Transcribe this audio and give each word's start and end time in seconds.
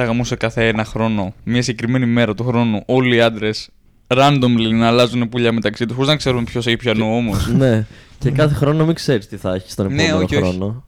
θα 0.00 0.06
γαμούσε 0.06 0.36
κάθε 0.36 0.68
ένα 0.68 0.84
χρόνο, 0.84 1.32
μια 1.44 1.62
συγκεκριμένη 1.62 2.06
μέρα 2.06 2.34
του 2.34 2.44
χρόνου, 2.44 2.82
όλοι 2.86 3.16
οι 3.16 3.20
άντρες 3.20 3.68
randomly 4.06 4.70
να 4.72 4.86
αλλάζουν 4.86 5.28
πουλιά 5.28 5.52
μεταξύ 5.52 5.84
τους, 5.86 5.94
χωρίς 5.94 6.10
να 6.10 6.16
ξέρουν 6.16 6.44
ποιος 6.44 6.66
έχει 6.66 6.76
πιανού 6.76 7.06
όμως. 7.16 7.48
ναι. 7.58 7.86
Και 8.18 8.30
κάθε 8.30 8.54
χρόνο 8.54 8.84
μην 8.86 8.94
ξέρεις 8.94 9.26
τι 9.28 9.36
θα 9.36 9.54
έχεις 9.54 9.74
τον 9.74 9.86
Ναι, 9.94 10.02
επόμενο 10.02 10.24
όχι, 10.24 10.36
όχι. 10.36 10.44
χρόνο. 10.44 10.84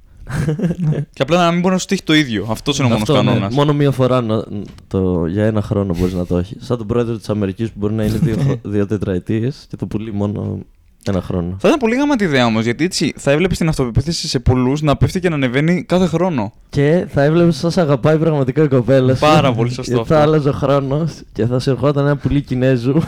και 1.13 1.23
απλά 1.23 1.45
να 1.45 1.51
μην 1.53 1.61
μπορεί 1.61 1.75
να 1.75 1.81
σου 1.81 1.87
τύχει 1.87 2.03
το 2.03 2.15
ίδιο. 2.15 2.47
Αυτός 2.51 2.77
είναι 2.79 2.87
ο 2.87 2.91
μόνος 2.91 3.03
Αυτό, 3.09 3.23
ναι. 3.23 3.29
κανόνας. 3.29 3.55
Μόνο 3.55 3.73
μία 3.75 3.91
φορά 3.91 4.21
να, 4.21 4.45
το, 4.89 5.27
για 5.27 5.45
ένα 5.45 5.63
χρόνο 5.63 5.95
μπορείς 5.99 6.15
να 6.15 6.27
το 6.27 6.39
έχεις. 6.39 6.67
Σαν 6.67 6.79
τον 6.79 6.87
πρόεδρο 6.87 7.17
της 7.17 7.29
Αμερικής 7.29 7.69
που 7.69 7.75
μπορεί 7.79 7.95
να 7.95 8.05
είναι 8.05 8.19
δύο, 8.19 8.37
χρο- 8.45 8.59
δύο 8.73 8.87
τετραετίες 8.87 9.67
και 9.69 9.77
το 9.77 9.87
πουλί 9.87 10.13
μόνο 10.13 10.59
ένα 11.07 11.21
χρόνο. 11.23 11.57
Θα 11.59 11.69
ήταν 11.69 11.79
πολύ 11.81 11.97
γαμάτη 11.97 12.25
ιδέα 12.25 12.47
όμως, 12.47 12.65
γιατί 12.65 12.85
έτσι 12.85 13.13
θα 13.17 13.31
έβλεπες 13.31 13.59
την 13.59 13.69
αυτοπεποίθηση 13.69 14.29
σε 14.29 14.39
πολλούς 14.39 14.83
να 14.83 14.97
πέφτει 14.97 15.21
και 15.21 15.29
να 15.29 15.35
ανεβαίνει 15.35 15.83
κάθε 15.85 16.07
χρόνο. 16.07 16.53
Και 16.69 17.07
θα 17.09 17.23
έβλεπες 17.23 17.57
σαν 17.57 17.71
σε 17.71 17.81
αγαπάει 17.81 18.19
πραγματικά 18.19 18.63
η 18.63 18.69
κοπέλα 18.69 19.15
σου. 19.15 19.21
Πάρα 19.21 19.53
πολύ 19.53 19.71
σωστό 19.73 19.95
Και 19.95 20.01
αυτό. 20.01 20.15
θα 20.15 20.21
άλλαζε 20.23 20.49
ο 20.49 20.53
χρόνος 20.53 21.13
και 21.33 21.47
θα 21.47 21.59
σε 21.59 21.71
ερχόταν 21.71 22.05
ένα 22.07 22.17
πουλί 22.17 22.41
Κινέζου. 22.41 23.03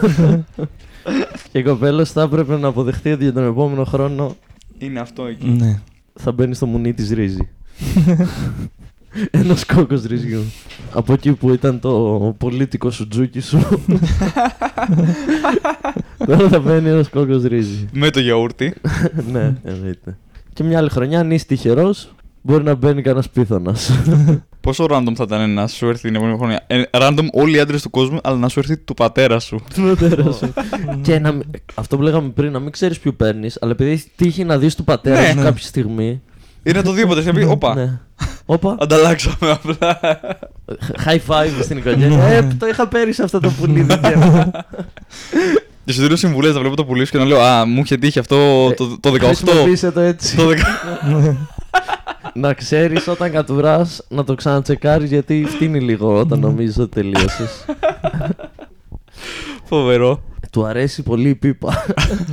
και 1.52 1.58
η 1.58 1.62
κοπέλα 1.62 2.04
σου 2.04 2.12
θα 2.12 2.22
έπρεπε 2.22 2.56
να 2.56 2.68
αποδεχτεί 2.68 3.12
ότι 3.12 3.22
για 3.22 3.32
τον 3.32 3.44
επόμενο 3.46 3.84
χρόνο 3.84 4.36
Είναι 4.78 5.00
αυτό 5.00 5.24
εκεί. 5.26 5.48
Ναι. 5.48 5.80
θα 6.14 6.32
μπαίνει 6.32 6.54
στο 6.54 6.66
μουνί 6.66 6.92
της 6.92 7.10
ρύζι. 7.10 7.48
Ένας 9.30 9.66
κόκκος 9.66 10.02
ρυζιού. 10.02 10.42
Από 10.92 11.12
εκεί 11.12 11.32
που 11.32 11.52
ήταν 11.52 11.80
το 11.80 12.34
πολίτικο 12.38 12.90
σουτζούκι 12.90 13.40
σου. 13.40 13.58
Τώρα 16.26 16.48
θα 16.48 16.58
μπαίνει 16.60 16.88
ένας 16.88 17.08
κόκκος 17.08 17.42
ρύζι. 17.42 17.88
Με 17.92 18.10
το 18.10 18.20
γιαούρτι. 18.20 18.74
ναι, 19.32 19.54
εννοείται. 19.64 20.16
Και 20.52 20.64
μια 20.64 20.78
άλλη 20.78 20.88
χρονιά, 20.90 21.20
αν 21.20 21.30
είσαι 21.30 21.44
τυχερός, 21.46 22.14
μπορεί 22.42 22.64
να 22.64 22.74
μπαίνει 22.74 23.02
κανένας 23.02 23.28
πίθωνας. 23.30 23.90
Πόσο 24.60 24.86
random 24.90 25.12
θα 25.14 25.24
ήταν 25.26 25.50
να 25.54 25.66
σου 25.66 25.86
έρθει 25.88 26.02
την 26.02 26.14
επόμενη 26.14 26.36
χρονιά. 26.38 26.64
Ε, 26.66 26.82
random 26.90 27.26
όλοι 27.32 27.56
οι 27.56 27.60
άντρες 27.60 27.82
του 27.82 27.90
κόσμου, 27.90 28.18
αλλά 28.22 28.36
να 28.36 28.48
σου 28.48 28.58
έρθει 28.58 28.76
του 28.76 28.94
πατέρα 28.94 29.38
σου. 29.38 29.60
Του 29.74 29.82
πατέρα 29.82 30.32
σου. 30.32 30.52
και 31.02 31.18
να, 31.18 31.32
μην- 31.32 31.50
αυτό 31.74 31.96
που 31.96 32.02
λέγαμε 32.02 32.28
πριν, 32.28 32.52
να 32.52 32.58
μην 32.58 32.70
ξέρεις 32.72 32.98
ποιο 32.98 33.12
παίρνεις, 33.12 33.58
αλλά 33.60 33.72
επειδή 33.72 33.90
έχει 33.90 34.04
τύχει 34.16 34.44
να 34.44 34.58
δεις 34.58 34.74
του 34.74 34.84
πατέρα 34.84 35.20
Ναι. 35.20 35.28
σου 35.30 35.38
κάποια 35.42 35.64
στιγμή. 35.66 36.22
Ή 36.62 36.70
να 36.72 36.82
το 36.82 36.92
δει 36.92 37.06
ποτέ 37.06 37.20
και 37.22 37.32
να 37.32 37.38
πει, 37.38 37.44
Όπα, 37.44 37.74
Ναι. 37.74 37.98
Όπα. 38.46 38.76
ανταλλάξαμε 38.80 39.50
απλά. 39.50 40.00
High 41.04 41.20
five 41.28 41.62
στην 41.62 41.76
οικογένεια. 41.76 42.24
ε, 42.24 42.42
το 42.58 42.66
είχα 42.66 42.88
πέρυσι 42.88 43.22
αυτό 43.22 43.40
το 43.40 43.50
πουλί. 43.60 43.82
δεν 43.82 44.02
ξέρω. 44.02 44.50
Και 45.84 45.92
σου 45.92 46.02
δίνω 46.02 46.16
συμβουλές 46.16 46.54
να 46.54 46.60
βλέπω 46.60 46.76
το 46.76 46.84
πουλί 46.84 47.04
σου 47.04 47.12
και 47.12 47.18
να 47.18 47.24
λέω 47.24 47.40
Α, 47.40 47.66
μου 47.66 47.80
είχε 47.84 47.96
τύχει 47.96 48.18
αυτό 48.18 48.68
το, 48.74 48.96
το 49.00 49.10
18. 49.12 49.18
Χρησιμοποίησε 49.20 49.90
το 49.90 50.00
έτσι. 50.00 50.36
το 50.36 50.48
10. 50.48 51.36
να 52.34 52.52
ξέρεις 52.54 53.08
όταν 53.08 53.30
κατουράς 53.30 54.02
να 54.08 54.24
το 54.24 54.34
ξανατσεκάρεις 54.34 55.10
γιατί 55.10 55.44
φτύνει 55.48 55.80
λίγο 55.80 56.18
όταν 56.18 56.38
νομίζεις 56.38 56.78
ότι 56.78 56.90
τελείωσες. 56.90 57.64
Φοβερό. 59.68 60.22
Του 60.50 60.64
αρέσει 60.64 61.02
πολύ 61.02 61.28
η 61.28 61.34
πίπα. 61.34 61.84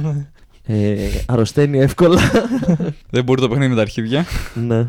ε, 0.66 0.96
αρρωσταίνει 1.26 1.80
εύκολα. 1.80 2.22
Δεν 3.10 3.24
μπορεί 3.24 3.42
το 3.42 3.48
παιχνίδι 3.48 3.70
με 3.70 3.76
τα 3.76 3.82
αρχίδια. 3.82 4.26
ναι. 4.68 4.88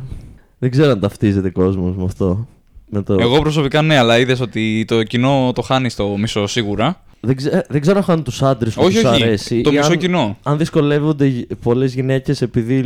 Δεν 0.58 0.70
ξέρω 0.70 0.90
αν 0.90 1.00
ταυτίζεται 1.00 1.50
κόσμος 1.50 1.96
με 1.96 2.04
αυτό. 2.04 2.46
Με 2.88 3.02
το... 3.02 3.16
Εγώ 3.20 3.40
προσωπικά 3.40 3.82
ναι, 3.82 3.96
αλλά 3.98 4.18
είδες 4.18 4.40
ότι 4.40 4.84
το 4.86 5.02
κοινό 5.02 5.52
το 5.54 5.62
χάνεις 5.62 5.92
στο 5.92 6.16
μισό 6.18 6.46
σίγουρα. 6.46 7.02
Δεν, 7.24 7.36
ξέ... 7.36 7.66
δεν 7.68 7.80
ξέρω 7.80 8.04
αν 8.06 8.22
τους 8.22 8.42
άντρες 8.42 8.74
που 8.74 8.82
όχι, 8.84 9.00
τους 9.00 9.10
όχι. 9.10 9.22
αρέσει. 9.22 9.60
Το 9.60 9.70
ή 9.70 9.76
μισό 9.76 9.92
αν... 9.92 9.98
κοινό. 9.98 10.36
αν 10.42 10.58
δυσκολεύονται 10.58 11.46
πολλές 11.62 11.94
γυναίκες 11.94 12.42
επειδή, 12.42 12.84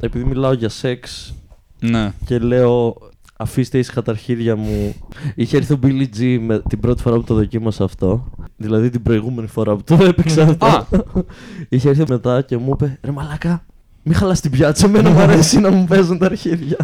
επειδή 0.00 0.24
μιλάω 0.24 0.52
για 0.52 0.68
σεξ 0.68 1.34
Ναι. 1.80 2.12
και 2.24 2.38
λέω 2.38 2.96
αφήστε 3.36 3.78
ήσυχα 3.78 4.02
τα 4.02 4.10
αρχίδια 4.10 4.56
μου. 4.56 4.94
Είχε 5.34 5.56
έρθει 5.56 5.72
ο 5.72 5.78
Billy 5.82 6.06
G 6.18 6.38
με 6.40 6.62
την 6.68 6.80
πρώτη 6.80 7.02
φορά 7.02 7.16
που 7.16 7.22
το 7.24 7.34
δοκίμασα 7.34 7.84
αυτό. 7.84 8.30
Δηλαδή 8.56 8.90
την 8.90 9.02
προηγούμενη 9.02 9.48
φορά 9.48 9.76
που 9.76 9.82
το 9.84 10.04
έπαιξα 10.10 10.42
αυτό. 10.42 10.66
Α. 10.66 10.86
Είχε 11.68 11.88
έρθει 11.88 12.04
μετά 12.08 12.42
και 12.42 12.56
μου 12.56 12.70
είπε 12.72 12.98
ρε 13.02 13.10
μαλάκα, 13.10 13.64
μη 14.02 14.14
χαλάς 14.14 14.40
την 14.40 14.50
πιάτσα, 14.50 14.86
εμένα 14.86 15.10
μου 15.10 15.18
αρέσει 15.18 15.60
να 15.60 15.70
μου 15.70 15.84
παίζουν 15.84 16.18
τα 16.18 16.26
αρχίδια. 16.26 16.76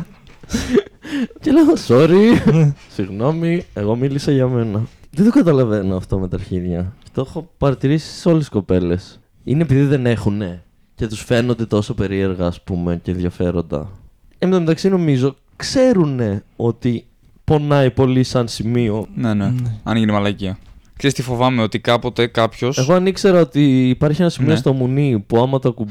και 1.40 1.50
λέω 1.50 1.64
sorry, 1.88 2.52
συγγνώμη, 2.94 3.64
εγώ 3.74 3.96
μίλησα 3.96 4.32
για 4.32 4.46
μένα. 4.46 4.82
Δεν 5.14 5.24
το 5.24 5.30
καταλαβαίνω 5.30 5.96
αυτό 5.96 6.18
με 6.18 6.28
τα 6.28 6.36
αρχίδια. 6.36 6.92
Και 7.02 7.08
το 7.14 7.24
έχω 7.28 7.50
παρατηρήσει 7.58 8.18
σε 8.18 8.28
όλες 8.28 8.40
τις 8.40 8.48
κοπέλες. 8.48 9.20
Είναι 9.44 9.62
επειδή 9.62 9.82
δεν 9.84 10.06
έχουνε 10.06 10.62
και 10.94 11.06
τους 11.06 11.20
φαίνονται 11.24 11.66
τόσο 11.66 11.94
περίεργα 11.94 12.46
ας 12.46 12.62
πούμε 12.62 13.00
και 13.02 13.10
ενδιαφέροντα. 13.10 13.90
Εν 14.38 14.50
τω 14.50 14.58
μεταξύ 14.58 14.88
νομίζω 14.88 15.34
ξέρουνε 15.56 16.44
ότι 16.56 17.06
πονάει 17.44 17.90
πολύ 17.90 18.22
σαν 18.22 18.48
σημείο. 18.48 19.06
Ναι, 19.14 19.34
ναι. 19.34 19.52
Αν 19.82 19.96
γίνει 19.96 20.12
μαλακία. 20.12 20.58
Ξέρεις 20.96 21.16
τι 21.16 21.22
φοβάμαι, 21.22 21.62
ότι 21.62 21.78
κάποτε 21.80 22.26
κάποιο. 22.26 22.72
Εγώ 22.76 22.92
αν 22.92 23.06
ήξερα 23.06 23.40
ότι 23.40 23.88
υπάρχει 23.88 24.20
ένα 24.20 24.30
σημείο 24.30 24.50
Ναι. 24.50 24.56
στο 24.56 24.72
μουνί 24.72 25.24
που 25.26 25.38
άμα 25.38 25.58
το, 25.58 25.72
κουμπ... 25.72 25.88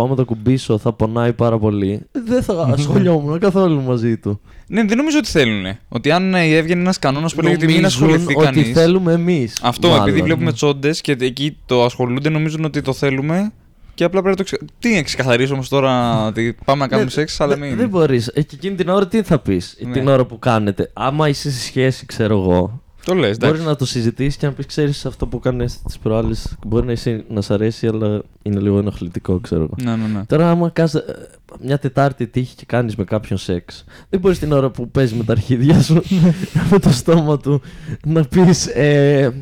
που 0.00 0.06
άμα 0.06 0.14
το 0.14 0.24
κουμπίσω 0.24 0.78
θα 0.78 0.92
πονάει 0.92 1.32
πάρα 1.32 1.58
πολύ, 1.58 2.00
δεν 2.12 2.42
θα 2.42 2.62
ασχολιόμουν 2.76 3.38
καθόλου 3.38 3.82
μαζί 3.82 4.16
του. 4.18 4.40
Ναι, 4.66 4.84
δεν 4.84 4.96
νομίζω 4.96 5.18
ότι 5.18 5.28
θέλουν. 5.28 5.64
Ότι 5.88 6.10
αν 6.10 6.34
ε, 6.34 6.44
έβγαινε 6.56 6.80
ένας 6.80 6.98
κανόνας 6.98 7.34
που 7.34 7.40
λέει 7.42 7.52
ότι 7.54 7.66
μην 7.66 7.74
Νομίζουν 7.74 8.04
ασχοληθεί 8.04 8.34
ότι 8.36 8.44
κανείς. 8.44 8.72
θέλουμε 8.72 9.12
εμείς. 9.12 9.60
Αυτό, 9.62 9.88
επειδή 10.06 10.22
βλέπουμε 10.22 10.52
τσόντες 10.52 11.00
και 11.00 11.16
εκεί 11.20 11.56
το 11.66 11.84
ασχολούνται, 11.84 12.28
νομίζουν 12.28 12.64
ότι 12.64 12.80
το 12.82 12.92
θέλουμε 12.92 13.52
και 13.94 14.04
απλά 14.04 14.22
πρέπει 14.22 14.38
να 14.38 14.44
το 14.44 14.56
ξε... 14.56 14.58
Τι 14.78 14.94
να 14.94 15.02
ξεκαθαρίσω 15.02 15.52
όμως 15.54 15.68
τώρα, 15.68 16.26
ότι 16.26 16.56
πάμε 16.64 16.80
να 16.82 16.88
κάνουμε 16.88 17.10
σεξ, 17.10 17.40
αλλά 17.40 17.56
μην. 17.56 17.76
Δεν 17.76 17.88
μπορείς. 17.88 18.30
Και 18.34 18.46
εκείνη 18.52 18.74
την 18.74 18.88
ώρα 18.88 19.06
τι 19.08 19.22
θα 19.22 19.38
πεις, 19.38 19.76
Ναι. 19.86 19.92
την 19.92 20.08
ώρα 20.08 20.24
που 20.24 20.38
κάνετε. 20.38 20.90
Άμα 20.92 21.28
είσαι 21.28 21.50
σε 21.50 21.60
σχέση, 21.60 22.06
ξέρω 22.06 22.38
εγώ, 22.38 22.82
Το 23.10 23.16
λες, 23.16 23.36
Μπορεί 23.36 23.50
εντάξει. 23.50 23.68
να 23.68 23.76
το 23.76 23.86
συζητήσεις 23.86 24.36
και 24.36 24.46
να 24.46 24.52
πεις: 24.52 24.66
Ξέρεις 24.66 25.06
αυτό 25.06 25.26
που 25.26 25.36
έκανε 25.36 25.64
τις 25.64 25.98
προάλλες. 26.02 26.56
Μπορεί 26.66 26.86
να, 26.86 26.92
είσαι, 26.92 27.24
να 27.28 27.40
σ' 27.40 27.50
αρέσει, 27.50 27.86
αλλά 27.86 28.22
είναι 28.42 28.60
λίγο 28.60 28.78
ενοχλητικό, 28.78 29.38
ξέρω 29.38 29.62
εγώ. 29.62 29.74
Ναι, 29.82 29.96
ναι, 29.96 30.06
ναι. 30.12 30.24
Τώρα, 30.24 30.50
άμα 30.50 30.68
κάς, 30.68 30.94
ε, 30.94 31.28
μια 31.62 31.78
Τετάρτη 31.78 32.26
τύχει 32.26 32.54
και 32.54 32.64
κάνεις 32.66 32.96
με 32.96 33.04
κάποιον 33.04 33.38
σεξ, 33.38 33.84
δεν 34.08 34.20
μπορείς 34.20 34.38
την 34.38 34.52
ώρα 34.52 34.70
που 34.70 34.90
παίζεις 34.90 35.16
με 35.16 35.24
τα 35.24 35.32
αρχίδια 35.32 35.80
σου, 35.82 36.02
με 36.70 36.78
το 36.78 36.90
στόμα 36.90 37.38
του, 37.38 37.60
να 38.04 38.24
πεις. 38.24 38.66
Ε, 38.66 39.32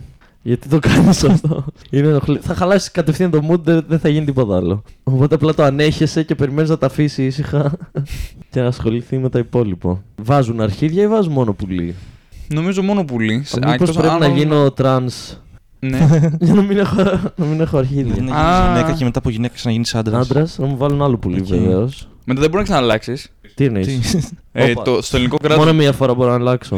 γιατί 0.42 0.68
το 0.68 0.78
κάνεις 0.78 1.24
αυτό. 1.24 1.64
Είναι 1.90 2.08
ενοχλη... 2.08 2.38
Θα 2.38 2.54
χαλάσεις 2.54 2.90
κατευθείαν 2.90 3.30
το 3.30 3.40
mood, 3.50 3.60
δεν, 3.62 3.84
δεν 3.88 3.98
θα 3.98 4.08
γίνει 4.08 4.24
τίποτα 4.24 4.56
άλλο. 4.56 4.82
Οπότε 5.02 5.34
απλά 5.34 5.54
το 5.54 5.62
ανέχεσαι 5.62 6.22
και 6.22 6.34
περιμένεις 6.34 6.70
να 6.70 6.78
τα 6.78 6.86
αφήσει 6.86 7.24
ήσυχα 7.24 7.72
και 8.50 8.60
να 8.60 8.66
ασχοληθεί 8.66 9.18
με 9.18 9.28
τα 9.28 9.38
υπόλοιπα. 9.38 10.02
Βάζουν 10.16 10.60
αρχίδια 10.60 11.02
ή 11.02 11.08
βάζουν 11.08 11.32
μόνο 11.32 11.52
πουλί; 11.52 11.94
Νομίζω 12.48 12.82
μόνο 12.82 13.04
πουλί. 13.04 13.34
Α, 13.34 13.38
Μήπως 13.58 13.72
εκτός 13.72 13.90
πρέπει 13.96 14.08
αν- 14.08 14.18
να 14.18 14.28
γίνω 14.28 14.70
τρανς 14.70 15.36
Ναι. 15.80 15.98
για 16.40 16.54
να 16.54 16.62
μην 16.62 16.78
έχω, 16.78 17.02
να 17.36 17.44
μην 17.44 17.60
έχω 17.60 17.76
Να 17.76 17.78
αρχίδια. 17.82 18.14
γίνεις 18.14 18.32
Α. 18.32 18.66
γυναίκα 18.72 18.92
και 18.92 19.04
μετά 19.04 19.18
από 19.18 19.30
γυναίκα 19.30 19.54
να 19.62 19.70
γίνεις 19.70 19.94
άντρας. 19.94 20.30
Άντρας, 20.30 20.58
να 20.58 20.66
μου 20.66 20.76
βάλουν 20.76 21.02
άλλο 21.02 21.16
πουλί 21.16 21.36
Εκεί. 21.36 21.58
βεβαίως. 21.58 22.08
Μετά 22.24 22.40
δεν 22.40 22.50
μπορεί 22.50 22.62
να 22.62 22.68
ξαναλλάξεις. 22.68 23.28
Τι 23.54 23.64
εννοείς; 23.64 24.14
Ε, 24.52 24.70
Όπα. 24.70 24.82
το, 24.82 25.02
στο 25.02 25.16
ελληνικό 25.16 25.36
κράτο. 25.42 25.58
Μόνο 25.60 25.72
μία 25.72 25.92
φορά 25.92 26.14
μπορώ 26.14 26.28
να 26.30 26.34
αλλάξω. 26.36 26.76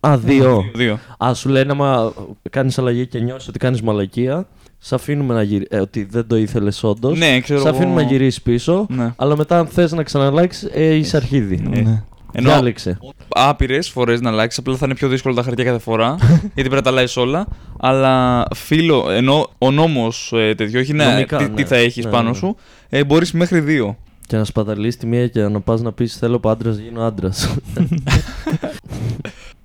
Α, 0.00 0.18
δύο. 0.18 0.64
Δύο. 0.74 0.98
Α, 1.24 1.34
σου 1.34 1.48
λένε 1.48 1.72
άμα 1.72 2.12
κάνεις 2.50 2.78
αλλαγή 2.78 3.06
και 3.06 3.18
νιώσεις 3.20 3.48
ότι 3.48 3.58
κάνεις 3.58 3.82
μαλακία, 3.82 4.46
σε 4.78 4.94
αφήνουμε 4.94 5.34
να 5.34 5.42
γυρίσει. 5.42 5.66
Ε, 5.70 5.78
ότι 5.80 6.04
δεν 6.10 6.26
το 6.26 6.36
ήθελες 6.36 6.82
όντως. 6.84 7.18
Ναι, 7.18 7.40
ξέρω. 7.40 7.60
Σε 7.60 7.68
αφήνουμε 7.68 7.92
εγώ. 8.00 8.00
να 8.00 8.06
γυρίσεις 8.16 8.42
πίσω. 8.42 8.86
Ναι. 8.88 9.12
Αλλά 9.16 9.36
μετά, 9.36 9.58
αν 9.58 9.66
θες 9.66 9.92
να 9.92 10.02
ξαναλλάξεις, 10.02 10.68
ε, 10.72 10.94
είσαι 10.94 11.16
αρχίδι. 11.16 11.62
Ναι. 11.68 12.02
Ενώ 12.38 12.48
Διάλεξε. 12.50 12.98
άπειρες 13.28 13.88
φορές 13.88 14.20
να 14.20 14.30
αλλάξεις, 14.30 14.58
απλά 14.58 14.76
θα 14.76 14.86
είναι 14.86 14.94
πιο 14.94 15.08
δύσκολο 15.08 15.34
τα 15.34 15.42
χαρτιά 15.42 15.64
κάθε 15.64 15.78
φορά. 15.78 16.16
γιατί 16.54 16.54
πρέπει 16.54 16.74
να 16.74 16.82
τα 16.82 16.90
αλλάζεις 16.90 17.16
όλα. 17.16 17.46
Αλλά 17.80 18.44
φίλο, 18.54 19.10
ενώ 19.10 19.50
ο 19.58 19.70
νόμος 19.70 20.32
ε, 20.34 20.54
τέτοιο 20.54 20.80
έχει 20.80 20.92
να, 20.92 21.12
Νομικά, 21.12 21.36
τι, 21.36 21.44
ναι. 21.44 21.50
τι 21.54 21.64
θα 21.64 21.76
έχεις 21.76 22.04
Ναι, 22.04 22.10
πάνω 22.10 22.28
ναι. 22.28 22.34
σου, 22.34 22.56
ε, 22.88 23.04
μπορείς 23.04 23.32
μέχρι 23.32 23.60
δύο. 23.60 23.96
Και 24.26 24.36
να 24.36 24.44
σπαταλείς 24.44 24.96
τη 24.96 25.06
μία 25.06 25.28
και 25.28 25.40
να 25.40 25.60
πας 25.60 25.80
να 25.80 25.92
πεις: 25.92 26.16
Θέλω 26.16 26.40
που 26.40 26.48
άντρας 26.48 26.76
γίνω 26.76 27.02
άντρας. 27.02 27.54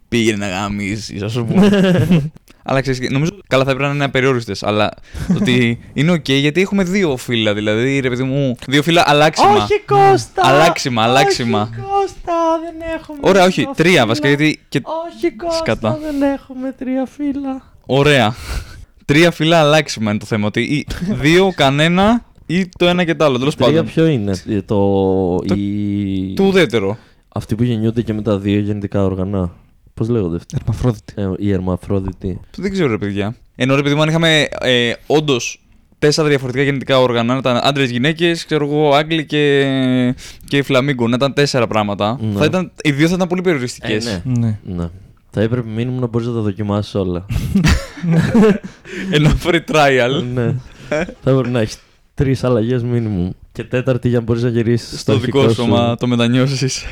Πήγαινε 0.09 0.37
να 0.37 0.47
γαμήσεις, 0.51 1.21
ας 1.21 1.33
πούμε. 1.33 1.69
αλλά 2.63 2.81
ξέρεις, 2.81 3.09
νομίζω 3.09 3.31
καλά 3.47 3.63
θα 3.63 3.71
έπρεπε 3.71 3.89
να 3.89 3.95
είναι 3.95 4.03
απεριόριστες. 4.03 4.63
Αλλά 4.63 4.89
ότι 5.35 5.79
είναι 5.93 6.11
οκ 6.11 6.29
γιατί 6.29 6.61
έχουμε 6.61 6.83
δύο 6.83 7.17
φύλα. 7.17 7.53
Δηλαδή, 7.53 7.99
ρε 7.99 8.09
παιδί 8.09 8.23
μου, 8.23 8.55
δύο 8.67 8.81
φύλα 8.83 9.03
αλλάξιμα. 9.05 9.67
Κώστα! 9.85 10.41
Αλλάξιμα, 10.45 11.03
αλλάξιμα. 11.03 11.69
Κώστα, 11.75 12.33
δεν 12.63 12.89
έχουμε. 12.99 13.17
Ωραία, 13.21 13.43
όχι, 13.45 13.67
τρία 13.75 14.05
βασικά 14.05 14.27
γιατί. 14.27 14.59
Και... 14.69 14.81
Όχι, 15.15 15.31
Κώστα, 15.31 15.57
Σκατά. 15.57 15.99
δεν 16.01 16.21
έχουμε 16.21 16.71
τρία 16.77 17.05
φύλλα. 17.15 17.61
Ωραία. 17.85 18.35
Τρία 19.05 19.31
φύλλα 19.31 19.59
αλλάξιμα 19.59 20.09
είναι 20.09 20.19
το 20.19 20.25
θέμα. 20.25 20.47
Ότι 20.47 20.61
ή 20.61 20.87
δύο, 21.09 21.53
κανένα 21.55 22.25
ή 22.45 22.69
το 22.77 22.87
ένα 22.87 23.03
και 23.03 23.15
το 23.15 23.25
άλλο. 23.25 23.37
Τέλος 23.37 23.55
Τρία 23.55 23.67
πάντων. 23.67 23.85
ποιο 23.85 24.05
είναι, 24.05 24.31
ε, 24.49 24.61
το... 24.61 24.75
Το- 25.37 25.55
η... 25.55 26.33
Του 26.35 26.45
ουδέτερο. 26.45 26.97
Αυτοί 27.35 27.55
που 27.55 27.63
γεννιούνται 27.63 28.01
και 28.01 28.13
με 28.13 28.21
τα 28.21 28.37
δύο 28.37 28.59
γεννητικά 28.59 29.03
όργανα. 29.03 29.51
Πώς 29.93 30.09
λέγονται 30.09 30.35
αυτοί; 30.35 30.55
Ερμαφρόδητη. 30.61 31.13
Ε, 31.15 31.29
οι 31.37 31.51
ερμαφρόδιτοι. 31.51 32.39
Δεν 32.57 32.71
ξέρω, 32.71 32.89
ρε 32.89 32.97
παιδιά. 32.97 33.35
Ενώ 33.55 33.75
ρε 33.75 33.81
παιδί 33.81 33.95
μου, 33.95 34.01
αν 34.01 34.09
είχαμε 34.09 34.47
ε, 34.59 34.93
όντως 35.07 35.63
τέσσερα 35.99 36.27
διαφορετικά 36.27 36.63
γεννητικά 36.63 36.99
όργανα, 36.99 37.33
να 37.33 37.39
ήταν 37.39 37.59
άντρες, 37.63 37.89
γυναίκες, 37.89 38.45
ξέρω 38.45 38.65
εγώ, 38.65 38.93
Άγγλοι 38.93 39.25
και, 39.25 40.15
και 40.47 40.63
Φλαμίγκο, 40.63 41.07
να 41.07 41.15
ήταν 41.15 41.33
τέσσερα 41.33 41.67
πράγματα. 41.67 42.19
Ναι. 42.21 42.39
Θα 42.39 42.45
ήταν, 42.45 42.71
οι 42.83 42.91
δύο 42.91 43.07
θα 43.07 43.13
ήταν 43.15 43.27
πολύ 43.27 43.41
περιοριστικές. 43.41 44.05
Ε, 44.05 44.21
ναι. 44.25 44.39
Ναι. 44.39 44.59
Ναι. 44.75 44.89
Θα 45.29 45.41
έπρεπε 45.41 45.69
μήνυμα 45.69 45.99
να 45.99 46.07
μπορείς 46.07 46.27
να 46.27 46.33
τα 46.33 46.39
δοκιμάσεις 46.39 46.95
όλα. 46.95 47.25
Ένα 49.11 49.37
free 49.43 49.59
trial 49.71 50.23
ναι. 50.33 50.55
Θα 51.21 51.31
έπρεπε 51.31 51.49
να 51.49 51.59
έχεις 51.59 51.79
τρεις 52.13 52.43
αλλαγές 52.43 52.83
μήνυμου. 52.83 53.35
Και 53.51 53.63
τέταρτη 53.63 54.09
για 54.09 54.17
να 54.17 54.23
μπορείς 54.23 54.43
να 54.43 54.49
γυρίσεις 54.49 54.99
στο 54.99 55.17
δικό 55.17 55.49
σου, 55.49 55.65
μα 55.65 55.95
το 55.95 56.07
μετανιώσεις. 56.07 56.85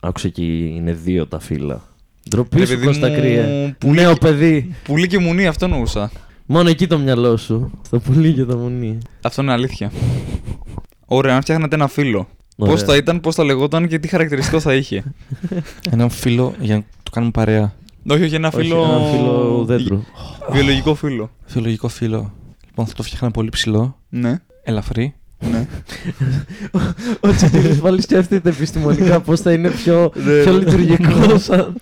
Άκουσε 0.00 0.26
εκεί 0.26 0.72
είναι 0.76 0.92
δύο 0.92 1.26
τα 1.26 1.40
φύλλα. 1.40 1.82
Ντροπή 2.30 2.58
Ρε 2.58 2.64
σου 2.66 2.72
παιδί 2.74 2.86
Κώστα 2.86 3.08
μου, 3.08 3.14
κρύε. 3.16 3.74
πουλί 3.78 4.00
Νέο 4.00 4.12
και- 4.12 4.18
παιδί. 4.18 4.74
Πουλί 4.84 5.06
και 5.06 5.18
μουνί, 5.18 5.46
αυτό 5.46 5.64
εννοούσα. 5.64 6.10
Μόνο 6.46 6.68
εκεί 6.68 6.86
το 6.86 6.98
μυαλό 6.98 7.36
σου. 7.36 7.70
Στο 7.86 7.98
πουλί 7.98 8.32
και 8.32 8.44
το 8.44 8.56
μουνί. 8.56 8.98
Αυτό 9.22 9.42
είναι 9.42 9.52
αλήθεια. 9.52 9.92
Ωραία, 11.06 11.34
αν 11.34 11.40
φτιάχνατε 11.42 11.74
ένα 11.74 11.86
φίλο. 11.88 12.28
Πώς 12.56 12.68
Ωραία. 12.68 12.84
θα 12.84 12.96
ήταν, 12.96 13.20
πώς 13.20 13.34
θα 13.34 13.44
λεγόταν 13.44 13.88
και 13.88 13.98
τι 13.98 14.08
χαρακτηριστικό 14.08 14.60
θα 14.60 14.74
είχε; 14.74 15.04
Έναν 15.92 16.10
φίλο 16.10 16.54
για 16.60 16.74
να 16.76 16.82
το 17.02 17.10
κάνουμε 17.10 17.32
παρέα. 17.32 17.74
όχι, 18.10 18.22
όχι, 18.22 18.34
ένα 18.34 18.48
Όχι, 18.54 18.56
φίλο. 18.56 18.82
ένα 18.84 19.10
φίλο 19.10 19.64
δέντρου. 19.66 20.02
Βιολογικό 20.52 20.94
φίλο. 20.94 21.30
Θεολογικό 21.44 21.88
φίλο. 21.88 22.32
Λοιπόν, 22.66 22.86
θα 22.86 22.92
το 22.94 23.02
φτιάχνα 23.02 23.30
πολύ 23.30 23.48
ψηλό, 23.48 23.98
Ναι, 24.08 24.40
ελαφρύ. 24.62 25.14
Ναι. 25.50 25.66
Ο 27.20 27.30
Τσιτήρης 27.34 27.78
πάλι 27.78 28.00
σκέφτεται 28.02 28.48
επιστημονικά 28.48 29.20
πώς 29.20 29.40
θα 29.40 29.52
είναι 29.52 29.70
πιο, 29.70 30.12
πιο 30.42 30.52
λειτουργικό 30.58 31.38
σαν, 31.38 31.74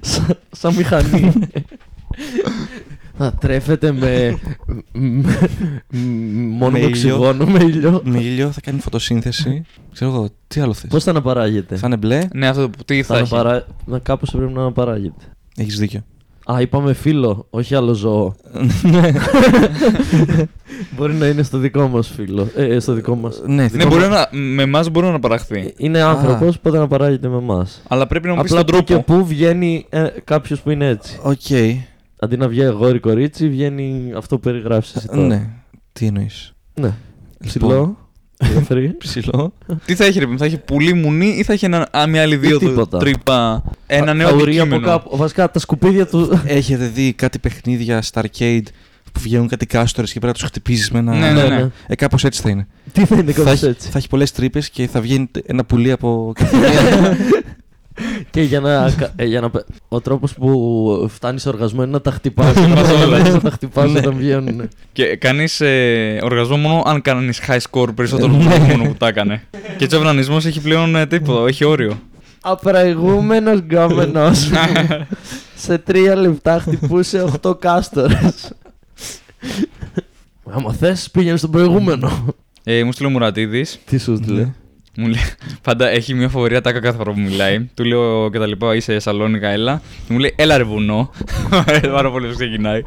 σαν, 0.00 0.38
σαν 0.50 0.74
μηχανή. 0.74 1.32
θα 3.16 3.34
τρέφεται 3.40 3.92
με, 3.92 4.38
με, 4.92 5.48
μόνο 6.48 6.70
Με 6.70 6.70
με 6.70 6.78
ήλιο. 6.78 6.88
οξυγόνο, 6.88 7.46
με 7.46 7.62
ήλιο. 7.64 8.00
Με 8.04 8.18
ήλιο 8.20 8.50
θα 8.50 8.60
κάνει 8.60 8.80
φωτοσύνθεση. 8.80 9.62
Ξέρω 9.92 10.10
εγώ, 10.10 10.28
τι 10.48 10.60
άλλο 10.60 10.72
θες; 10.72 10.90
Πώς 10.90 11.04
θα 11.04 11.10
αναπαράγεται; 11.10 11.76
Θα 11.76 11.86
είναι 11.86 11.96
μπλε; 11.96 12.28
Ναι, 12.34 12.48
αυτό 12.48 12.70
που 12.70 12.84
τι 12.84 13.02
θα, 13.02 13.14
θα 13.14 13.20
έχει. 13.20 13.34
αναπαρά... 13.34 13.66
να, 13.84 13.98
κάπως 13.98 14.30
πρέπει 14.30 14.52
να 14.52 14.60
αναπαράγεται. 14.60 15.24
Έχεις 15.56 15.78
δίκιο. 15.78 16.04
Α, 16.52 16.60
είπαμε 16.60 16.92
φίλο, 16.92 17.46
όχι 17.50 17.74
άλλο 17.74 17.92
ζώο. 17.92 18.34
ναι, 18.82 19.10
Μπορεί 20.96 21.14
να 21.14 21.26
είναι 21.26 21.42
στο 21.42 21.58
δικό 21.58 21.88
μας 21.88 22.08
φίλο. 22.08 22.48
Ε, 22.56 22.64
ε, 22.74 22.80
στο 22.80 22.92
δικό 22.92 23.14
μας. 23.14 23.42
ναι, 23.46 23.68
Ναι, 23.72 23.86
μπορεί 23.86 24.08
να, 24.08 24.28
με 24.38 24.62
εμάς 24.62 24.88
μπορεί 24.90 25.06
να 25.06 25.18
παραχθεί. 25.18 25.74
Είναι 25.76 26.00
άνθρωπος, 26.00 26.56
οπότε 26.56 26.76
αναπαράγεται 26.76 27.28
με 27.28 27.36
εμάς. 27.36 27.82
Αλλά 27.88 28.06
πρέπει 28.06 28.28
να 28.28 28.34
μου 28.34 28.42
πεις 28.42 28.50
Απλά 28.50 28.64
τον 28.64 28.76
που 28.78 28.84
και 28.84 28.92
τρόπο. 28.92 29.12
που 29.14 29.26
βγαίνει 29.26 29.86
ε, 29.88 30.06
κάποιος 30.24 30.60
που 30.60 30.70
είναι 30.70 30.86
έτσι. 30.86 31.18
Οκ. 31.22 31.80
Αντί 32.18 32.36
να 32.36 32.48
βγαίνει 32.48 32.68
αγόρι 32.68 33.00
κορίτσι, 33.00 33.48
βγαίνει 33.48 34.12
αυτό 34.16 34.34
που 34.36 34.40
περιγράφεις 34.42 34.94
εσύ 34.96 35.08
τώρα. 35.08 35.26
Ναι. 35.26 35.48
Τι 35.92 36.06
εννοείς. 36.06 36.52
ναι. 36.74 36.94
Λοιπόν, 37.38 37.68
Ψηλό. 37.68 37.96
Ελεύθερη. 38.48 38.88
Ψηλό. 38.98 39.52
Τι 39.84 39.94
θα 39.94 40.04
έχει, 40.04 40.12
ρε 40.12 40.20
παιδί 40.20 40.32
μου, 40.32 40.38
θα 40.38 40.44
έχει 40.44 40.56
πουλί 40.58 40.94
μουνί 40.94 41.26
ή 41.26 41.42
θα 41.42 41.52
έχει 41.52 41.64
ένα, 41.64 41.88
α, 41.96 42.06
μια 42.06 42.22
άλλη 42.22 42.36
δύο 42.36 42.58
τίποτα. 42.58 42.98
τρύπα. 42.98 43.62
Ένα 43.86 44.14
νέο 44.14 44.28
Τα 44.28 44.34
ουρία 44.34 44.62
από 44.62 44.74
αντικείμενο. 44.74 44.86
κάπου. 44.86 45.16
Βασικά 45.16 45.50
τα 45.50 45.58
σκουπίδια 45.58 46.06
του. 46.06 46.40
Έχετε 46.44 46.86
δει 46.86 47.12
κάτι 47.12 47.38
παιχνίδια 47.38 48.02
στα 48.02 48.22
arcade 48.22 48.62
που 49.12 49.20
βγαίνουν 49.20 49.48
κάτι 49.48 49.66
κάστορες 49.66 50.12
και 50.12 50.18
πρέπει 50.18 50.32
να 50.32 50.40
τους 50.42 50.48
χτυπήσεις 50.48 50.90
με 50.90 50.98
ένα... 50.98 51.14
Ναι, 51.14 51.30
ναι, 51.30 51.48
ναι. 51.48 51.68
Ε, 51.86 51.94
κάπως 51.94 52.24
έτσι 52.24 52.40
θα 52.42 52.50
είναι. 52.50 52.66
Τι 52.92 53.04
θα 53.04 53.14
είναι 53.16 53.32
θα, 53.32 53.42
κάπως 53.42 53.52
έχει, 53.52 53.66
έτσι; 53.66 53.88
θα 53.90 53.98
έχει 53.98 54.08
πολλές 54.08 54.32
τρύπες 54.32 54.70
και 54.70 54.86
θα 54.86 55.00
βγαίνει 55.00 55.30
ένα 55.46 55.64
πουλί 55.64 55.90
από... 55.90 56.32
Και 58.30 58.42
για 58.42 58.60
να, 58.60 58.90
κα- 58.96 59.12
ε, 59.16 59.24
για 59.24 59.40
να, 59.40 59.50
πε- 59.50 59.64
ο 59.88 60.00
τρόπος 60.00 60.34
που 60.34 61.06
φτάνεις 61.14 61.42
σε 61.42 61.48
οργασμό 61.48 61.82
είναι 61.82 61.90
να 61.92 62.00
τα 62.00 62.10
χτυπάς 62.10 62.56
χτυπάς 62.56 62.90
όλα. 63.04 63.18
Να 63.18 63.40
τα 63.40 63.50
χτυπάς 63.50 63.90
Ναι. 63.92 63.98
όταν 63.98 64.14
βγαίνουν. 64.16 64.68
Και 64.92 65.16
κάνει 65.16 65.44
ε, 65.58 66.18
οργασμό 66.24 66.56
μόνο 66.56 66.82
αν 66.86 67.02
κάνεις 67.02 67.40
high 67.48 67.58
score 67.70 67.88
περισσότερο 67.94 68.26
από 68.32 68.36
τον 68.42 68.46
προηγούμενο 68.48 68.84
που 68.84 68.94
τα 68.98 69.08
έκανε. 69.08 69.42
και 69.76 69.84
έτσι 69.84 69.96
ο 69.96 70.00
ουνανισμός 70.00 70.44
έχει 70.46 70.60
πλέον 70.60 70.96
ε, 70.96 71.06
τίποτα, 71.06 71.48
έχει 71.48 71.64
όριο. 71.64 72.00
Απραγούμενος 72.40 73.58
γκόμενος. 73.58 74.50
σε 75.64 75.78
τρία 75.78 76.16
λεπτά 76.16 76.58
χτυπούσε 76.60 77.24
8 77.42 77.58
κάστορες. 77.60 78.52
Άμα 80.50 80.72
θες, 80.72 81.10
πήγαινε 81.10 81.36
στον 81.36 81.50
προηγούμενο. 81.50 82.34
Ε, 82.64 82.84
μου 82.84 82.92
στείλε 82.92 83.08
ο 83.08 83.10
Μουρατίδης. 83.10 83.78
Τι 83.86 83.98
σου 83.98 84.20
λέει. 84.26 84.54
Μου 84.96 85.06
λέει, 85.06 85.20
πάντα 85.62 85.88
έχει 85.88 86.14
μια 86.14 86.28
φοβερή 86.28 86.56
ατάκα 86.56 86.80
κάθε 86.80 86.96
φορά 86.96 87.12
που 87.12 87.20
μιλάει. 87.20 87.60
Του 87.74 87.84
λέω 87.84 88.30
και 88.30 88.38
τα 88.38 88.46
λοιπά, 88.46 88.74
είσαι 88.74 88.98
Σαλόνικα, 88.98 89.48
έλα. 89.48 89.82
Και 90.06 90.12
μου 90.12 90.18
λέει, 90.18 90.34
έλα 90.36 90.56
ρε 90.56 90.64
βουνό. 90.64 91.10
Ε, 91.66 91.88
Πάρα 91.96 92.10
πολύ 92.10 92.28
που 92.28 92.34
ξεκινάει. 92.34 92.82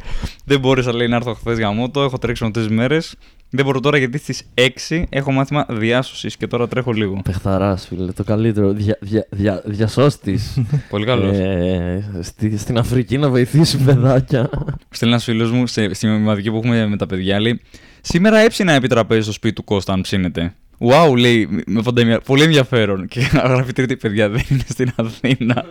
Δεν 0.46 0.60
μπόρεσα, 0.60 0.96
λέει, 0.96 1.08
να 1.08 1.16
έρθω 1.16 1.34
χθες 1.34 1.60
γαμότο. 1.60 2.02
Έχω 2.04 2.18
τρέξει 2.18 2.52
τρεις 2.52 2.68
μέρες. 2.68 3.16
Δεν 3.50 3.66
μπορώ 3.66 3.80
τώρα 3.80 3.98
γιατί 3.98 4.18
στις 4.18 4.44
6 4.90 5.04
έχω 5.10 5.32
μάθημα 5.32 5.66
διάσωσης 5.70 6.38
και 6.38 6.48
τώρα 6.48 6.68
τρέχω 6.68 6.92
λίγο. 6.92 7.22
Πεχθαράς, 7.24 7.88
φίλε, 7.88 8.12
το 8.12 8.24
καλύτερο. 8.24 8.72
Δια, 8.72 8.98
δια, 9.02 9.28
δια, 9.30 9.62
διασώστης. 9.66 10.62
πολύ 10.90 11.06
καλός. 11.06 11.38
ε, 11.38 12.20
στη, 12.22 12.58
στην 12.58 12.78
Αφρική 12.78 13.18
να 13.18 13.30
βοηθήσει 13.30 13.78
παιδάκια. 13.78 14.50
Στέλνει 14.90 15.14
ένας 15.14 15.24
φίλος 15.24 15.52
μου 15.52 15.68
σε, 15.68 15.94
στη 15.94 16.08
μαθηματική 16.08 16.50
που 16.52 16.58
έχουμε 16.58 16.88
με 16.88 16.98
τα 16.98 17.06
παιδιά, 17.06 17.40
λέει: 17.40 17.62
Σήμερα 18.02 18.38
έψηνα 18.38 18.72
επί 18.72 18.88
τραπέζι 18.88 19.22
στο 19.22 19.32
σπίτι 19.32 19.56
του 19.56 19.64
Κώστα, 19.64 19.94
αν 19.94 20.02
ψήνετε. 20.02 20.54
Wow, 20.78 21.18
λέει, 21.18 21.64
με 21.66 21.82
φανταμία, 21.82 22.20
πολύ 22.20 22.44
ενδιαφέρον. 22.44 23.08
Και 23.08 23.20
γράφει 23.44 23.74
τρίτη 23.74 23.98
παιδιά, 23.98 24.30
δεν 24.30 24.42
είναι 24.50 24.64
στην 24.68 24.92
Αθήνα. 24.96 25.66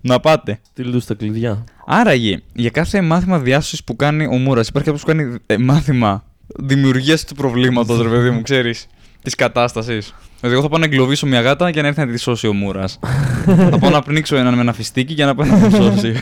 να 0.00 0.20
πάτε. 0.20 0.60
Τι 0.74 0.82
του 0.82 1.00
τα 1.00 1.14
κλειδιά. 1.14 1.64
Άραγε, 1.86 2.42
για 2.52 2.70
κάθε 2.70 3.00
μάθημα 3.00 3.38
διάσωσης 3.38 3.84
που 3.84 3.96
κάνει 3.96 4.26
ο 4.26 4.36
Μούρας, 4.36 4.68
υπάρχει 4.68 4.90
κάποιος 4.90 5.04
που 5.04 5.12
κάνει 5.12 5.36
ε, 5.46 5.56
μάθημα 5.56 6.24
δημιουργίας 6.56 7.24
του 7.24 7.34
προβλήματος, 7.34 8.02
ρε 8.02 8.08
παιδί 8.08 8.30
μου, 8.30 8.42
ξέρεις, 8.42 8.86
της 9.22 9.34
κατάστασης. 9.34 10.14
Δηλαδή, 10.40 10.58
εγώ 10.60 10.62
θα 10.62 10.68
πάω 10.68 10.78
να 10.78 10.84
εγκλωβίσω 10.84 11.26
μια 11.26 11.40
γάτα 11.40 11.68
για 11.68 11.82
να 11.82 11.88
έρθει 11.88 12.00
να 12.00 12.06
τη 12.06 12.18
σώσει 12.18 12.46
ο 12.46 12.52
Μούρας. 12.52 12.98
θα 13.70 13.78
πάω 13.78 13.90
να 13.90 14.02
πνίξω 14.02 14.36
έναν 14.36 14.54
με 14.54 14.60
ένα 14.60 14.72
φιστίκι 14.72 15.12
για 15.12 15.26
να 15.26 15.34
πάει 15.34 15.50
να 15.50 15.68
τη 15.68 15.74
σώσει. 15.74 16.14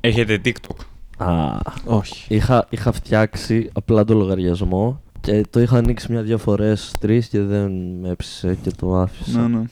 Έχετε 0.00 0.40
TikTok. 0.44 0.76
Α, 1.18 1.56
Όχι. 1.84 2.24
είχα, 2.28 2.66
είχα 2.70 2.92
φτιάξει 2.92 3.70
απλά 3.72 4.04
το 4.04 4.14
λογαριασμό 4.14 5.02
και 5.20 5.44
το 5.50 5.60
είχα 5.60 5.76
ανοίξει 5.76 6.12
μια-δυο 6.12 6.38
φορές, 6.38 6.92
τρεις 7.00 7.28
και 7.28 7.40
δεν 7.40 7.70
με 8.00 8.08
έψησε 8.10 8.58
και 8.62 8.70
το 8.78 8.96
άφησα. 8.96 9.40
Ναι, 9.48 9.56
ναι. 9.58 9.64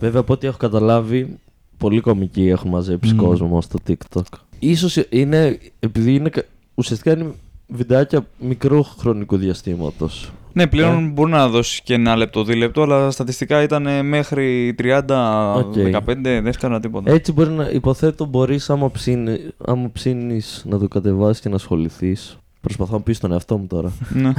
Βέβαια, 0.00 0.20
από 0.20 0.32
ό,τι 0.32 0.46
έχω 0.46 0.56
καταλάβει, 0.56 1.38
πολύ 1.78 2.00
κομικοί 2.00 2.48
έχουν 2.48 2.70
μαζέψει 2.70 3.12
Μμμ. 3.14 3.18
κόσμο 3.26 3.60
στο 3.62 3.78
TikTok. 3.88 4.22
Ίσως 4.58 4.98
είναι, 5.08 5.58
επειδή 5.80 6.14
είναι, 6.14 6.28
κα- 6.28 6.44
ουσιαστικά 6.74 7.12
είναι 7.12 7.32
βιντεάκια 7.68 8.26
μικρού 8.38 8.82
χρονικού 8.82 9.36
διαστήματος. 9.36 10.32
Ναι, 10.52 10.66
πλέον 10.66 11.04
Ε. 11.04 11.08
μπορεί 11.08 11.30
να 11.30 11.48
δώσει 11.48 11.82
και 11.82 11.94
ένα 11.94 12.16
λεπτό, 12.16 12.44
δίλεπτο, 12.44 12.82
αλλά 12.82 13.10
στατιστικά 13.10 13.62
ήταν 13.62 13.86
ε, 13.86 14.02
μέχρι 14.02 14.74
30, 14.78 15.54
Οκ. 15.56 15.72
15, 15.76 16.00
δεν 16.22 16.46
έκανα 16.46 16.80
τίποτα. 16.80 17.12
Έτσι 17.12 17.32
μπορεί 17.32 17.50
να, 17.50 17.68
υποθέτω 17.68 18.24
μπορείς 18.24 18.70
άμα, 18.70 18.90
ψήνει, 18.90 19.38
άμα 19.64 19.90
ψήνεις 19.92 20.64
να 20.68 20.78
το 20.78 20.88
κατεβάσεις 20.88 21.42
και 21.42 21.48
να 21.48 21.54
ασχοληθείς. 21.54 22.38
Προσπαθώ 22.64 22.92
να 22.96 23.00
πεις 23.00 23.16
στον 23.16 23.32
εαυτό 23.32 23.56
μου 23.58 23.66
τώρα. 23.66 23.92
ναι. 24.08 24.32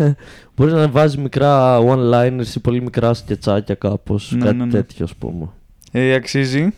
Μπορείς 0.56 0.72
να 0.74 0.88
βάζεις 0.88 1.16
μικρά 1.16 1.78
one-liners 1.80 2.54
ή 2.56 2.60
πολύ 2.60 2.82
μικρά 2.82 3.14
σκετσάκια 3.14 3.74
κάπως, 3.74 4.32
Ναι, 4.36 4.44
κάτι 4.44 4.56
ναι, 4.56 4.64
ναι. 4.64 4.70
τέτοιο 4.70 5.04
ας 5.04 5.14
πούμε. 5.14 5.48
Ε, 5.92 6.14
αξίζει. 6.14 6.72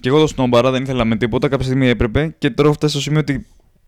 Και 0.00 0.08
εγώ 0.08 0.18
το 0.20 0.26
σνόμπαρα, 0.26 0.70
δεν 0.70 0.82
ήθελα 0.82 1.04
με 1.04 1.16
τίποτα. 1.16 1.48
Κάποια 1.48 1.64
στιγμή 1.66 1.88
έπρεπε. 1.88 2.34
Και 2.38 2.50
τώρα 2.50 2.68
έχω 2.68 2.76
φτάσει 2.76 2.92
στο 2.92 3.02
σημείο 3.02 3.20
ότι 3.20 3.46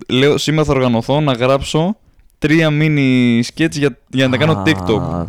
λέω 0.08 0.38
σήμερα 0.38 0.64
θα 0.64 0.72
οργανωθώ 0.72 1.20
να 1.20 1.32
γράψω 1.32 1.96
τρία 2.38 2.68
mini 2.72 3.40
sketch 3.54 3.70
για, 3.70 3.98
για 4.08 4.28
να 4.28 4.30
τα 4.38 4.44
κάνω 4.44 4.52
Α, 4.58 4.62
TikTok. 4.66 5.26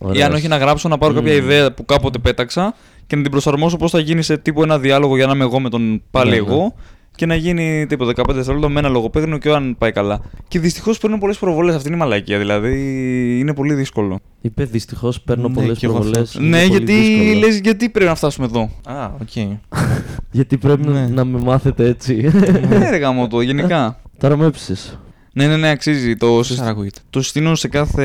Ή 0.00 0.04
ωραίος. 0.06 0.24
αν 0.24 0.32
όχι 0.32 0.48
να 0.48 0.56
γράψω 0.56 0.88
να 0.88 0.98
πάρω 0.98 1.14
κάποια 1.14 1.32
Μμμ. 1.32 1.38
ιδέα 1.42 1.72
που 1.72 1.84
κάποτε 1.84 2.18
πέταξα 2.18 2.74
και 3.06 3.16
να 3.16 3.22
την 3.22 3.30
προσαρμόσω 3.30 3.76
πώς 3.76 3.90
θα 3.90 3.98
γίνει 4.00 4.22
σε 4.22 4.36
τύπου 4.36 4.62
ένα 4.62 4.78
διάλογο 4.78 5.16
για 5.16 5.26
να 5.26 5.32
είμαι 5.32 5.44
εγώ 5.44 5.60
με 5.60 5.68
τον 5.68 6.02
πάλι 6.10 6.30
Ναι, 6.30 6.36
ναι. 6.36 6.42
εγώ 6.46 6.74
και 7.16 7.26
να 7.26 7.34
γίνει 7.34 7.86
τύπου 7.86 8.04
15 8.06 8.12
δευτερόλεπτα 8.32 8.68
με 8.68 8.78
ένα 8.78 8.88
λογοπαίγνιο 8.88 9.38
και 9.38 9.50
αν 9.50 9.74
πάει 9.78 9.92
καλά. 9.92 10.20
Και 10.48 10.58
δυστυχώς 10.58 10.98
παίρνουν 10.98 11.18
πολλές 11.18 11.38
προβολές. 11.38 11.74
Αυτή 11.74 11.88
είναι 11.88 11.96
η 11.96 12.00
μαλακία. 12.00 12.38
Δηλαδή 12.38 12.72
είναι 13.38 13.54
πολύ 13.54 13.74
δύσκολο. 13.74 14.18
Είπε 14.40 14.64
δυστυχώς 14.64 15.20
παίρνω 15.20 15.48
Ναι, 15.48 15.54
πολλές 15.54 15.78
κι 15.78 15.84
εγώ 15.84 15.94
προβολές. 15.94 16.20
αυτό. 16.20 16.40
ναι, 16.40 16.64
γιατί 16.64 16.92
λες 17.38 17.58
γιατί 17.58 17.88
πρέπει 17.88 18.08
να 18.08 18.14
φτάσουμε 18.14 18.46
εδώ. 18.46 18.70
Α, 18.84 19.10
οκ. 19.20 19.56
Γιατί 20.30 20.56
πρέπει 20.56 20.88
Ναι. 20.88 21.06
να 21.06 21.24
με 21.24 21.38
μάθετε 21.40 21.88
έτσι. 21.88 22.30
ναι, 22.68 22.90
ρε 22.90 22.96
γαμώτο, 22.96 23.40
γενικά. 23.40 24.00
Τώρα 24.18 24.36
με 24.36 24.46
έψησες. 24.46 24.98
Ναι, 25.36 25.46
ναι, 25.46 25.56
ναι, 25.56 25.68
αξίζει. 25.70 26.16
Το, 26.16 26.26
Πώς 26.26 26.46
συστ- 26.46 26.62
ακούγεται. 26.62 27.00
το 27.10 27.22
συστήνω 27.22 27.54
σε 27.54 27.68
κάθε 27.68 28.04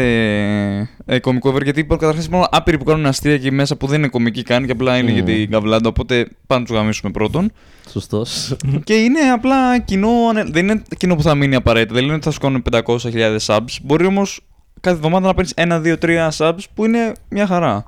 ε, 1.05 1.19
κωμικό 1.19 1.50
ever 1.53 1.63
γιατί 1.63 1.79
υπάρχουν 1.79 2.07
καταρχά 2.07 2.29
μόνο 2.31 2.47
άπειροι 2.51 2.77
που 2.77 2.83
κάνουν 2.83 3.05
αστεία 3.05 3.33
εκεί 3.33 3.51
μέσα 3.51 3.75
που 3.77 3.88
δεν 3.88 4.00
είναι 4.00 4.07
κομικοί 4.07 4.43
καν 4.43 4.65
και 4.65 4.71
απλά 4.71 4.97
είναι 4.97 5.09
Μμμ. 5.09 5.15
για 5.15 5.23
την 5.23 5.50
καβλάντα. 5.51 5.89
Οπότε 5.89 6.27
πάμε 6.47 6.61
να 6.61 6.67
τους 6.67 6.75
γαμίσουμε 6.75 7.11
πρώτον. 7.11 7.51
Σωστός. 7.89 8.55
και 8.83 8.93
είναι 8.93 9.19
απλά 9.19 9.79
κοινό, 9.79 10.09
ανε- 10.29 10.51
δεν 10.53 10.67
είναι 10.67 10.81
κοινό 10.97 11.15
που 11.15 11.21
θα 11.21 11.35
μείνει 11.35 11.55
απαραίτητα. 11.55 11.93
Δεν 11.93 12.03
λένε 12.03 12.15
ότι 12.15 12.23
θα 12.23 12.31
σου 12.31 12.39
κάνουν 12.39 12.63
500.000 12.71 13.38
subs. 13.45 13.77
Μπορεί 13.83 14.05
όμως 14.05 14.41
κάθε 14.81 14.95
εβδομάδα 14.97 15.27
να 15.27 15.33
παίρνεις 15.33 15.51
ένα, 15.55 15.79
δύο, 15.79 15.97
τρία 15.97 16.31
subs 16.38 16.63
που 16.73 16.85
είναι 16.85 17.11
μια 17.29 17.47
χαρά. 17.47 17.85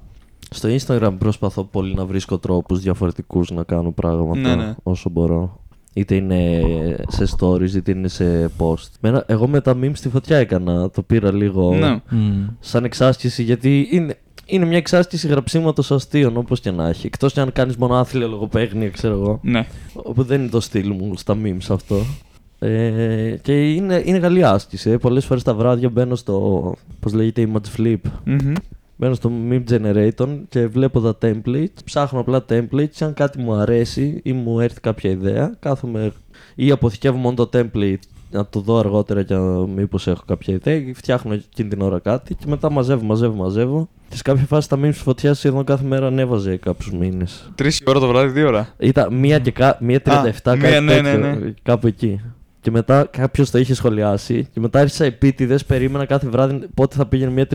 Στο 0.49 0.69
Instagram 0.69 1.13
προσπαθώ 1.19 1.63
πολύ 1.63 1.93
να 1.93 2.05
βρίσκω 2.05 2.37
τρόπους 2.37 2.79
διαφορετικούς 2.79 3.51
να 3.51 3.63
κάνω 3.63 3.91
πράγματα 3.91 4.39
Ναι, 4.39 4.55
ναι. 4.55 4.73
όσο 4.83 5.09
μπορώ. 5.09 5.62
Είτε 5.93 6.15
είναι 6.15 6.61
σε 7.07 7.25
stories, 7.39 7.71
είτε 7.75 7.91
είναι 7.91 8.07
σε 8.07 8.51
post. 8.57 8.87
Μένα, 9.01 9.23
εγώ 9.27 9.47
με 9.47 9.61
τα 9.61 9.77
memes 9.81 9.91
στη 9.93 10.09
φωτιά 10.09 10.37
έκανα. 10.37 10.89
Το 10.89 11.01
πήρα 11.01 11.33
λίγο 11.33 11.73
Ναι. 11.75 12.01
Μμμ. 12.09 12.47
σαν 12.59 12.83
εξάσκηση 12.83 13.43
γιατί 13.43 13.87
είναι, 13.91 14.17
είναι 14.45 14.65
μια 14.65 14.77
εξάσκηση 14.77 15.27
γραψίματος 15.27 15.91
αστείων, 15.91 16.37
όπως 16.37 16.59
και 16.59 16.71
να 16.71 16.87
έχει. 16.87 17.05
Εκτός 17.05 17.33
κι 17.33 17.39
αν 17.39 17.51
κάνεις 17.51 17.75
μόνο 17.77 17.95
άθλια 17.95 18.27
λογοπαίγνια, 18.27 18.89
ξέρω 18.89 19.13
εγώ. 19.13 19.39
Ναι. 19.43 19.65
Όπου 19.93 20.23
δεν 20.23 20.41
είναι 20.41 20.49
το 20.49 20.59
στυλ 20.59 20.91
μου 20.91 21.13
στα 21.17 21.37
memes 21.43 21.65
αυτό. 21.69 21.95
Ε, 22.59 23.35
και 23.41 23.73
είναι, 23.73 24.01
είναι 24.05 24.19
καλή 24.19 24.43
άσκηση. 24.45 24.89
Ε. 24.89 24.97
Πολλές 24.97 25.25
φορές 25.25 25.43
τα 25.43 25.53
βράδια 25.53 25.89
μπαίνω 25.89 26.15
στο. 26.15 26.75
Πώς 26.99 27.13
λέγεται, 27.13 27.47
image 27.53 27.79
flip. 27.81 27.95
Μμμ. 28.23 28.53
Μπαίνω 29.03 29.15
στο 29.15 29.31
meme 29.49 29.63
generator 29.69 30.27
και 30.49 30.67
βλέπω 30.67 30.99
τα 30.99 31.17
templates. 31.21 31.83
Ψάχνω 31.85 32.19
απλά 32.19 32.45
templates. 32.49 32.97
Αν 32.99 33.13
κάτι 33.13 33.39
μου 33.39 33.53
αρέσει 33.53 34.19
ή 34.23 34.33
μου 34.33 34.59
έρθει 34.59 34.79
κάποια 34.79 35.09
ιδέα, 35.09 35.55
κάθομαι 35.59 36.11
ή 36.55 36.71
αποθηκεύω 36.71 37.17
μόνο 37.17 37.35
το 37.35 37.49
template 37.53 37.99
να 38.31 38.45
το 38.45 38.59
δω 38.59 38.77
αργότερα 38.77 39.21
για 39.21 39.39
μήπως 39.75 40.07
έχω 40.07 40.23
κάποια 40.25 40.53
ιδέα. 40.53 40.75
ή 40.75 40.93
Φτιάχνω 40.93 41.33
εκείνη 41.33 41.69
την 41.69 41.81
ώρα 41.81 41.99
κάτι 41.99 42.35
και 42.35 42.45
μετά 42.47 42.71
μαζεύω, 42.71 43.03
μαζεύω, 43.05 43.35
μαζεύω. 43.35 43.89
Και 44.09 44.15
σε 44.15 44.21
κάποια 44.21 44.45
φάση 44.45 44.69
τα 44.69 44.77
memes 44.77 44.89
της 44.89 45.01
φωτιάς 45.01 45.37
σχεδόν 45.37 45.63
κάθε 45.63 45.85
μέρα 45.85 46.07
ανέβαζε 46.07 46.57
κάποιους 46.57 46.91
μήνες. 46.91 47.51
Τρεις 47.55 47.81
ώρα 47.85 47.99
το 47.99 48.07
βράδυ, 48.07 48.31
δύο 48.31 48.47
ώρα. 48.47 48.73
Ήταν 48.77 49.15
μία 49.15 49.39
και 49.39 49.51
κα... 49.51 49.77
μία 49.81 50.01
37, 50.05 50.11
Α, 50.11 50.31
κάτι 50.43 50.57
μία, 50.57 50.81
ναι, 50.81 50.93
τέτοιο, 50.93 51.17
ναι, 51.17 51.33
ναι. 51.33 51.53
κάπου 51.63 51.87
εκεί. 51.87 52.21
Και 52.63 52.71
μετά 52.71 53.07
κάποιος 53.11 53.49
το 53.51 53.57
είχε 53.57 53.73
σχολιάσει. 53.73 54.47
Και 54.53 54.59
μετά 54.59 54.79
άρχισα 54.79 55.05
επίτηδες, 55.05 55.65
περίμενα 55.65 56.05
κάθε 56.05 56.27
βράδυ 56.29 56.59
πότε 56.73 56.95
θα 56.95 57.05
πήγαινε 57.05 57.31
μία 57.31 57.47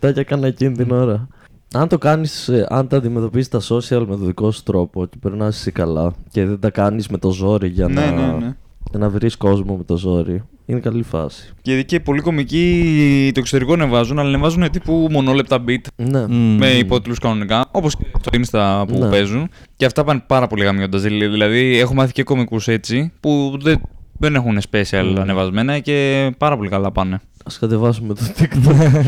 37 0.00 0.12
και 0.12 0.20
έκανα 0.20 0.46
εκείνη 0.46 0.76
την 0.76 0.90
ώρα. 0.90 1.28
Αν 1.74 1.88
το 1.88 1.98
κάνεις, 1.98 2.50
αν 2.68 2.88
τα 2.88 2.96
αντιμετωπίζεις 2.96 3.48
τα 3.48 3.60
social 3.60 4.04
με 4.08 4.16
το 4.16 4.24
δικό 4.24 4.50
σου 4.50 4.62
τρόπο 4.62 5.06
και 5.06 5.16
περνάς 5.20 5.56
εσύ 5.58 5.70
καλά 5.70 6.12
και 6.30 6.44
δεν 6.44 6.58
τα 6.60 6.70
κάνεις 6.70 7.08
με 7.08 7.18
το 7.18 7.30
ζόρι 7.30 7.68
για 7.68 7.88
Ναι, 7.88 7.94
να, 8.04 8.10
ναι, 8.10 8.26
ναι. 8.46 8.56
για 8.90 8.98
να 8.98 9.08
βρεις 9.08 9.36
κόσμο 9.36 9.76
με 9.76 9.84
το 9.84 9.96
ζόρι, 9.96 10.42
είναι 10.66 10.80
καλή 10.80 11.02
φάση. 11.02 11.52
Και 11.62 11.82
και 11.82 12.00
πολλοί 12.00 12.20
κομικοί 12.20 13.30
το 13.34 13.40
εξωτερικό 13.40 13.72
ανεβάζουν, 13.72 14.18
αλλά 14.18 14.28
ανεβάζουν 14.28 14.70
τύπου 14.70 15.08
μονόλεπτα 15.10 15.64
beat 15.68 15.80
Ναι. 15.96 16.26
Μμμ. 16.26 16.56
με 16.58 16.68
υπότιτλους 16.70 17.18
κανονικά, 17.18 17.64
όπως 17.70 17.96
και 17.96 18.04
στο 18.20 18.30
Insta 18.40 18.84
που 18.88 18.98
Ναι. 18.98 19.08
παίζουν. 19.08 19.48
Και 19.76 19.84
αυτά 19.84 20.04
πάνε 20.04 20.22
πάρα 20.26 20.46
πολύ 20.46 20.64
γαμιώντα. 20.64 20.98
Δηλαδή, 20.98 21.78
έχω 21.78 21.94
μάθει 21.94 22.12
και 22.12 22.22
κομικούς 22.22 22.68
έτσι 22.68 23.12
που 23.20 23.58
δεν, 23.62 23.80
δεν 24.18 24.34
έχουν 24.34 24.58
special 24.70 25.14
Mm. 25.14 25.16
ανεβασμένα 25.20 25.78
και 25.78 26.30
πάρα 26.38 26.56
πολύ 26.56 26.68
καλά 26.68 26.92
πάνε. 26.92 27.14
Α 27.14 27.58
κατεβάσουμε 27.60 28.14
το 28.14 28.20
TikTok. 28.38 29.02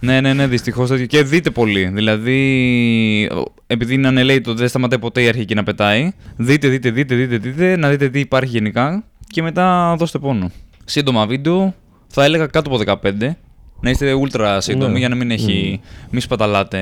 ναι, 0.00 0.20
ναι, 0.20 0.34
ναι, 0.34 0.46
δυστυχώς. 0.46 0.90
Και 1.06 1.22
δείτε 1.22 1.50
πολύ. 1.50 1.86
Δηλαδή, 1.86 3.30
επειδή 3.66 3.94
είναι 3.94 4.08
ανελέητο, 4.08 4.54
δεν 4.54 4.68
σταματάει 4.68 4.98
ποτέ 4.98 5.22
η 5.22 5.28
αρχική 5.28 5.54
να 5.54 5.62
πετάει. 5.62 6.10
Δείτε, 6.36 6.68
δείτε, 6.68 6.90
δείτε, 6.90 7.14
δείτε, 7.14 7.36
δείτε, 7.36 7.76
να 7.76 7.88
δείτε 7.88 8.08
τι 8.08 8.20
υπάρχει 8.20 8.50
γενικά 8.50 9.04
και 9.26 9.42
μετά 9.42 9.94
δώστε 9.98 10.18
πόνο. 10.18 10.50
Σύντομα 10.84 11.26
βίντεο, 11.26 11.74
θα 12.06 12.24
έλεγα 12.24 12.46
κάτω 12.46 12.70
από 12.74 12.98
15. 13.02 13.36
Να 13.80 13.90
είστε 13.90 14.12
ultra 14.26 14.56
σύντομοι 14.60 14.92
Ναι. 14.92 14.98
για 14.98 15.08
να 15.08 15.14
μην 15.14 15.30
έχει. 15.30 15.80
Μη 16.10 16.20
σπαταλάτε 16.20 16.80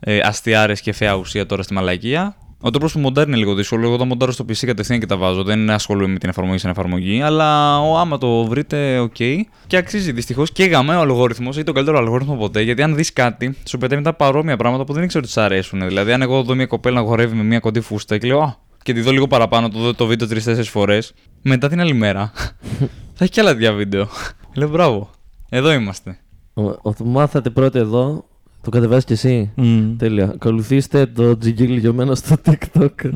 ε, 0.00 0.18
αστιάρες 0.22 0.80
και 0.80 0.92
φαιά 0.92 1.14
ουσία 1.14 1.46
τώρα 1.46 1.62
στη 1.62 1.74
μαλακία. 1.74 2.36
Ο 2.60 2.70
τρόπος 2.70 2.92
που 2.92 2.98
μοντάρει 2.98 3.28
είναι 3.28 3.38
λίγο 3.38 3.54
δύσκολο. 3.54 3.86
Εγώ 3.86 3.96
το 3.96 4.04
μοντάρω 4.04 4.32
στο 4.32 4.44
PC 4.48 4.66
κατευθείαν 4.66 5.00
και 5.00 5.06
τα 5.06 5.16
βάζω. 5.16 5.42
Δεν 5.42 5.70
ασχολούμαι 5.70 6.12
με 6.12 6.18
την 6.18 6.28
εφαρμογή 6.28 6.58
σαν 6.58 6.70
εφαρμογή. 6.70 7.22
Αλλά 7.22 7.78
ο, 7.80 7.98
άμα 7.98 8.18
το 8.18 8.44
βρείτε, 8.44 8.98
οκ. 8.98 9.14
Και 9.66 9.76
αξίζει 9.76 10.12
δυστυχώς 10.12 10.52
και 10.52 10.64
γαμάει 10.64 10.96
ο 10.96 11.00
αλγόριθμος 11.00 11.56
ή 11.56 11.62
τον 11.62 11.74
καλύτερο 11.74 11.98
αλγόριθμο 11.98 12.36
ποτέ. 12.36 12.62
Γιατί 12.62 12.82
αν 12.82 12.94
δεις 12.94 13.12
κάτι, 13.12 13.56
σου 13.64 13.78
πετάει 13.78 13.98
μετά 13.98 14.14
παρόμοια 14.14 14.56
πράγματα 14.56 14.84
που 14.84 14.92
δεν 14.92 15.02
ήξερα 15.02 15.22
ότι 15.24 15.32
σου 15.32 15.40
αρέσουν. 15.40 15.86
Δηλαδή, 15.86 16.12
αν 16.12 16.22
εγώ 16.22 16.42
δω 16.42 16.54
μια 16.54 16.66
κοπέλα 16.66 17.00
να 17.00 17.06
χορεύει 17.06 17.36
με 17.36 17.42
μια 17.42 17.58
κοντή 17.60 17.80
φούστα 17.80 18.18
και 18.18 18.26
λέω 18.26 18.40
Α, 18.40 18.54
και 18.82 18.92
τη 18.92 19.00
δω 19.00 19.10
λίγο 19.10 19.26
παραπάνω, 19.26 19.68
το 19.68 19.78
δω 19.78 19.94
το 19.94 20.06
βίντεο 20.06 20.28
τρει-τέσσερι 20.28 20.66
φορές. 20.66 21.12
Μετά 21.42 21.68
την 21.68 21.80
άλλη 21.80 21.94
μέρα 21.94 22.32
θα 23.16 23.24
έχει 23.24 23.30
και 23.30 23.40
άλλα 23.40 23.54
δύο 23.54 23.74
βίντεο. 23.74 24.08
λέω 24.54 24.68
μπράβο. 24.68 25.10
Εδώ 25.48 25.72
είμαστε. 25.72 26.18
Ο- 26.54 26.62
ο- 26.62 26.94
το 26.98 27.04
μάθατε 27.04 27.50
πρώτα 27.50 27.78
εδώ, 27.78 28.25
το 28.70 28.72
κατεβάζεις 28.72 29.04
κι 29.04 29.12
εσύ. 29.12 29.50
Μμμ. 29.54 29.96
Τέλεια. 29.96 30.30
Ακολουθήστε 30.34 31.06
το 31.06 31.38
τζιγκίλ 31.38 31.72
λιωμένο 31.72 32.14
στο 32.14 32.36
TikTok. 32.44 33.10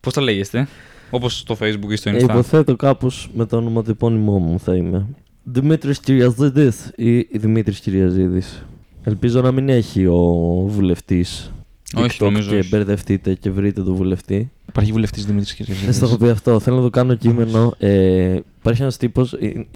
Πώς 0.00 0.12
τα 0.12 0.20
λέγεστε, 0.20 0.68
Όπως 1.10 1.38
στο 1.38 1.56
Facebook 1.60 1.90
ή 1.90 1.96
στο 1.96 2.10
Ε, 2.10 2.16
Insta; 2.16 2.22
υποθέτω 2.22 2.76
κάπως 2.76 3.28
με 3.34 3.46
το 3.46 3.56
ονοματεπώνυμό 3.56 4.38
μου 4.38 4.58
θα 4.60 4.74
είμαι. 4.76 5.06
Δημήτρης 5.42 6.00
Κυριαζίδης 6.00 6.92
ή 6.96 7.20
Δημήτρης 7.20 7.80
Κυριαζίδης. 7.80 8.64
Ελπίζω 9.04 9.40
να 9.40 9.52
μην 9.52 9.68
έχει 9.68 10.06
ο 10.06 10.20
βουλευτής. 10.68 11.52
Όχι, 11.96 12.22
νομίζω 12.24 12.50
Και 12.50 12.58
όχι. 12.58 12.68
μπερδευτείτε 12.68 13.34
και 13.34 13.50
βρείτε 13.50 13.82
τον 13.82 13.94
βουλευτή. 13.94 14.50
Υπάρχει 14.68 14.92
βουλευτής 14.92 15.26
Δημήτρης 15.26 15.56
Δεν 15.56 15.66
στο 15.66 16.04
έχω 16.04 16.16
Κυριαζίδη. 16.16 16.24
πει 16.24 16.30
αυτό. 16.30 16.60
Θέλω 16.60 16.76
να 16.76 16.82
το 16.82 16.90
κάνω 16.90 17.14
κείμενο. 17.14 17.74
Ε, 17.78 18.38
υπάρχει 18.58 18.82
ένας 18.82 18.96
τύπος, 18.96 19.34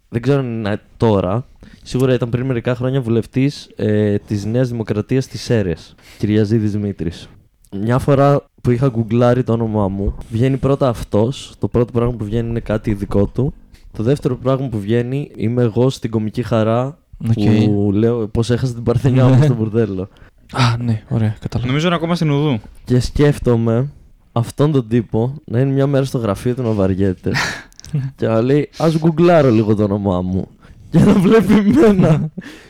δεν 0.09 0.21
ξέρω 0.21 0.39
αν 0.39 0.45
είναι 0.45 0.81
τώρα. 0.97 1.45
Σίγουρα 1.83 2.13
ήταν 2.13 2.29
πριν 2.29 2.45
μερικά 2.45 2.75
χρόνια 2.75 3.01
βουλευτής 3.01 3.69
ε, 3.75 4.17
της 4.17 4.45
Νέας 4.45 4.69
Δημοκρατίας 4.69 5.27
της 5.27 5.41
ΣΕΡΕΣ. 5.41 5.95
Κυριαζίδης 6.17 6.71
Δημήτρης. 6.71 7.29
Μια 7.81 7.99
φορά 7.99 8.43
που 8.61 8.71
είχα 8.71 8.87
γκουγκλάρει 8.87 9.43
το 9.43 9.53
όνομά 9.53 9.87
μου, 9.87 10.17
βγαίνει 10.31 10.57
πρώτα 10.57 10.87
αυτός. 10.87 11.53
Το 11.59 11.67
πρώτο 11.67 11.91
πράγμα 11.91 12.13
που 12.13 12.25
βγαίνει 12.25 12.49
είναι 12.49 12.59
κάτι 12.59 12.93
δικό 12.93 13.25
του. 13.25 13.53
Το 13.97 14.03
δεύτερο 14.03 14.35
πράγμα 14.37 14.67
που 14.67 14.79
βγαίνει 14.79 15.31
είμαι 15.35 15.61
εγώ 15.61 15.89
στην 15.89 16.09
κομική 16.09 16.43
χαρά 16.43 16.97
Οκ. 17.29 17.65
που 17.65 17.91
λέω 17.93 18.27
πώς 18.27 18.49
έχασα 18.49 18.73
την 18.73 18.83
παρθενιά 18.83 19.27
μου 19.27 19.41
στο 19.43 19.53
μπουρδέλο. 19.53 20.09
Α, 20.51 20.77
ναι, 20.83 21.01
ωραία, 21.09 21.35
κατάλαβα. 21.39 21.69
Νομίζω 21.69 21.87
είναι 21.87 21.95
ακόμα 21.95 22.15
στην 22.15 22.29
ΟΝΝΕΔ. 22.29 22.59
Και 22.85 22.99
σκέφτομαι 22.99 23.89
αυτόν 24.31 24.71
τον 24.71 24.87
τύπο 24.87 25.33
να 25.45 25.59
είναι 25.59 25.71
μια 25.71 25.87
μέρα 25.87 26.05
στο 26.05 26.17
γραφείο 26.17 26.55
του 26.55 26.61
να 26.61 26.71
βαριέται 26.71 27.31
και 28.15 28.27
να 28.27 28.41
λέει 28.41 28.69
ας 28.77 28.97
γκουγκλάρω 28.97 29.49
λίγο 29.49 29.75
το 29.75 29.83
όνομά 29.83 30.21
μου 30.21 30.47
και 30.91 30.99
να 30.99 31.13
βλέπει 31.13 31.53
εμένα 31.53 32.29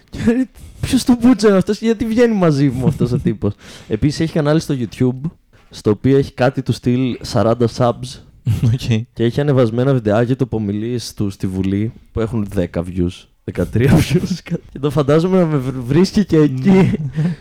και 0.10 0.20
να 0.26 0.32
λέει 0.34 0.50
ποιος 0.82 1.04
το 1.04 1.18
μπούτσα 1.22 1.48
είναι 1.48 1.58
αυτός 1.58 1.78
και 1.78 1.86
γιατί 1.86 2.06
βγαίνει 2.06 2.36
μαζί 2.36 2.70
μου 2.70 2.88
αυτός 2.88 3.12
ο 3.12 3.18
τύπος 3.20 3.54
Επίσης 3.88 4.20
έχει 4.20 4.34
κανάλι 4.34 4.60
στο 4.60 4.76
YouTube 4.80 5.30
στο 5.70 5.90
οποίο 5.90 6.18
έχει 6.18 6.34
κάτι 6.34 6.62
του 6.62 6.72
στυλ 6.72 7.18
40 7.34 7.54
subs 7.78 8.20
OK. 8.66 8.80
και 9.14 9.24
έχει 9.24 9.42
ανεβασμένα 9.42 9.94
βιντεάκια 9.94 10.36
του 10.36 10.44
από 10.44 10.58
ομιλίες 10.58 11.14
του 11.14 11.30
στη 11.30 11.48
Βουλή 11.48 11.92
που 12.12 12.20
έχουν 12.20 12.48
10 12.56 12.66
views 12.74 13.26
13 13.54 13.64
views 13.74 14.38
και 14.72 14.80
το 14.80 14.90
φαντάζομαι 14.90 15.38
να 15.40 15.46
με 15.46 15.58
βρ- 15.58 15.76
βρίσκει 15.86 16.26
και 16.26 16.38
εκεί 16.38 16.92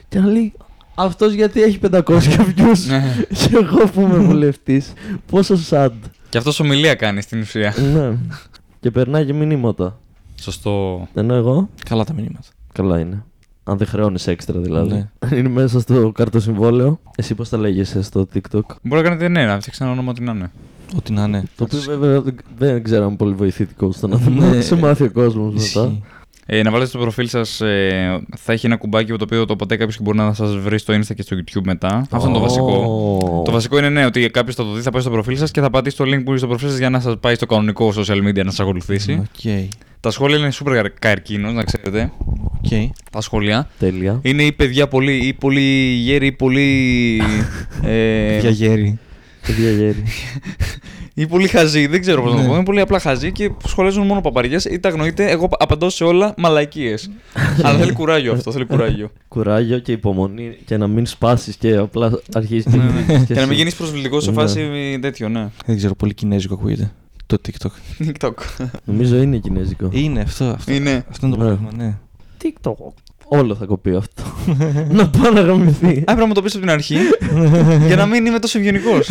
και 0.09 0.19
να 0.19 0.27
λέει 0.27 0.53
αυτός 0.95 1.33
γιατί 1.33 1.63
έχει 1.63 1.79
500 1.91 2.01
views; 2.03 2.79
Ναι. 2.89 3.17
και 3.29 3.49
εγώ 3.53 3.89
που 3.89 4.01
είμαι 4.01 4.19
βουλευτής, 4.19 4.93
πόσο 5.27 5.59
sad. 5.71 5.91
Και 6.29 6.39
αυτός 6.39 6.61
ομιλία 6.61 6.95
κάνει 6.95 7.21
στην 7.23 7.41
ουσία. 7.41 7.75
ναι. 7.95 8.17
Και 8.81 8.91
περνάει 8.91 9.25
και 9.25 9.33
μηνύματα. 9.35 10.01
Σωστό. 10.41 11.07
Ενώ 11.15 11.35
εγώ, 11.35 11.69
Καλά 11.89 12.05
τα 12.05 12.13
μηνύματα. 12.13 12.49
καλά 12.73 12.99
είναι. 12.99 13.25
Αν 13.65 13.77
δεν 13.79 13.87
χρεώνεις 13.87 14.27
έξτρα 14.27 14.61
δηλαδή. 14.61 14.93
Ναι. 14.93 15.09
Αν 15.19 15.31
είναι 15.39 15.49
μέσα 15.49 15.81
στο 15.81 16.13
καρτοσυμβόλαιο, 16.15 17.01
εσύ 17.17 17.35
πώς 17.35 17.49
τα 17.49 17.57
λέγεσαι 17.59 18.03
στο 18.03 18.27
TikTok; 18.35 18.61
Μπορεί 18.83 19.03
να 19.03 19.09
κάνετε 19.09 19.29
ναι, 19.29 19.47
να 19.47 19.61
φτιάξει 19.61 19.83
ένα 19.83 19.93
όνομα 19.93 20.11
ό,τι 20.11 20.23
να 20.23 20.33
είναι. 20.33 20.51
Ό,τι 20.97 21.13
να 21.13 21.25
είναι. 21.25 21.43
Το 21.57 21.65
οποίο 21.65 21.79
βέβαια 21.81 22.21
δεν- 22.21 22.37
δεν 22.59 22.83
ξέρω 22.83 23.03
αν 23.03 23.09
είναι 23.09 23.17
πολύ 23.17 23.35
βοηθητικό 23.35 23.93
στο 23.93 24.07
να 24.09 24.19
Ναι. 24.31 24.61
σε 24.61 24.77
μάθει 24.77 25.05
ο 25.05 25.11
κόσμος 25.13 25.55
μετά. 25.75 25.93
Ισχύει. 26.51 26.59
Ε, 26.59 26.63
να 26.63 26.71
βάλετε 26.71 26.89
στο 26.89 26.99
προφίλ 26.99 27.29
σας, 27.29 27.61
ε, 27.61 28.23
θα 28.37 28.53
έχει 28.53 28.67
ένα 28.67 28.77
κουμπάκι 28.77 29.13
με 29.13 29.19
το 29.19 29.25
οποίο 29.25 29.45
το 29.45 29.57
πατάει 29.57 29.79
κάποιος 29.79 29.97
και 29.97 30.03
μπορεί 30.03 30.17
να 30.17 30.35
σας 30.35 30.57
βρει 30.57 30.79
στο 30.79 30.95
Insta 30.95 31.15
και 31.15 31.23
στο 31.23 31.37
YouTube 31.37 31.63
μετά. 31.65 32.07
Αυτό 32.11 32.29
είναι 32.29 32.37
το 32.37 32.43
βασικό. 32.43 32.73
Ω. 32.73 33.43
Το 33.43 33.51
βασικό 33.53 33.79
είναι 33.79 33.89
ναι, 33.89 34.05
ότι 34.05 34.31
κάποιος 34.31 34.55
θα 34.55 34.65
το 34.65 34.73
δει, 34.73 34.81
θα 34.81 34.91
πάει 34.91 35.01
στο 35.01 35.11
προφίλ 35.11 35.37
σας 35.37 35.51
και 35.51 35.61
θα 35.61 35.71
πατήσει 35.71 35.97
το 35.97 36.05
link 36.05 36.21
που 36.25 36.31
είναι 36.31 36.39
στο 36.39 36.47
προφίλ 36.47 36.69
σας 36.69 36.79
για 36.79 36.91
να 36.91 37.01
σας 37.01 37.17
πάει 37.21 37.35
στο 37.35 37.47
κανονικό 37.47 37.93
social 37.97 38.29
media 38.29 38.45
να 38.45 38.51
σας 38.51 38.61
ακολουθήσει. 38.61 39.13
Οκ. 39.13 39.69
Τα 40.01 40.11
σχόλια 40.11 40.37
είναι 40.37 40.53
super 40.53 40.87
καρκίνος, 40.99 41.53
να 41.53 41.65
ξέρετε. 41.65 42.13
Οκ. 42.45 42.93
Τα 43.11 43.21
σχόλια. 43.21 43.69
Τέλεια. 43.79 44.19
Είναι 44.23 44.43
ή 44.43 44.53
παιδιά 44.53 44.89
πολύ, 44.89 45.27
ή 45.27 45.33
πολύ 45.33 45.95
γέροι, 45.95 46.27
ή 46.27 46.33
πολύ. 46.33 47.21
ε, 47.85 48.39
Για 48.39 48.51
γέρι. 48.51 48.99
Παιδιά 49.47 49.71
γέρι. 49.71 50.05
ή 51.21 51.27
πολύ 51.27 51.49
χαζοί. 51.49 51.87
Δεν 51.87 52.01
ξέρω 52.01 52.23
πώς 52.23 52.31
να 52.31 52.37
το 52.37 52.43
Ναι. 52.43 52.49
πω. 52.49 52.55
Είναι 52.55 52.65
πολύ 52.65 52.81
απλά 52.81 52.99
χαζοί 52.99 53.33
και 53.33 53.51
σχολιάζουν 53.67 54.07
μόνο 54.07 54.21
παπαριές. 54.21 54.65
Είτε 54.65 54.89
αγνοείτε, 54.89 55.31
εγώ 55.31 55.49
απαντώ 55.59 55.91
σε 55.91 56.05
όλα 56.05 56.35
μαλακίες. 56.37 57.11
Αλλά 57.63 57.79
θέλει 57.79 57.93
κουράγιο 57.93 58.33
αυτό, 58.33 58.53
θέλει 58.53 58.65
κουράγιο. 58.65 59.11
Κουράγιο 59.29 59.79
και 59.79 59.93
υπομονή 59.93 60.57
και 60.65 60.77
να 60.77 60.87
μην 60.87 61.07
σπάσεις 61.07 61.57
και 61.57 61.77
απλά 61.77 62.21
αρχίσει 62.35 62.71
και. 62.71 62.77
Ναι, 62.77 62.83
ναι. 62.85 62.91
μιλήσεις 62.93 63.27
Και 63.27 63.35
να 63.35 63.41
μην 63.41 63.49
εσύ. 63.51 63.55
γίνεις 63.55 63.75
προσβλητικός 63.75 64.25
σε 64.25 64.31
Ναι. 64.31 64.37
φάση 64.37 64.69
τέτοιο, 65.01 65.29
ναι. 65.29 65.49
Δεν 65.67 65.77
ξέρω, 65.77 65.95
πολύ 65.95 66.15
κινέζικο 66.15 66.55
ακούγεται. 66.55 66.91
Το 67.27 67.37
TikTok. 67.49 68.05
TikTok. 68.07 68.67
Νομίζω 68.85 69.17
είναι 69.17 69.37
κινέζικο. 69.37 69.89
Είναι 69.93 70.21
αυτό. 70.21 70.45
αυτό. 70.45 70.73
Είναι. 70.73 71.05
Αυτό 71.11 71.27
είναι 71.27 71.37
το 71.37 71.43
Ναι. 71.43 71.49
πρόβλημα, 71.49 71.71
ναι. 71.85 71.95
TikTok. 72.43 72.93
Όλο 73.33 73.55
θα 73.55 73.65
κοπεί 73.65 73.95
αυτό. 73.97 74.23
να 74.91 75.09
πάω 75.09 75.33
να 75.33 75.41
γαμηθεί. 75.41 75.87
Α, 75.87 76.03
πρέπει 76.05 76.19
να 76.21 76.27
μου 76.27 76.33
το 76.35 76.43
πεις 76.43 76.53
από 76.53 76.61
την 76.61 76.71
αρχή 76.71 76.97
για 77.87 77.97
να 77.97 78.07
μην 78.07 78.27
είμαι 78.27 78.39
τόσο 78.39 78.59
ευγενικός. 78.59 79.11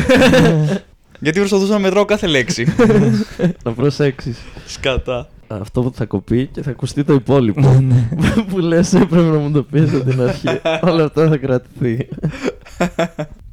Γιατί 1.20 1.40
προσπαθούσα 1.40 1.74
να 1.74 1.80
μετράω 1.80 2.06
κάθε 2.06 2.28
λέξη. 2.28 2.66
να 3.64 3.72
προσέξεις. 3.72 4.38
Σκατά. 4.66 5.28
Αυτό 5.48 5.82
που 5.82 5.92
θα 5.94 6.06
κοπεί 6.06 6.50
και 6.52 6.62
θα 6.62 6.70
ακουστεί 6.70 7.04
το 7.04 7.14
υπόλοιπο. 7.14 7.82
Ναι. 7.82 8.10
που 8.50 8.58
λες, 8.58 8.94
έπρεπε 8.94 9.28
να 9.28 9.38
μου 9.38 9.52
το 9.52 9.64
πεις 9.64 9.94
από 9.94 10.10
την 10.10 10.22
αρχή. 10.22 10.48
Όλο 10.90 11.04
αυτό 11.04 11.28
θα 11.28 11.38
κρατηθεί. 11.38 12.08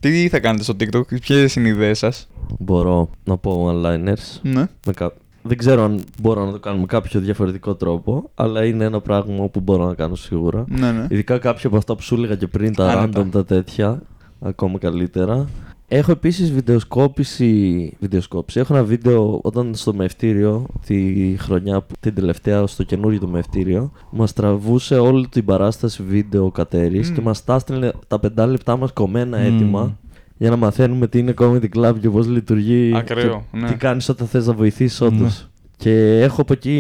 Τι 0.01 0.29
θα 0.29 0.41
κάνετε 0.41 0.63
στο 0.63 0.75
TikTok, 0.81 1.21
ποιες 1.21 1.57
είναι 1.57 1.69
οι 1.69 1.71
ιδέες 1.71 1.99
σας; 1.99 2.29
Μπορώ 2.59 3.11
να 3.25 3.37
πω 3.37 3.71
one-liners. 3.71 4.41
Ναι. 4.43 4.67
Με 4.87 4.93
κα... 4.95 5.13
Δεν 5.43 5.57
ξέρω 5.57 5.85
αν 5.85 6.01
μπορώ 6.21 6.45
να 6.45 6.53
το 6.53 6.59
κάνω 6.59 6.79
με 6.79 6.87
κάποιο 6.87 7.21
διαφορετικό 7.21 7.75
τρόπο, 7.75 8.31
αλλά 8.35 8.65
είναι 8.65 8.85
ένα 8.85 9.01
πράγμα 9.01 9.49
που 9.49 9.61
μπορώ 9.61 9.87
να 9.87 9.95
κάνω 9.95 10.15
σίγουρα. 10.15 10.65
Ναι, 10.69 10.93
ναι. 10.93 11.07
Ειδικά 11.11 11.39
κάποια 11.39 11.69
από 11.69 11.77
αυτά 11.77 11.95
που 11.95 12.03
σου 12.03 12.15
έλεγα 12.15 12.35
και 12.35 12.47
πριν, 12.47 12.75
τα 12.75 12.91
Άνετα. 12.91 13.23
random, 13.23 13.31
τα 13.31 13.45
τέτοια, 13.45 14.03
ακόμα 14.41 14.79
καλύτερα. 14.79 15.47
Έχω 15.89 16.11
επίσης 16.13 16.53
βιντεοσκόπηση, 16.53 17.93
βιντεοσκόπηση. 18.01 18.61
Έχω 18.61 18.75
ένα 18.75 18.85
βίντεο 18.85 19.41
όταν 19.43 19.75
στο 19.75 19.95
μευτήριο, 19.95 20.67
τη 20.87 20.97
χρονιά, 21.39 21.81
που- 21.81 21.95
την 22.01 22.15
τελευταία, 22.15 22.67
στο 22.67 22.83
καινούριο 22.83 23.19
το 23.21 23.27
μευτήριο, 23.29 23.93
μας 24.11 24.33
τραβούσε 24.33 24.99
όλη 24.99 25.27
την 25.29 25.45
παράσταση 25.45 26.03
βίντεο 26.03 26.45
ο 26.45 26.51
Κατέρης 26.51 27.11
Μμ. 27.11 27.15
και 27.15 27.21
μας 27.21 27.45
τα 27.45 27.55
έστελνε 27.55 27.93
τα 28.09 28.19
πεντά 28.21 28.47
λεπτά 28.47 28.77
μας 28.77 28.93
κομμένα 28.93 29.39
Μμ. 29.39 29.43
έτοιμα 29.55 29.99
για 30.39 30.51
να 30.51 30.57
μαθαίνουμε 30.57 31.07
τι 31.09 31.19
είναι 31.19 31.35
comedy 31.39 31.69
club 31.77 31.93
και 32.01 32.11
πώς 32.11 32.27
λειτουργεί 32.29 32.93
Ακραίο, 32.97 33.45
και 33.53 33.59
ναι. 33.59 33.67
τι 33.69 33.75
κάνεις 33.75 34.09
όταν 34.09 34.27
θες 34.27 34.47
να 34.47 34.53
βοηθήσεις 34.53 35.01
όντως. 35.01 35.21
Ναι. 35.41 35.47
Και 35.77 36.21
έχω 36.21 36.41
από 36.41 36.53
εκεί 36.53 36.77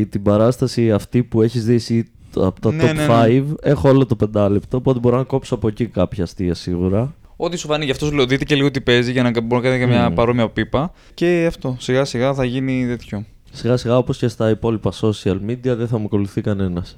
ε, 0.00 0.04
την 0.04 0.22
παράσταση 0.22 0.92
αυτή 0.92 1.22
που 1.22 1.42
έχεις 1.42 1.64
δει 1.64 1.74
εσύ 1.74 2.06
το- 2.32 2.46
από 2.46 2.60
τα 2.60 2.72
Ναι, 2.72 2.90
top 2.90 2.94
ναι, 2.94 3.06
5. 3.06 3.28
ναι. 3.40 3.44
Έχω 3.62 3.88
όλο 3.88 4.06
το 4.06 4.16
πεντάλεπτο, 4.16 4.76
οπότε 4.76 4.98
μπορώ 4.98 5.16
να 5.16 5.22
κόψω 5.24 5.54
από 5.54 5.68
εκεί 5.68 5.86
κάποια 5.86 6.24
αστεία 6.24 6.54
σίγουρα. 6.54 7.14
Ό,τι 7.44 7.56
σου 7.56 7.66
φάνηκε, 7.66 7.84
γι' 7.84 7.90
αυτό 7.90 8.06
σου 8.06 8.12
λέω: 8.12 8.26
Δείτε 8.26 8.44
και 8.44 8.54
λίγο 8.54 8.70
τι 8.70 8.80
παίζει 8.80 9.12
για 9.12 9.22
να 9.22 9.30
μπορεί 9.30 9.62
να 9.62 9.68
κάνετε 9.68 9.84
και 9.84 9.90
μια 9.90 10.10
Μμ. 10.10 10.14
παρόμοια 10.14 10.48
πίπα. 10.48 10.92
Και 11.14 11.44
αυτό 11.48 11.76
σιγά 11.78 12.04
σιγά 12.04 12.34
θα 12.34 12.44
γίνει 12.44 12.86
τέτοιο. 12.86 13.24
Σιγά 13.52 13.76
σιγά 13.76 13.96
όπως 13.96 14.18
και 14.18 14.28
στα 14.28 14.50
υπόλοιπα 14.50 14.92
social 15.00 15.38
media 15.48 15.76
δεν 15.76 15.88
θα 15.88 15.98
μου 15.98 16.04
ακολουθεί 16.04 16.40
κανένας. 16.40 16.96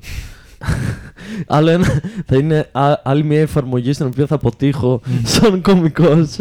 Άλλο 1.46 1.70
ένα, 1.70 2.02
θα 2.26 2.36
είναι 2.36 2.68
α- 2.72 3.00
άλλη 3.04 3.24
μια 3.24 3.40
εφαρμογή 3.40 3.92
στην 3.92 4.06
οποία 4.06 4.26
θα 4.26 4.34
αποτύχω 4.34 5.00
σαν 5.24 5.62
κωμικός. 5.62 6.36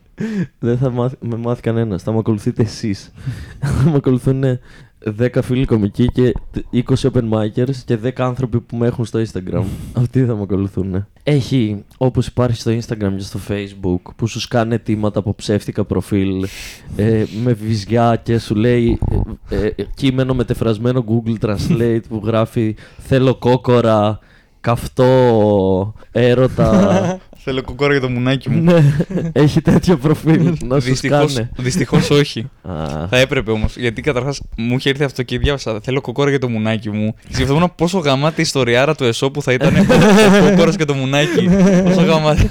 δεν 0.58 0.78
θα 0.78 0.90
μάθει, 0.90 1.16
με 1.20 1.36
μάθει 1.36 1.60
κανένας, 1.60 2.02
θα 2.02 2.12
με 2.12 2.18
ακολουθείτε 2.18 2.62
εσείς. 2.62 3.12
θα 3.84 3.90
με 3.90 3.96
ακολουθούν 3.96 4.44
10 5.18 5.28
φίλοι 5.42 5.64
κομικοί 5.64 6.06
και 6.06 6.32
20 6.72 6.80
open 6.94 7.30
micers 7.30 7.76
και 7.84 7.98
10 8.04 8.10
άνθρωποι 8.16 8.60
που 8.60 8.76
με 8.76 8.86
έχουν 8.86 9.04
στο 9.04 9.20
Instagram. 9.20 9.64
Αυτοί 10.00 10.24
θα 10.24 10.34
με 10.34 10.42
ακολουθούν. 10.42 11.06
Έχει, 11.22 11.84
όπως 11.96 12.26
υπάρχει 12.26 12.60
στο 12.60 12.70
Instagram 12.70 13.12
και 13.16 13.22
στο 13.22 13.38
Facebook, 13.48 14.12
που 14.16 14.26
σου 14.26 14.40
σκάνε 14.40 14.74
αιτήματα 14.74 15.18
από 15.18 15.34
ψεύτικα 15.34 15.84
προφίλ 15.84 16.46
ε, 16.96 17.24
με 17.42 17.52
βυζιά 17.52 18.20
και 18.22 18.38
σου 18.38 18.54
λέει 18.54 18.98
ε, 19.48 19.66
ε, 19.66 19.84
κείμενο 19.94 20.34
μετεφρασμένο 20.34 21.04
Google 21.08 21.46
Translate 21.46 22.00
που 22.08 22.22
γράφει 22.24 22.74
θέλω 22.98 23.34
κόκορα, 23.34 24.18
καυτό, 24.60 25.94
έρωτα. 26.12 27.20
Θέλω 27.44 27.62
κοκόρα 27.62 27.92
για 27.92 28.00
το 28.00 28.08
μουνάκι 28.08 28.50
μου. 28.50 28.62
ναι, 28.62 28.94
έχει 29.32 29.60
τέτοιο 29.60 29.96
προφίλ 29.96 30.56
να 30.64 30.80
σου 30.80 30.88
Δυστυχώς, 30.88 31.32
σκάνε. 31.32 31.50
δυστυχώς 31.56 32.10
όχι. 32.10 32.50
Α, 32.62 33.06
Θα 33.08 33.18
έπρεπε 33.18 33.50
όμως. 33.50 33.76
Γιατί 33.76 34.02
καταρχάς 34.02 34.40
μου 34.56 34.74
είχε 34.76 34.90
έρθει 34.90 35.04
αυτό 35.04 35.22
και 35.22 35.38
διάβασα. 35.38 35.80
Θέλω 35.82 36.00
κοκόρα 36.00 36.30
για 36.30 36.38
το 36.38 36.48
μουνάκι 36.48 36.90
μου. 36.90 37.14
Και 37.28 37.34
σκεφτόμουν 37.34 37.72
πόσο 37.76 37.98
γαμάτη 37.98 38.40
η 38.40 38.42
ιστοριάρα 38.42 38.94
του 38.94 39.04
Εσώπου 39.04 39.42
θα 39.42 39.52
ήταν 39.52 39.76
ο 40.46 40.48
κόκορας 40.50 40.76
και 40.76 40.84
το 40.84 40.94
μουνάκι. 40.94 41.48
Πόσο 41.84 42.02
γαμάτη. 42.02 42.48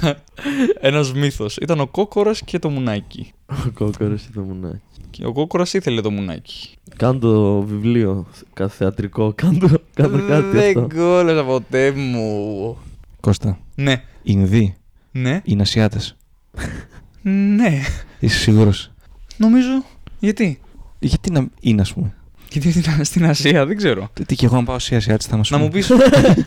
Ένας 0.80 1.12
μύθος. 1.12 1.56
Ήταν 1.56 1.80
ο 1.80 1.86
κόκορας 1.86 2.40
και 2.44 2.58
το 2.58 2.68
μουνάκι. 2.70 3.32
ο 3.46 3.70
κόκορος 3.74 4.22
ή 4.22 4.30
το 4.34 4.40
μουνάκι. 4.40 4.80
Και 5.10 5.26
ο 5.26 5.32
κόκορας 5.32 5.72
ήθελε 5.74 6.00
το 6.00 6.10
μουνάκι. 6.10 6.68
Κάντο 6.96 7.62
βιβλίο, 7.68 8.26
κάθε 8.52 8.76
θεατρικό, 8.76 9.32
κάντο, 9.34 9.68
κάντο 9.94 10.18
κάτι 10.18 10.58
αυτό. 10.58 10.86
Δεν 10.86 10.88
κόλλασα 10.88 11.44
ποτέ 11.44 11.90
μου. 11.96 12.76
Κώστα, 13.20 13.58
Ναι. 13.74 14.02
Ινδοί 14.22 14.74
Ναι. 15.12 15.40
είναι 15.44 15.62
Ασιάτες. 15.62 16.16
Ναι. 17.22 17.80
Είσαι 18.20 18.38
σίγουρος; 18.38 18.90
Νομίζω. 19.36 19.84
Γιατί; 20.18 20.60
Γιατί 20.98 21.30
να 21.30 21.46
είναι, 21.60 21.80
ας 21.80 21.92
πούμε. 21.92 22.14
Γιατί 22.52 22.70
στην- 22.70 23.04
στην 23.04 23.26
Ασία, 23.26 23.66
δεν 23.66 23.76
ξέρω. 23.76 24.08
Τι, 24.12 24.24
τι 24.24 24.34
και 24.34 24.46
εγώ 24.46 24.56
αν 24.56 24.64
πάω 24.64 24.78
σε 24.78 24.96
Ασιάτες 24.96 25.26
θα 25.26 25.36
μας 25.36 25.50
Να 25.50 25.58
μου 25.58 25.68
πούνε. 25.68 25.78
πεις, 25.78 25.90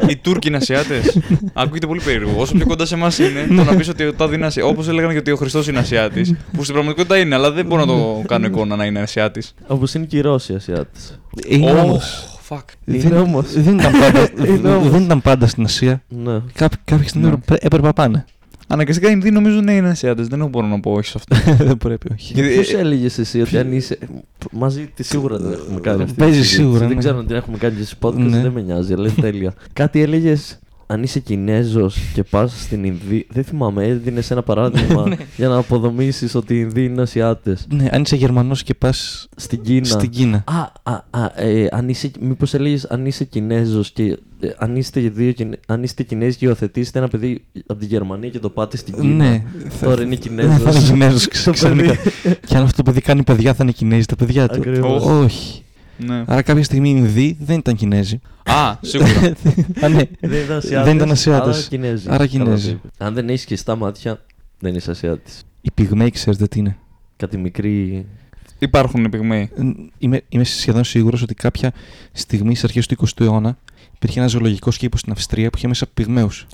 οι 0.09 0.15
Τούρκοι 0.17 0.47
είναι 0.47 0.57
Ασιάτες; 0.57 1.19
Ακούγεται 1.53 1.87
πολύ 1.87 2.01
περίεργο. 2.01 2.39
Όσο 2.41 2.53
πιο 2.53 2.65
κοντά 2.65 2.85
σε 2.85 2.95
εμάς 2.95 3.19
είναι, 3.19 3.45
το 3.47 3.63
να 3.63 3.75
πεις 3.75 3.89
ότι 3.89 4.03
ο 4.05 4.13
Τάδε 4.13 4.35
είναι 4.35 4.45
Ασιάτη. 4.45 4.69
Όπως 4.69 4.87
έλεγαν 4.87 5.11
και 5.11 5.17
ότι 5.17 5.31
ο 5.31 5.35
Χριστός 5.35 5.67
είναι 5.67 5.79
Ασιάτης. 5.79 6.33
Που 6.51 6.61
στην 6.63 6.73
πραγματικότητα 6.73 7.17
είναι, 7.17 7.35
αλλά 7.35 7.51
δεν 7.51 7.65
μπορώ 7.65 7.85
να 7.85 7.87
το 7.93 8.23
κάνω 8.27 8.45
εικόνα 8.45 8.75
να 8.75 8.85
είναι 8.85 8.99
Ασιάτης. 8.99 9.53
Όπως 9.67 9.93
είναι 9.93 10.05
και 10.05 10.17
οι 10.17 10.21
Ρώσοι 10.21 10.53
Ασιάτες. 10.53 11.19
Είναι 11.47 11.71
όμως. 11.71 12.29
fuck. 12.49 12.59
Είναι 12.85 12.97
Δεν, 12.97 13.17
όμως. 13.17 13.53
δεν, 13.53 13.79
ήταν 13.79 13.91
πάντα, 13.99 14.29
Είναι 14.45 14.69
όμως. 14.73 14.89
δεν 14.91 15.01
ήταν 15.01 15.21
πάντα 15.21 15.47
στην 15.53 15.63
Ασία. 15.63 16.03
Ναι. 16.07 16.39
Κάποιοι, 16.53 16.77
κάποια 16.85 17.07
στιγμή 17.07 17.27
Ναι. 17.27 17.33
έπρεπε- 17.33 17.63
έπρεπε 17.65 17.85
να 17.85 17.93
πάνε. 17.93 18.25
Αναγκαστικά 18.67 19.07
οι 19.09 19.11
Ινδοί 19.13 19.31
νομίζω 19.31 19.61
ναι 19.61 19.73
είναι 19.73 19.89
Ασιάτες. 19.89 20.27
Δεν 20.27 20.47
μπορώ 20.47 20.67
να 20.67 20.79
πω 20.79 20.91
όχι 20.91 21.07
σε 21.09 21.17
αυτό. 21.17 21.35
δεν 21.65 21.77
πρέπει, 21.77 22.07
όχι. 22.13 22.33
Γιατί- 22.33 22.55
Πώς 22.55 22.73
έλεγες 22.73 23.17
εσύ 23.17 23.41
ότι 23.41 23.57
αν 23.57 23.71
είσαι. 23.71 23.97
Μαζί 24.51 24.89
τη 24.95 25.03
σίγουρα 25.03 25.37
δεν 25.37 25.51
έχουμε 25.51 25.79
κάνει 25.79 26.01
αυτή. 26.01 26.13
τη 26.15 26.19
Παίζεις 26.19 26.37
συζήτηση. 26.37 26.61
σίγουρα, 26.61 26.79
Δεν 26.79 26.87
ναι. 26.87 26.95
ξέρω 26.95 27.17
αν 27.17 27.27
την 27.27 27.35
έχουμε 27.35 27.57
κάνει 27.57 27.75
και 27.75 27.83
σε 27.83 27.95
podcast, 28.01 28.13
Ναι. 28.15 28.41
δεν 28.41 28.51
με 28.51 28.61
νοιάζει, 28.61 28.93
αλλά 28.93 29.03
είναι 29.07 29.21
τέλεια. 29.21 29.53
Κάτι 29.73 30.01
έλεγες. 30.01 30.59
Αν 30.87 31.03
είσαι 31.03 31.19
Κινέζος 31.19 31.97
και 32.13 32.23
πας 32.23 32.61
στην 32.61 32.83
Ινδία. 32.83 33.23
Δεν 33.29 33.43
θυμάμαι, 33.43 33.85
έδινε 33.85 34.21
ένα 34.29 34.41
παράδειγμα 34.43 35.07
για 35.37 35.47
να 35.47 35.57
αποδομήσεις 35.57 36.35
ότι 36.35 36.53
οι 36.53 36.59
Ινδοί 36.61 36.83
είναι 36.85 37.01
Ασιάτες. 37.01 37.67
Ναι, 37.73 37.87
αν 37.91 38.01
είσαι 38.01 38.15
Γερμανός 38.15 38.63
και 38.63 38.73
πας 38.73 39.27
Στην 39.35 39.61
Κίνα. 39.61 39.85
στην 39.85 40.09
Κίνα. 40.09 40.43
Α, 40.47 40.91
α, 40.93 41.03
α 41.09 41.31
ε, 41.35 41.67
αν 41.71 41.89
είσαι, 41.89 42.11
μήπως 42.19 42.53
έλεγες 42.53 42.85
αν 42.85 43.05
είσαι 43.05 43.23
Κινέζος 43.23 43.91
και 43.91 44.17
ε, 44.39 44.47
αν 44.57 44.75
είστε, 44.75 44.99
δύο, 44.99 45.31
Κινε- 45.31 45.59
αν 45.67 45.83
είστε 45.83 46.03
Κινέζοι 46.03 46.37
και 46.37 46.45
υιοθετήσετε 46.45 46.99
ένα 46.99 47.07
παιδί 47.07 47.43
από 47.67 47.79
τη 47.79 47.85
Γερμανία 47.85 48.29
και 48.29 48.39
το 48.39 48.49
πάτε 48.49 48.77
στην 48.77 48.93
Κίνα. 48.99 49.15
Ναι. 49.29 49.43
Τώρα 49.81 50.01
είναι 50.01 50.09
Ναι, 50.09 50.15
Κινέζος. 50.15 50.61
θα 50.61 50.69
είναι 50.71 50.79
Κινέζος 50.87 51.23
Το 51.23 51.29
ξαφνικά. 51.29 51.73
παιδί. 51.73 52.37
Και 52.47 52.55
αν 52.57 52.63
αυτό 52.63 52.75
το 52.83 52.83
παιδί 52.83 53.01
κάνει 53.01 53.23
παιδιά 53.23 53.53
θα 53.53 53.63
είναι 53.63 53.71
Κινέζοι 53.71 54.05
τα 54.05 54.15
παιδιά 54.15 54.47
του. 54.47 54.55
Ακριβώς. 54.55 55.05
Όχι. 55.05 55.63
Ναι. 55.97 56.23
Άρα 56.27 56.41
κάποια 56.41 56.63
στιγμή 56.63 56.89
οι 56.89 56.93
Ινδοί 56.97 57.37
δεν 57.39 57.57
ήταν 57.57 57.75
Κινέζοι. 57.75 58.19
Α, 58.43 58.77
σίγουρα. 58.81 59.11
Α, 59.83 59.87
ναι. 59.87 60.01
Δεν 60.19 60.43
ήταν 60.43 60.57
Ασιάτες, 60.57 60.85
Δεν 60.85 60.95
ήταν 60.95 61.11
Ασιάτες. 61.11 61.57
Άρα 61.57 61.67
Κινέζοι. 61.67 62.07
Άρα 62.09 62.25
Κινέζοι. 62.27 62.67
Καλά 62.67 62.79
το 62.81 62.87
είπε. 62.87 63.03
Αν 63.05 63.13
δεν 63.13 63.29
έχεις 63.29 63.45
κλειστά 63.45 63.75
μάτια, 63.75 64.25
δεν 64.59 64.75
είσαι 64.75 64.91
Ασιάτης. 64.91 65.43
Οι 65.61 65.71
πυγμαίοι 65.73 66.09
ξέρετε 66.09 66.47
τι 66.47 66.59
είναι. 66.59 66.77
Κάτι 67.17 67.37
μικρή... 67.37 68.05
Υπάρχουν 68.59 69.09
πυγμαίοι. 69.09 69.49
Ε, 69.57 69.61
Είμαι, 69.97 70.21
είμαι 70.29 70.43
σχεδόν 70.43 70.83
σίγουρος 70.83 71.21
ότι 71.21 71.33
κάποια 71.33 71.71
στιγμή 72.11 72.55
στις 72.55 72.63
αρχές 72.63 72.87
του 72.87 72.95
20ου 73.07 73.21
αιώνα 73.25 73.57
υπήρχε 73.95 74.19
ένας 74.19 74.31
ζωολογικός 74.31 74.77
κήπος 74.77 74.99
στην 74.99 75.11
Αυστρία 75.11 75.49
που 75.49 75.57
είχε 75.57 75.67
μέσα 75.67 75.85
πυγμαίους. 75.93 76.47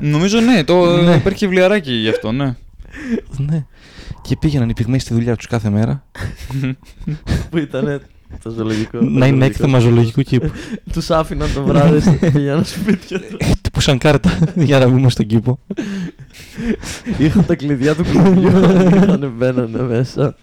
Νομίζω 0.00 0.40
ναι, 0.40 0.64
το 0.64 1.02
Ναι. 1.02 1.14
υπάρχει 1.14 1.46
βιβλιαράκι 1.46 1.92
γι' 1.92 2.08
αυτό, 2.08 2.32
ναι. 2.32 2.54
ναι. 3.36 3.66
Και 4.22 4.36
πήγαιναν 4.36 4.68
οι 4.68 4.72
πυγμαίοι 4.72 4.98
στη 4.98 5.14
δουλειά 5.14 5.36
τους 5.36 5.46
κάθε 5.46 5.70
μέρα 5.70 6.04
που 7.50 7.58
ήταν 7.58 8.00
το 8.42 8.50
ζωολογικό. 8.50 8.98
να 9.00 9.26
είναι 9.26 9.44
έκθεμα 9.46 9.78
ζωολογικού 9.78 10.22
κήπου. 10.22 10.50
Τους 10.92 11.10
άφηναν 11.10 11.48
το 11.54 11.64
βράδυ 11.64 12.00
στην 12.00 12.18
πηγαίναν 12.32 12.64
σπίτια 12.74 13.20
τους. 13.20 13.36
Ε, 13.48 13.52
Τυπούσαν 13.62 13.98
κάρτα 13.98 14.38
για 14.54 14.78
να 14.78 14.88
μπούμε 14.88 15.10
στον 15.10 15.26
κήπο. 15.26 15.58
Είχαν 17.18 17.46
τα 17.46 17.54
κλειδιά 17.54 17.94
του 17.94 18.04
κουμπιού. 18.12 18.48
Είχαν 18.48 19.32
μπαίνανε 19.36 19.82
μέσα. 19.82 20.36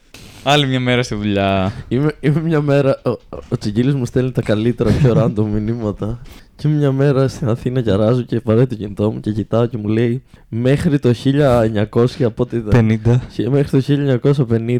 Άλλη 0.43 0.67
μια 0.67 0.79
μέρα 0.79 1.03
στη 1.03 1.15
δουλειά. 1.15 1.73
Είμαι, 1.87 2.11
είμαι 2.19 2.41
μια 2.41 2.61
μέρα. 2.61 3.01
Ο, 3.05 3.09
ο 3.49 3.57
Τσιγκίλης 3.59 3.93
μου 3.93 4.05
στέλνει 4.05 4.31
τα 4.31 4.41
καλύτερα, 4.41 4.91
πιο 4.91 5.13
random 5.17 5.45
μηνύματα. 5.53 6.21
Και 6.55 6.67
μια 6.67 6.91
μέρα 6.91 7.27
στην 7.27 7.49
Αθήνα 7.49 7.79
γυράζω 7.79 8.21
και 8.21 8.39
παρέ 8.39 8.65
το 8.65 8.75
κινητό 8.75 9.11
μου 9.11 9.19
και 9.19 9.31
κοιτάω 9.31 9.65
και 9.65 9.77
μου 9.77 9.87
λέει 9.87 10.23
μέχρι 10.49 10.99
το 10.99 11.13
1900 11.23 12.05
από 12.23 12.43
ό,τι 12.43 12.57
ήταν. 12.57 12.99
50. 13.05 13.17
Και 13.33 13.49
Μέχρι 13.49 13.81
το 13.81 14.19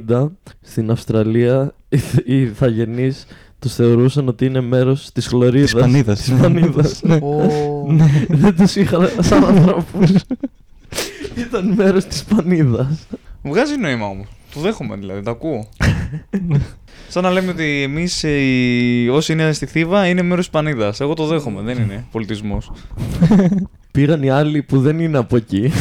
1950 0.07 0.27
στην 0.61 0.91
Αυστραλία 0.91 1.73
οι, 1.89 1.97
θ- 1.97 2.27
οι 2.27 2.41
ηθαγενείς 2.41 3.25
τους 3.59 3.73
θεωρούσαν 3.73 4.27
ότι 4.27 4.45
είναι 4.45 4.61
μέρος 4.61 5.11
της 5.11 5.27
χλωρίδας. 5.27 5.71
Της 5.71 5.81
πανίδας. 5.81 6.19
Της 6.21 6.33
πανίδας. 6.33 7.01
Ναι. 7.03 7.19
Ναι, 7.88 8.25
δεν 8.29 8.55
τους 8.55 8.75
είχα 8.75 9.09
σαν 9.19 9.43
ανθρώπους. 9.45 10.11
Ήταν 11.47 11.73
μέρος 11.75 12.05
της 12.05 12.23
πανίδας. 12.23 13.07
Βγάζει 13.43 13.77
νόημα 13.77 14.05
όμως. 14.05 14.27
Το 14.53 14.59
δέχομαι 14.59 14.95
δηλαδή, 14.95 15.21
το 15.21 15.31
ακούω. 15.31 15.67
Σαν 17.09 17.23
να 17.23 17.31
λέμε 17.31 17.51
ότι 17.51 17.81
εμείς 17.81 18.25
όσοι 19.11 19.31
είναι 19.33 19.51
στη 19.53 19.65
Θήβα 19.65 20.07
είναι 20.07 20.21
μέρος 20.21 20.45
της 20.49 20.49
Πανίδας. 20.53 20.99
Εγώ 20.99 21.13
το 21.13 21.25
δέχομαι, 21.25 21.61
δεν 21.61 21.77
είναι 21.77 22.05
πολιτισμός. 22.11 22.71
Πήραν 23.91 24.23
οι 24.23 24.29
άλλοι 24.29 24.61
που 24.63 24.79
δεν 24.81 24.99
είναι 24.99 25.17
από 25.17 25.35
εκεί. 25.35 25.71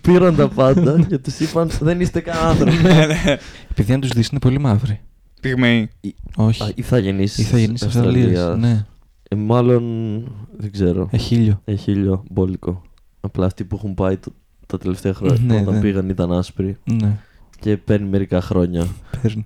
Πήραν 0.00 0.36
τα 0.36 0.48
πάντα 0.48 1.00
και 1.08 1.18
τους 1.18 1.40
είπαν 1.40 1.70
δεν 1.80 2.00
είστε 2.00 2.20
καν 2.20 2.46
άνθρωποι. 2.46 2.76
Ναι, 2.82 3.06
ναι. 3.06 3.36
Επειδή 3.70 3.92
αν 3.92 4.00
τους 4.00 4.10
δεις 4.10 4.28
είναι 4.28 4.40
πολύ 4.40 4.58
μαύροι. 4.58 5.00
Πυγμαίοι. 5.40 5.90
Όχι. 6.36 6.62
Α, 6.62 6.72
Ηθαγενείς 6.74 7.38
Ή 7.38 7.42
θα 7.42 7.58
γίνει 7.58 7.72
της 7.72 7.82
Αυστραλίας. 7.82 8.26
Αυστραλίας. 8.38 8.58
Ναι. 8.58 8.84
Ε, 9.28 9.34
μάλλον 9.36 9.82
δεν 10.58 10.72
ξέρω. 10.72 11.08
Έχει 11.12 11.34
ήλιο. 11.34 11.60
Έχει 11.64 11.90
ήλιο 11.90 12.24
μπόλικο. 12.30 12.82
Απλά 13.20 13.46
αυτοί 13.46 13.64
που 13.64 13.76
έχουν 13.76 13.94
πάει 13.94 14.16
το- 14.16 14.32
τα 14.66 14.78
τελευταία 14.78 15.14
χρόνια 15.14 15.38
Ναι, 15.46 15.60
όταν 15.60 15.74
ναι. 15.74 15.80
πήγαν 15.80 16.08
ήταν 16.08 16.32
άσπροι 16.32 16.76
Ναι. 16.84 17.18
Και 17.62 17.76
παίρνει 17.76 18.08
μερικά 18.08 18.40
χρόνια 18.40 18.86
Παίρνει. 19.22 19.44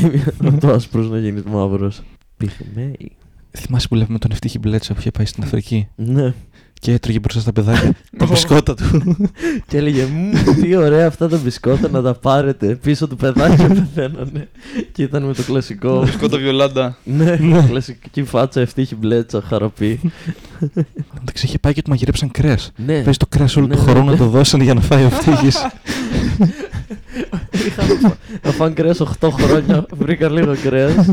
από 0.46 0.60
το 0.60 0.70
άσπρος 0.70 1.10
να 1.10 1.18
γίνεις 1.18 1.42
μαύρος. 1.42 2.02
Πυγμαίοι. 2.36 3.12
Θυμάσαι 3.58 3.88
που 3.88 3.94
λέμε 3.94 4.18
τον 4.18 4.30
Ευτύχη 4.30 4.58
Μπλέτσα 4.58 4.92
που 4.94 5.00
είχε 5.00 5.10
πάει 5.10 5.26
στην 5.26 5.42
Αφρική; 5.42 5.88
Ναι. 5.96 6.34
και 6.80 6.92
έτρωγε 6.92 7.18
μπροστά 7.18 7.40
στα 7.40 7.52
παιδάκια 7.52 7.92
τα 8.18 8.26
μπισκότα 8.26 8.74
του. 8.74 8.84
Και 9.66 9.76
έλεγε 9.76 10.04
«Μμμ, 10.04 10.30
τι 10.62 10.76
ωραία 10.76 11.06
αυτά 11.06 11.28
τα 11.28 11.36
μπισκότα 11.44 11.88
να 11.88 12.02
τα 12.02 12.14
πάρετε. 12.14 12.74
Πίσω 12.74 13.08
του 13.08 13.16
παιδάκια 13.16 13.68
πεθαίνανε. 13.94 14.48
Και 14.92 15.02
ήταν 15.02 15.22
με 15.22 15.34
το 15.34 15.42
κλασικό. 15.42 16.06
Σκότα 16.06 16.36
Βιολάντα. 16.38 16.96
ναι, 17.04 17.36
κλασική 17.68 18.24
φάτσα 18.24 18.60
ευτύχη 18.60 18.94
μπλέτσα, 18.94 19.42
χαραπή. 19.42 20.00
Εντάξει, 21.20 21.46
είχε 21.46 21.58
πάει 21.58 21.72
και 21.72 21.82
του 21.82 21.90
μαγειρέψαν 21.90 22.30
κρέας. 22.30 22.72
ναι, 22.76 23.02
Πες 23.02 23.16
το 23.16 23.26
κρέας 23.26 23.56
όλο 23.56 23.66
Ναι, 23.66 23.74
το 23.74 23.80
ναι, 23.82 23.90
χρόνο 23.90 24.04
ναι. 24.04 24.10
να 24.10 24.16
το 24.16 24.26
δώσανε 24.28 24.64
για 24.64 24.74
να 24.74 24.80
φάει 24.80 25.02
ο 25.02 25.06
Ευτύχης. 25.06 25.66
Είχα 27.66 27.82
να 27.86 27.94
φά- 28.08 28.18
να 28.44 28.50
φάνε 28.50 28.74
κρέας 28.74 29.00
8 29.00 29.28
χρόνια. 29.30 29.86
Βρήκα 29.92 30.28
λίγο 30.30 30.54
κρέας. 30.62 31.10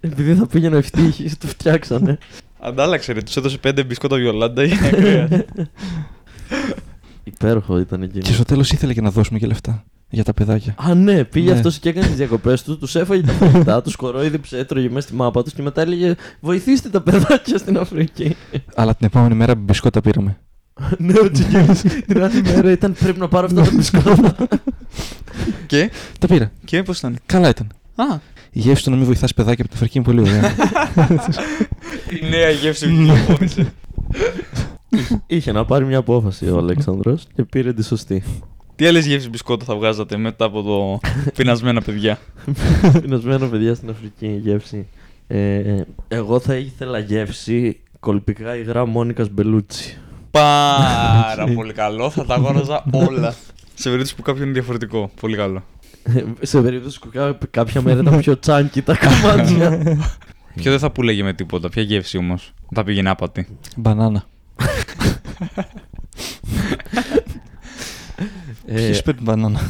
επειδή 0.00 0.34
θα 0.34 0.46
πήγαινε 0.46 0.76
ευτύχη, 0.76 1.36
του 1.36 1.46
φτιάξανε. 1.46 2.18
Αντάλλαξε 2.60 3.12
ρε, 3.12 3.22
τους 3.22 3.36
έδωσε 3.36 3.58
πέντε 3.58 3.84
μπισκότα 3.84 4.16
Βιολάντα 4.16 4.64
για 4.64 4.90
κρέας. 4.90 5.28
Υπέροχο 7.24 7.78
ήταν 7.78 8.02
εκείνο. 8.02 8.22
και 8.22 8.32
στο 8.32 8.44
τέλος 8.44 8.70
ήθελε 8.72 8.92
και 8.94 9.00
να 9.00 9.10
δώσουμε 9.10 9.38
και 9.38 9.46
λεφτά 9.46 9.84
για 10.08 10.24
τα 10.24 10.34
παιδάκια. 10.34 10.74
Α, 10.78 10.94
ναι, 10.94 11.24
πήγε 11.24 11.50
Ναι. 11.50 11.56
αυτός 11.56 11.78
και 11.78 11.88
έκανε 11.88 12.06
τις 12.06 12.16
διακοπές 12.16 12.62
του, 12.62 12.78
τους 12.78 12.94
έφαγε 12.94 13.22
τα 13.22 13.32
φαγητά, 13.32 13.82
τους 13.82 13.96
κορόιδεψε, 13.96 14.58
έτρωγε 14.58 14.88
μέσα 14.88 15.06
στη 15.06 15.16
μάπα 15.16 15.42
τους 15.42 15.52
και 15.52 15.62
μετά 15.62 15.80
έλεγε 15.80 16.14
Βοηθήστε 16.40 16.88
τα 16.88 17.00
παιδάκια 17.00 17.58
στην 17.58 17.78
Αφρική. 17.78 18.36
Αλλά 18.74 18.94
την 18.94 19.06
επόμενη 19.06 19.34
μέρα 19.34 19.54
μπισκότα 19.54 20.00
πήραμε. 20.00 20.38
Ναι, 20.98 21.14
ο 21.22 21.30
Τσικίνης 21.30 21.80
την 22.06 22.22
άλλη 22.22 22.42
μέρα 22.42 22.70
ήταν 22.70 22.92
πρέπει 23.00 23.18
να 23.18 23.28
πάρω 23.28 23.46
αυτά 23.46 23.62
τα 23.62 23.70
μπισκότα. 23.74 24.36
και, 25.66 25.90
Τα 26.18 26.26
πήρα. 26.26 26.52
και 26.64 26.82
πώς 26.82 26.98
ήταν; 26.98 27.16
Καλά 27.26 27.48
ήταν. 27.48 27.66
Α, 27.96 28.18
Η 28.50 28.58
γεύση 28.60 28.84
του 28.84 28.90
να 28.90 28.96
μην 28.96 29.04
βοηθάς 29.04 29.34
παιδάκια 29.34 29.64
από 29.64 29.74
την 29.74 29.82
Αφρική 29.82 29.98
είναι 29.98 30.06
πολύ 30.06 30.20
ωραία. 30.20 30.54
η 32.22 32.28
νέα 32.28 32.50
γεύση 32.50 32.88
που 32.88 32.96
κυκλοφόρησε. 32.96 33.72
Είχε 35.26 35.52
να 35.52 35.64
πάρει 35.64 35.84
μια 35.84 35.98
απόφαση 35.98 36.50
ο 36.50 36.56
Αλέξανδρος 36.58 37.26
και 37.34 37.42
πήρε 37.44 37.72
τη 37.72 37.84
σωστή. 37.84 38.22
Τι 38.76 38.86
άλλε 38.86 38.98
γεύσει 38.98 39.28
μπισκότα 39.28 39.64
θα 39.64 39.74
βγάζατε 39.76 40.16
μετά 40.16 40.44
από 40.44 40.62
το 40.62 41.00
πεινασμένα 41.36 41.80
παιδιά; 41.80 42.18
Πεινασμένο 43.02 43.48
παιδιά 43.48 43.74
στην 43.74 43.90
Αφρική 43.90 44.26
η 44.26 44.36
γεύση. 44.42 44.86
Ε, 45.26 45.80
εγώ 46.08 46.38
θα 46.40 46.54
ήθελα 46.54 46.98
γεύση 46.98 47.80
κολπικά 48.00 48.56
υγρά 48.56 48.86
Μόνικας 48.86 49.28
Μπελούτσι. 49.30 49.98
Πάρα 50.38 51.44
πολύ 51.56 51.72
καλό, 51.72 52.10
θα 52.10 52.24
τα 52.24 52.34
αγόραζα 52.34 52.84
όλα. 52.92 53.34
Σε 53.74 53.84
περίπτωση 53.88 54.14
που 54.14 54.22
κάποιον 54.22 54.44
είναι 54.44 54.52
διαφορετικό. 54.52 55.10
Πολύ 55.20 55.36
καλό. 55.36 55.62
Σε 56.40 56.60
περίπτωση 56.60 56.98
που 57.00 57.08
κά- 57.12 57.50
κάποια 57.50 57.82
μέρα 57.82 58.00
ήταν 58.00 58.18
πιο 58.18 58.38
τσάνκι 58.38 58.82
τα 58.82 58.96
κομμάτια. 58.98 59.70
Ποιο 60.54 60.70
δεν 60.70 60.80
θα 60.80 60.90
πουλέγε 60.90 61.22
με 61.22 61.32
τίποτα, 61.32 61.68
ποια 61.68 61.82
γεύση 61.82 62.16
όμως. 62.18 62.52
Θα 62.74 62.84
πήγαινε 62.84 63.10
άπατη. 63.10 63.46
Μπανάνα. 63.76 64.24
Ε, 68.66 68.74
Ποιος 68.86 69.02
παίρνει 69.02 69.20
μπανάνα; 69.22 69.60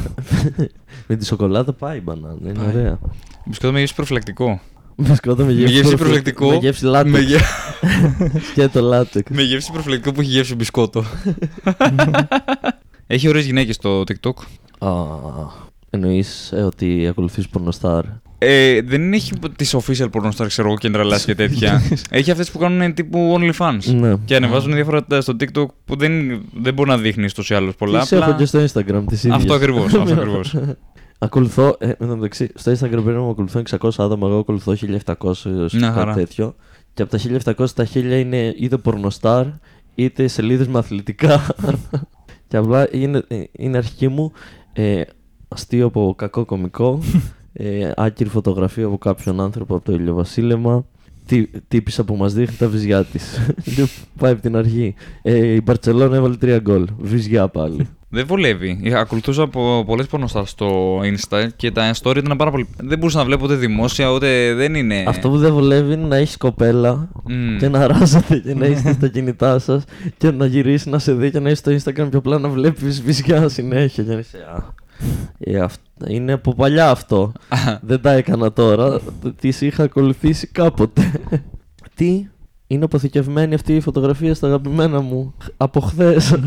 με 1.07 1.15
τη 1.15 1.25
σοκολάτα 1.25 1.73
πάει 1.73 1.97
η 1.97 2.01
μπανάνα, 2.03 2.37
είναι 2.43 2.51
Πάει. 2.53 2.67
ωραία. 2.67 2.99
Μπισκότα 3.45 3.73
με 3.73 3.79
γεύση 3.79 3.95
προφυλακτικό. 3.95 4.61
Μπισκότα 4.95 5.43
με 5.43 5.51
γεύση, 5.51 5.73
γεύση 5.73 5.81
προφυλ- 5.81 5.97
προφυλακτικό. 5.97 6.49
Με 6.49 6.55
γεύση 6.55 6.83
Με, 6.85 6.89
λάτεξ. 6.91 7.19
γε... 7.23 7.37
Σκέτο 8.51 8.81
λάτεξ. 8.81 9.31
με 9.35 9.41
γεύση 9.41 9.71
προφυλακτικό 9.71 10.11
που 10.11 10.21
έχει 10.21 10.29
γεύση 10.29 10.55
μπισκότο. 10.55 11.03
έχει 13.07 13.27
ωραίες 13.27 13.45
γυναίκες 13.45 13.75
στο 13.75 14.01
TikTok. 14.01 14.33
Α, 14.87 14.91
εννοείς 15.89 16.51
ε, 16.51 16.61
ότι 16.61 17.07
ακολουθείς 17.09 17.47
πορνοστάρ. 17.47 18.03
Ε, 18.37 18.81
δεν 18.81 19.13
έχει 19.13 19.31
τις 19.55 19.75
official 19.75 20.09
pornostar, 20.11 20.45
ξέρω 20.47 20.67
εγώ, 20.67 20.77
και 20.77 20.89
τρελάσει 20.89 21.25
και 21.31 21.35
τέτοια. 21.35 21.81
έχει 22.09 22.31
αυτές 22.31 22.51
που 22.51 22.57
κάνουν 22.57 22.93
τύπου 22.93 23.37
OnlyFans. 23.39 23.79
Ναι. 23.99 24.13
Και 24.25 24.35
ανεβάζουν 24.35 24.73
διάφορα 24.73 25.03
τα- 25.05 25.21
στο 25.21 25.33
TikTok 25.39 25.65
που 25.85 25.95
δεν, 25.97 26.41
δεν 26.61 26.73
μπορεί 26.73 26.89
να 26.89 26.97
δείχνεις 26.97 27.31
ούτω 27.31 27.53
ή 27.53 27.57
άλλω 27.57 27.71
πολλά. 27.77 27.99
Τις 27.99 28.11
έχω 28.11 28.35
και 28.35 28.45
στο 28.45 28.59
Instagram 28.63 29.03
τις 29.07 29.19
ίδιες. 29.23 29.35
Αυτό 29.35 29.53
ακριβώς. 29.53 29.93
Αυτό 31.19 31.39
ακριβώς. 31.39 31.57
Ακολουθώ, 31.57 31.75
ε, 31.79 31.87
εν 31.87 32.07
τω 32.07 32.15
μεταξύ, 32.15 32.49
στο 32.55 32.71
Instagram 32.71 32.89
πρέπει 32.89 33.09
να 33.09 33.19
μου 33.19 33.29
ακολουθούν 33.29 33.63
600 33.69 33.89
άτομα, 33.97 34.27
εγώ 34.27 34.37
ακολουθώ 34.39 34.75
1700 34.75 35.67
Μια 35.73 35.91
χαρά. 35.91 36.05
κάτι 36.05 36.19
τέτοιο. 36.19 36.55
Και 36.93 37.01
από 37.01 37.11
τα 37.11 37.17
1700 37.17 37.73
τα 37.75 37.85
1000 37.85 38.19
είναι 38.19 38.53
είτε 38.57 38.77
πορνοστάρ, 38.77 39.45
είτε 39.95 40.27
σελίδες 40.27 40.67
με 40.67 40.77
αθλητικά. 40.77 41.41
και 42.47 42.57
απλά 42.57 42.87
είναι, 42.91 43.23
ε, 43.27 43.43
είναι 43.51 43.77
αρχική 43.77 44.07
μου 44.07 44.31
ε, 44.73 45.01
αστείο 45.47 45.85
από 45.85 46.13
κακό 46.17 46.45
κωμικό, 46.45 46.99
ε, 47.53 47.91
άκυρη 47.95 48.29
φωτογραφία 48.29 48.85
από 48.85 48.97
κάποιον 48.97 49.41
άνθρωπο 49.41 49.75
από 49.75 49.85
το 49.85 49.91
ηλιοβασίλεμα, 49.91 50.85
τι, 51.25 51.47
τύπησα 51.67 52.03
που 52.03 52.15
μας 52.15 52.33
δείχνει 52.33 52.55
τα 52.55 52.67
βυζιά 52.67 53.03
της. 53.03 53.39
Και 53.63 53.87
Πάει 54.19 54.31
από 54.31 54.41
την 54.41 54.55
αρχή. 54.55 54.93
Ε, 55.21 55.53
η 55.53 55.61
Μπαρτσελόνα 55.63 56.15
έβαλε 56.15 56.35
τρία 56.35 56.59
γκολ. 56.59 56.87
Βυζιά 56.99 57.47
πάλι. 57.47 57.87
Δεν 58.09 58.25
βολεύει. 58.27 58.79
Είχα- 58.81 58.99
Ακολουθούσα 58.99 59.43
από 59.43 59.83
πολλές 59.87 60.07
πορνοστάρ 60.07 60.45
στο 60.45 60.99
Insta 60.99 61.47
και 61.55 61.71
τα 61.71 61.93
story 62.01 62.15
ήταν 62.17 62.37
πάρα 62.37 62.51
πολύ. 62.51 62.67
Δεν 62.77 62.97
μπορούσα 62.97 63.17
να 63.17 63.25
βλέπω 63.25 63.43
ούτε 63.45 63.55
δημόσια 63.55 64.09
ούτε 64.11 64.53
δεν 64.53 64.75
είναι. 64.75 65.03
Αυτό 65.07 65.29
που 65.29 65.37
δεν 65.37 65.53
βολεύει 65.53 65.93
είναι 65.93 66.07
να 66.07 66.15
έχεις 66.15 66.37
κοπέλα 66.37 67.09
Μμ. 67.29 67.57
και 67.57 67.69
να 67.69 67.87
ράζετε 67.87 68.37
και 68.39 68.53
να 68.53 68.65
είστε 68.65 68.93
στα 68.93 69.07
κινητά 69.07 69.59
σας 69.59 69.83
και 70.17 70.31
να 70.31 70.45
γυρίσεις 70.45 70.85
να 70.85 70.99
σε 70.99 71.13
δει 71.13 71.31
και 71.31 71.39
να 71.39 71.49
είσαι 71.49 71.75
στο 71.75 71.91
Instagram 71.91 72.09
και 72.09 72.17
απλά 72.17 72.39
να 72.39 72.49
βλέπεις 72.49 73.01
βυζιά 73.01 73.49
συνέχεια. 73.49 74.03
Και 74.03 74.11
να 74.13 74.19
είσαι. 74.19 74.37
Α, 74.37 74.73
ε, 75.37 75.59
αυ- 75.59 75.81
είναι 76.07 76.31
από 76.33 76.55
παλιά 76.55 76.89
αυτό. 76.89 77.31
δεν 77.87 78.01
τα 78.01 78.11
έκανα 78.11 78.53
τώρα. 78.53 78.99
Τις 79.39 79.61
είχα 79.61 79.83
ακολουθήσει 79.83 80.47
κάποτε. 80.47 81.11
Τι; 81.95 82.27
Είναι 82.67 82.83
αποθηκευμένη 82.85 83.53
αυτή 83.53 83.75
η 83.75 83.79
φωτογραφία 83.79 84.33
στα 84.33 84.47
αγαπημένα 84.47 85.01
μου 85.01 85.33
από 85.57 85.79
χθες. 85.79 86.33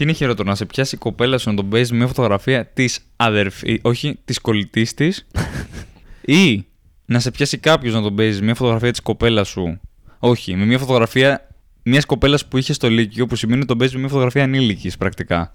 Τι 0.00 0.06
είναι 0.06 0.14
χειρότερο, 0.14 0.48
να 0.48 0.54
σε 0.54 0.66
πιάσει 0.66 0.94
η 0.94 0.98
κοπέλα 0.98 1.38
σου 1.38 1.50
να 1.50 1.56
τον 1.56 1.68
παίζεις 1.68 1.90
με 1.90 1.96
μια 1.96 2.06
φωτογραφία 2.06 2.66
της 2.66 3.00
αδερφή, 3.16 3.80
όχι 3.82 4.18
της 4.24 4.40
κολλητής 4.40 4.94
της, 4.94 5.26
ή 6.40 6.64
να 7.04 7.18
σε 7.18 7.30
πιάσει 7.30 7.58
κάποιος 7.58 7.94
να 7.94 8.02
τον 8.02 8.14
παίζεις 8.14 8.38
με 8.38 8.44
μια 8.44 8.54
φωτογραφία 8.54 8.90
της 8.90 9.00
κοπέλας 9.00 9.48
σου; 9.48 9.80
Όχι, 10.18 10.56
με 10.56 10.64
μια 10.64 10.78
φωτογραφία 10.78 11.48
μιας 11.82 12.04
κοπέλας 12.04 12.46
που 12.46 12.56
είχε 12.58 12.72
στο 12.72 12.88
Λύκειο, 12.88 13.26
που 13.26 13.36
σημαίνει 13.36 13.58
ότι 13.58 13.66
τον 13.66 13.78
παίζεις 13.78 13.94
με 13.94 14.00
μια 14.00 14.10
φωτογραφία 14.10 14.42
ανήλικης 14.42 14.96
πρακτικά. 14.96 15.52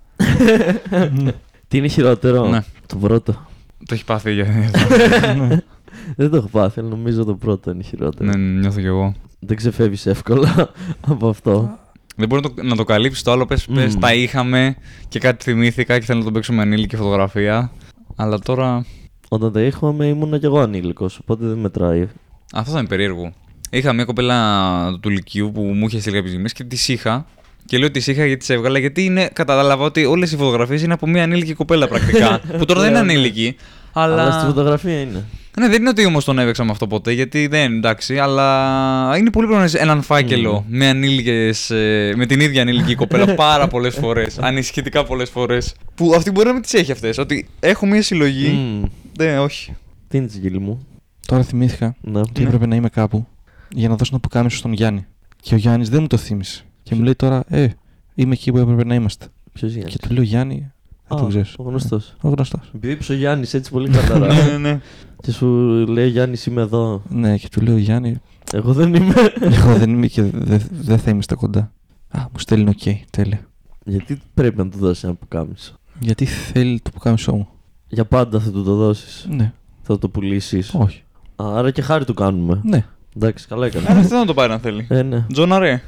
Τι 1.68 1.78
είναι 1.78 1.88
χειρότερο; 1.88 2.48
Ναι. 2.48 2.64
Το 2.86 2.96
πρώτο. 2.96 3.48
Το 3.86 3.94
έχει 3.94 4.06
πάθει 4.06 4.34
για. 4.34 4.46
Δεν 6.18 6.30
το 6.30 6.38
έχω 6.38 6.48
πάθει, 6.48 6.80
αλλά 6.80 6.90
νομίζω 6.90 7.24
το 7.24 7.36
πρώτο 7.36 7.72
είναι 7.72 7.84
χειρότερο. 7.84 8.32
ναι, 8.32 8.60
νιώθω 8.60 8.80
κι 8.80 8.86
εγώ. 8.86 9.16
Δεν 9.40 9.58
ξεφεύγεις 9.58 10.06
εύκολα 10.06 10.72
από 11.08 11.30
αυτό. 11.30 11.80
Δεν 12.16 12.28
μπορεί 12.28 12.42
να 12.42 12.54
το, 12.54 12.64
να 12.64 12.76
το 12.76 12.84
καλύψεις 12.84 13.24
το 13.24 13.32
άλλο. 13.32 13.46
Πες, 13.46 13.68
Μμμ. 13.68 13.94
τα 14.00 14.14
είχαμε 14.14 14.76
και 15.08 15.20
κάτι 15.20 15.44
θυμήθηκα 15.44 16.00
και 16.00 16.06
θέλω 16.06 16.18
να 16.18 16.24
τον 16.24 16.34
παίξω 16.34 16.54
με 16.54 16.62
ανήλικη 16.62 16.96
φωτογραφία. 16.96 17.72
Αλλά 18.16 18.40
τώρα. 18.40 18.86
Όταν 19.30 19.52
τα 19.52 19.62
είχαμε 19.62 20.06
ήμουν 20.06 20.40
κι 20.40 20.46
εγώ 20.46 20.60
ανήλικος, 20.60 21.20
οπότε 21.22 21.46
δεν 21.48 21.58
μετράει. 21.58 22.08
Αυτό 22.54 22.72
θα 22.72 22.80
είναι 22.80 22.88
περίεργο. 22.88 23.34
Είχα 23.70 23.94
μια 23.94 24.06
κοπέλα 24.06 25.00
του 25.00 25.10
Λυκειού 25.10 25.52
που 25.54 25.62
μου 25.62 25.86
είχε 25.88 26.00
στείλει 26.00 26.14
κάποιες 26.16 26.32
στιγμές 26.32 26.54
και 26.54 26.64
τη 26.64 26.94
είχα. 26.94 27.26
Και 27.66 27.78
λέω 27.78 27.92
τη 27.92 28.00
είχα 28.00 28.26
γιατί 28.26 28.38
τις 28.38 28.50
έβγαλα. 28.50 28.80
Γιατί 28.80 29.04
είναι, 29.06 29.30
κατάλαβα 29.34 29.84
ότι 29.86 30.06
όλες 30.06 30.32
οι 30.32 30.38
φωτογραφίες 30.38 30.82
είναι 30.84 30.94
από 30.94 31.08
μια 31.08 31.24
ανήλικη 31.24 31.54
κοπέλα 31.54 31.88
πρακτικά. 31.88 32.40
που 32.58 32.66
τώρα 32.66 32.82
δεν 32.82 32.90
είναι 32.90 33.00
Ναι, 33.00 33.06
ναι. 33.06 33.12
ανήλικη. 33.12 33.56
Αλλά, 33.94 34.22
Αλλά. 34.22 34.32
στη 34.32 34.46
φωτογραφία 34.46 35.00
είναι. 35.02 35.24
Ναι, 35.60 35.68
δεν 35.68 35.80
είναι 35.80 35.90
ότι 35.90 36.06
όμως 36.06 36.26
τον 36.26 36.40
έβεξα 36.40 36.64
με 36.64 36.72
αυτό 36.72 36.88
ποτέ, 36.88 37.12
γιατί 37.12 37.48
δεν 37.48 37.76
εντάξει, 37.76 38.18
αλλά 38.20 39.18
είναι 39.18 39.30
πολύ 39.30 39.48
πρόβλημα 39.48 39.72
έναν 39.82 40.02
φάκελο 40.02 40.66
με 40.68 40.88
ανήλικες, 40.88 41.70
ε, 41.70 42.14
με 42.16 42.26
την 42.26 42.40
ίδια 42.40 42.62
ανήλικη 42.62 42.96
κοπέλα 43.02 43.36
πάρα 43.36 43.68
πολλές 43.68 43.96
φορές. 43.96 44.40
ανησυχητικά 44.40 45.04
πολλές 45.04 45.30
φορές. 45.30 45.76
Που 45.96 46.14
αυτή 46.16 46.32
μπορεί 46.32 46.48
να 46.48 46.54
μην 46.54 46.62
τις 46.62 46.74
έχει 46.74 46.92
αυτές. 46.92 47.18
Ότι 47.18 47.48
έχω 47.60 47.86
μια 47.86 48.02
συλλογή. 48.02 48.48
Μμμ. 48.48 48.84
Ναι, 49.20 49.40
όχι. 49.40 49.76
Τι 50.08 50.18
είναι 50.18 50.28
τσιγίλη 50.28 50.60
μου; 50.60 50.88
Τώρα 51.28 51.44
θυμήθηκα 51.44 51.96
Ναι. 52.02 52.20
ότι 52.20 52.44
έπρεπε 52.44 52.66
να 52.66 52.76
είμαι 52.76 52.90
κάπου 52.90 53.28
για 53.70 53.90
να 53.90 53.96
δώσω 53.96 54.10
ένα 54.14 54.22
πουκάμισο 54.22 54.58
στον 54.58 54.74
Γιάννη. 54.74 55.06
Και 55.42 55.54
ο 55.54 55.58
Γιάννης 55.58 55.90
δεν 55.90 56.02
μου 56.02 56.08
το 56.08 56.18
θύμισε. 56.18 56.64
Και 56.84 56.96
μου 56.96 57.04
λέει 57.04 57.16
τώρα, 57.16 57.44
Ε, 57.48 57.68
είμαι 58.16 58.34
εκεί 58.34 58.52
που 58.52 58.58
έπρεπε 58.58 58.84
να 58.86 58.96
είμαστε. 58.96 59.26
Ποιος 59.54 59.76
είναι. 59.76 59.84
Και 59.86 59.98
του 60.08 60.14
λέω 60.14 60.24
Γιάννη, 60.24 60.72
δεν 61.08 61.18
το 61.18 61.26
ξέρεις. 61.28 61.54
Ο 61.58 61.64
γνωστός. 61.64 62.14
Ο 62.22 62.30
γνωστός. 62.30 62.72
Επειδή 62.76 62.94
είπε 62.94 63.14
ο 63.14 63.16
Γιάννης 63.16 63.54
έτσι 63.54 63.72
πολύ 63.72 63.90
ναι, 63.90 63.98
καθαρά. 63.98 64.34
ναι, 64.34 64.58
ναι. 64.58 64.80
και 65.22 65.32
σου 65.32 65.48
λέει 65.88 66.08
Γιάννης 66.10 66.46
είμαι 66.46 66.62
εδώ. 66.62 67.02
Ναι, 67.10 67.38
και 67.38 67.48
του 67.52 67.62
λέω 67.62 67.78
Γιάννη, 67.78 68.18
Εγώ 68.54 68.74
δεν 68.74 68.94
είμαι. 68.94 69.14
εγώ 69.40 69.76
δεν 69.76 69.90
είμαι 69.90 70.08
και 70.08 70.22
δεν 70.22 70.62
δεν 70.72 70.98
θα 71.00 71.10
είμαστε 71.12 71.36
κοντά. 71.36 71.72
Α, 72.10 72.20
μου 72.22 72.40
στέλνει 72.40 72.70
οκ, 72.70 72.96
τέλεια. 73.10 73.40
Γιατί 73.86 74.22
πρέπει 74.34 74.58
να 74.58 74.70
του 74.70 74.78
δώσεις 74.78 75.04
ένα 75.04 75.14
πουκάμισο; 75.14 75.74
Γιατί 76.00 76.26
θέλει 76.26 76.80
το 76.80 76.90
πουκάμισό 76.92 77.34
μου. 77.36 77.48
Για 77.88 78.06
πάντα 78.06 78.40
θα 78.40 78.52
του 78.52 78.64
το 78.64 78.76
δώσεις; 78.76 79.28
Ναι, 79.30 79.54
Θα 79.82 79.98
το 79.98 80.10
πουλήσεις; 80.10 80.74
όχι. 80.74 81.04
Άρα 81.36 81.72
και 81.72 81.82
χάρη 81.82 82.06
του 82.06 82.14
κάνουμε. 82.14 82.62
Ναι. 82.64 82.86
Εντάξει, 83.16 83.48
καλά 83.48 83.66
έκανε. 83.66 83.86
Άρα 83.90 84.00
αυτό 84.00 84.16
να 84.16 84.26
το 84.26 84.34
πάρει 84.34 84.54
αν 84.54 84.60
θέλει. 84.60 84.86
Ε, 84.90 85.02
ναι. 85.02 85.26
Τζόνα 85.34 85.60
ρε. 85.60 85.82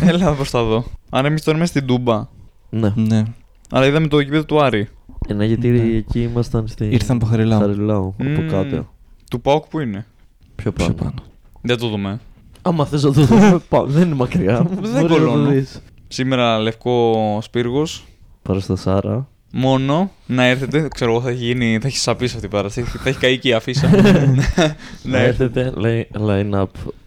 Έλα 0.00 0.32
προ 0.34 0.44
τα 0.50 0.62
δω. 0.62 0.84
Άρα 1.10 1.26
εμείς 1.26 1.42
τώρα 1.42 1.56
είμαστε 1.58 1.78
στην 1.78 1.88
Τούμπα. 1.90 2.26
ναι. 2.70 2.92
ναι. 2.96 3.22
Αλλά 3.70 3.86
είδαμε 3.86 4.08
το 4.08 4.20
γήπεδο 4.20 4.44
του 4.44 4.62
Άρη. 4.62 4.88
Ένα 5.28 5.44
γιατί 5.44 5.68
Ναι. 5.68 5.96
εκεί 5.96 6.22
ήμασταν 6.22 6.66
στη. 6.68 6.84
Ήρθαν 6.86 7.16
από 7.16 7.26
Χαριλάου. 7.26 7.60
Χαριλάου, 7.60 8.14
από 8.20 8.28
Μμμ. 8.42 8.48
κάτω. 8.48 8.88
Του 9.30 9.40
Πάοκ 9.40 9.64
που 9.66 9.80
είναι; 9.80 10.06
Πιο 10.54 10.72
Πιο 10.72 10.84
πάνω. 10.84 10.94
πάνω. 10.94 11.14
Δεν 11.62 11.78
το 11.78 11.88
δούμε. 11.88 12.20
Άμα 12.62 12.86
θες 12.86 13.02
να 13.02 13.12
το 13.12 13.22
δούμε, 13.24 13.58
πάμε. 13.68 13.92
Δεν 13.92 14.02
είναι 14.06 14.14
μακριά. 14.14 14.62
Δεν 14.62 14.74
Μπορείς 14.74 14.90
να 14.92 15.00
το 15.00 15.08
κολώνω. 15.08 15.50
δεις. 15.50 15.82
Σήμερα 16.08 16.58
λευκό 16.58 17.38
σπίργος. 17.42 18.04
Πάρε 18.42 18.60
στα 18.60 18.76
Σάρα. 18.76 19.28
Μόνο 19.52 20.10
να 20.26 20.44
έρθετε, 20.44 20.88
ξέρω 20.94 21.10
εγώ 21.10 21.20
θα 21.20 21.30
έχει 21.30 21.44
γίνει, 21.44 21.78
θα 21.80 21.86
έχει 21.86 21.96
σαπίσει 21.98 22.34
αυτή 22.34 22.46
η 22.46 22.50
παράσταση, 22.50 22.98
θα 22.98 23.08
έχει 23.08 23.18
καεί 23.18 23.38
και 23.38 23.48
η 23.48 23.52
αφίσα. 23.52 23.90
Να 25.02 25.18
έρθετε, 25.18 25.72
λέει 25.76 26.08
line-up 26.28 26.64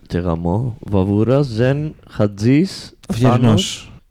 και 0.08 0.18
γαμό. 0.18 0.78
Βαβούρα, 0.80 1.42
Ζεν, 1.42 1.96
Χατζής, 2.10 2.94
Αυγερινό. 3.08 3.54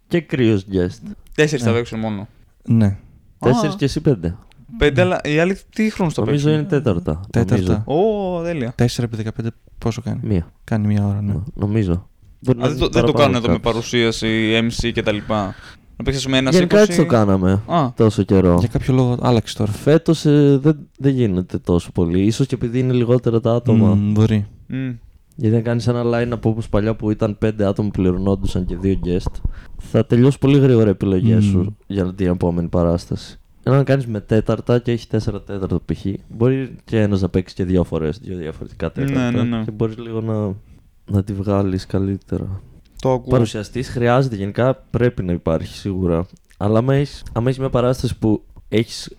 και 0.09 0.21
κρύος 0.21 0.65
guest. 0.73 1.13
Τέσσερις 1.35 1.65
θα 1.65 1.71
Ναι. 1.71 1.77
παίξουν 1.77 1.99
μόνο. 1.99 2.29
Ναι. 2.69 2.97
Τέσσερις 3.39 3.75
Α. 3.75 3.77
και 3.79 3.85
εσύ 3.85 4.01
πέντε. 4.01 4.37
Πέντε, 4.79 5.01
αλλά 5.01 5.21
οι 5.25 5.39
άλλοι 5.39 5.57
τι 5.75 5.91
χρόνος 5.91 6.15
θα 6.15 6.25
Νομίζω 6.25 6.45
παίξουν; 6.45 6.61
είναι 6.61 6.69
τέταρτα. 6.69 7.21
Τέταρτα. 7.31 7.85
Ω, 7.87 8.43
τέλεια. 8.43 8.75
4 8.79 8.85
επί 8.99 9.17
15 9.39 9.47
πόσο 9.79 10.03
κάνει; 10.03 10.19
Νομίζω. 10.23 10.35
Μία. 10.35 10.53
Κάνει 10.65 10.87
μία 10.87 11.07
ώρα, 11.07 11.23
ναι. 11.23 11.35
Νομίζω. 11.55 12.09
Μπορεί 12.41 12.59
Α, 12.59 12.63
να 12.63 12.69
δεν, 12.69 12.77
είναι 12.77 12.87
το, 12.87 12.93
δεν 12.93 13.05
το 13.05 13.13
παραπάνω 13.13 13.17
κάνουν 13.23 13.35
εδώ 13.35 13.47
με 13.47 13.53
κάποιος. 13.55 13.73
παρουσίαση, 13.73 14.61
MC 14.63 14.91
και 14.93 15.03
τα 15.03 15.13
λοιπά. 15.13 15.55
Να 15.97 16.05
παίξεις 16.05 16.27
με 16.27 16.37
ένα 16.37 16.51
Γενικά 16.51 16.79
έτσι 16.79 16.97
το 16.97 17.07
κάναμε 17.07 17.63
Α, 17.67 17.93
τόσο 17.97 18.23
καιρό. 18.23 18.57
Για 18.59 18.69
κάποιο 18.69 18.95
λόγο 18.95 19.17
άλλαξε 19.21 19.57
τώρα. 19.57 19.73
Φέτος 19.73 20.23
δεν, 20.59 20.79
δεν 20.99 21.13
γίνεται 21.15 21.59
τόσο 21.59 21.93
πολύ. 21.93 22.31
σω 22.31 22.45
και 22.45 22.55
επειδή 22.55 22.79
είναι 22.79 22.93
λιγότερα 22.93 23.41
τα 23.41 23.53
άτομα. 23.55 23.95
Μμ, 23.95 24.13
μπορεί. 24.13 24.47
μ. 24.67 24.75
Γιατί 25.41 25.57
αν 25.57 25.63
κάνεις 25.63 25.87
ένα 25.87 26.03
line-up 26.05 26.41
όπως 26.43 26.69
παλιά 26.69 26.95
που 26.95 27.11
ήταν 27.11 27.39
πέντε 27.39 27.67
άτομα 27.67 27.89
που 27.91 28.01
πληρωνόντουσαν 28.03 28.65
και 28.65 28.77
δύο 28.77 28.99
guest, 29.05 29.33
θα 29.79 30.07
τελειώσει 30.07 30.39
πολύ 30.39 30.59
γρήγορα 30.59 30.87
η 30.87 30.91
επιλογή 30.91 31.33
Μμμ. 31.35 31.41
σου 31.41 31.77
για 31.87 32.15
την 32.15 32.27
επόμενη 32.27 32.69
παράσταση. 32.69 33.39
Ενώ 33.63 33.77
αν 33.77 33.85
κάνεις 33.85 34.07
με 34.07 34.21
τέταρτα 34.21 34.79
και 34.79 34.93
έχεις 34.93 35.07
τέσσερα 35.07 35.43
τέταρτα 35.43 35.81
π.χ., 35.85 36.07
μπορεί 36.29 36.77
και 36.85 37.01
ένας 37.01 37.21
να 37.21 37.29
παίξει 37.29 37.55
και 37.55 37.65
δύο 37.65 37.85
φορές 37.85 38.19
δύο 38.19 38.37
διαφορετικά 38.37 38.93
Ναι, 38.97 39.05
τέταρτα. 39.05 39.31
ναι, 39.45 39.57
ναι. 39.57 39.65
Και 39.65 39.71
μπορείς 39.71 39.99
λίγο 39.99 40.21
να, 40.21 40.55
να 41.17 41.23
τη 41.25 41.33
βγάλεις 41.33 41.87
καλύτερα. 41.87 42.61
Το 43.01 43.13
ακούω. 43.13 43.31
Παρουσιαστής 43.31 43.89
χρειάζεται 43.89 44.37
γενικά, 44.37 44.75
πρέπει 44.91 45.23
να 45.23 45.33
υπάρχει 45.33 45.75
σίγουρα. 45.75 46.27
Αλλά 46.57 46.79
άμα 46.79 46.95
έχεις 46.95 47.23
έχεις 47.43 47.59
μια 47.59 47.71
παράσταση 47.71 48.19
που 48.19 48.43
έχεις 48.69 49.15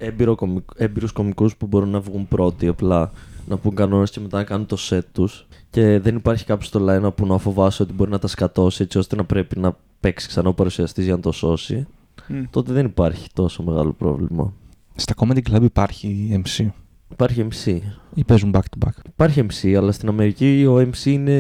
έμπειρους 0.78 1.12
κομικούς 1.12 1.56
που 1.56 1.68
μπορούν 1.68 1.90
να 1.90 2.00
βγουν 2.00 2.28
πρώτοι 2.28 2.68
απλά 2.68 3.12
να 3.48 3.58
πούν 3.58 3.76
κανόνες 3.76 4.12
και 4.12 4.20
μετά 4.20 4.38
να 4.38 4.44
κάνουν 4.44 4.66
το 4.66 4.78
set 4.90 5.00
τους 5.12 5.48
και 5.70 6.00
δεν 6.00 6.16
υπάρχει 6.16 6.46
κάποιος 6.46 6.68
στο 6.68 6.86
line 6.90 7.16
που 7.16 7.26
να 7.26 7.38
φοβάσαι 7.38 7.84
ότι 7.84 7.94
μπορεί 7.94 8.12
να 8.12 8.20
τα 8.20 8.28
σκατώσει 8.28 8.84
έτσι 8.84 8.98
ώστε 8.98 9.16
να 9.16 9.24
πρέπει 9.24 9.60
να 9.60 9.78
παίξει 10.00 10.28
ξανά 10.28 10.50
ο 10.50 10.54
παρουσιαστής 10.54 11.06
για 11.06 11.14
να 11.16 11.20
το 11.22 11.32
σώσει, 11.32 11.88
Μ. 12.28 12.42
τότε 12.50 12.74
δεν 12.74 12.86
υπάρχει 12.86 13.28
τόσο 13.34 13.64
μεγάλο 13.64 13.92
πρόβλημα. 13.94 14.54
Στα 14.96 15.14
comedy 15.18 15.40
club 15.52 15.62
υπάρχει 15.64 16.42
MC. 16.46 16.68
Υπάρχει 17.12 17.48
MC. 17.52 17.78
Ή 18.14 18.24
παίζουν 18.24 18.52
back 18.54 18.60
to 18.60 18.86
back. 18.88 18.92
Υπάρχει 19.10 19.46
MC, 19.50 19.74
αλλά 19.74 19.92
στην 19.92 20.10
Αμερική 20.10 20.66
ο 20.66 20.78
MC 20.78 21.06
είναι, 21.06 21.32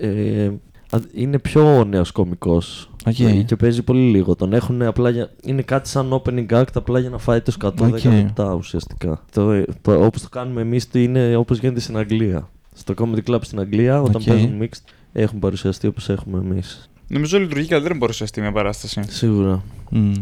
ε, 0.00 0.46
α- 0.90 1.00
είναι 1.14 1.38
πιο 1.38 1.84
νέος 1.84 2.10
κωμικός 2.12 2.90
Οκ. 3.06 3.44
και 3.46 3.56
παίζει 3.56 3.82
πολύ 3.82 4.00
λίγο. 4.10 4.34
Τον 4.34 4.52
έχουν 4.52 4.82
απλά 4.82 5.10
για, 5.10 5.30
είναι 5.42 5.62
κάτι 5.62 5.88
σαν 5.88 6.22
opening 6.22 6.46
act 6.50 6.64
απλά 6.74 6.98
για 6.98 7.10
να 7.10 7.18
φάει 7.18 7.40
το 7.40 7.50
σκατό 7.50 7.84
Οκ. 7.84 7.96
10 7.98 8.08
λεπτά 8.10 8.54
ουσιαστικά. 8.54 9.24
Το, 9.32 9.64
το, 9.82 10.04
όπως 10.04 10.22
το 10.22 10.28
κάνουμε 10.28 10.60
εμείς 10.60 10.90
το 10.90 10.98
είναι 10.98 11.36
όπως 11.36 11.58
γίνεται 11.58 11.80
στην 11.80 11.96
Αγγλία. 11.96 12.48
Στο 12.74 12.94
comedy 12.96 13.30
club 13.30 13.38
στην 13.42 13.60
Αγγλία 13.60 14.02
όταν 14.02 14.14
Οκ. 14.14 14.22
παίζουν 14.22 14.62
mixed 14.62 14.92
έχουν 15.12 15.38
παρουσιαστεί 15.38 15.86
όπως 15.86 16.08
έχουμε 16.08 16.38
εμείς. 16.38 16.88
Νομίζω 17.08 17.38
λειτουργεί 17.38 17.68
καλύτερα 17.68 17.94
να 17.94 18.00
παρουσιαστεί 18.00 18.40
μια 18.40 18.52
παράσταση. 18.52 19.00
Σίγουρα. 19.08 19.62
Μμ. 19.90 20.12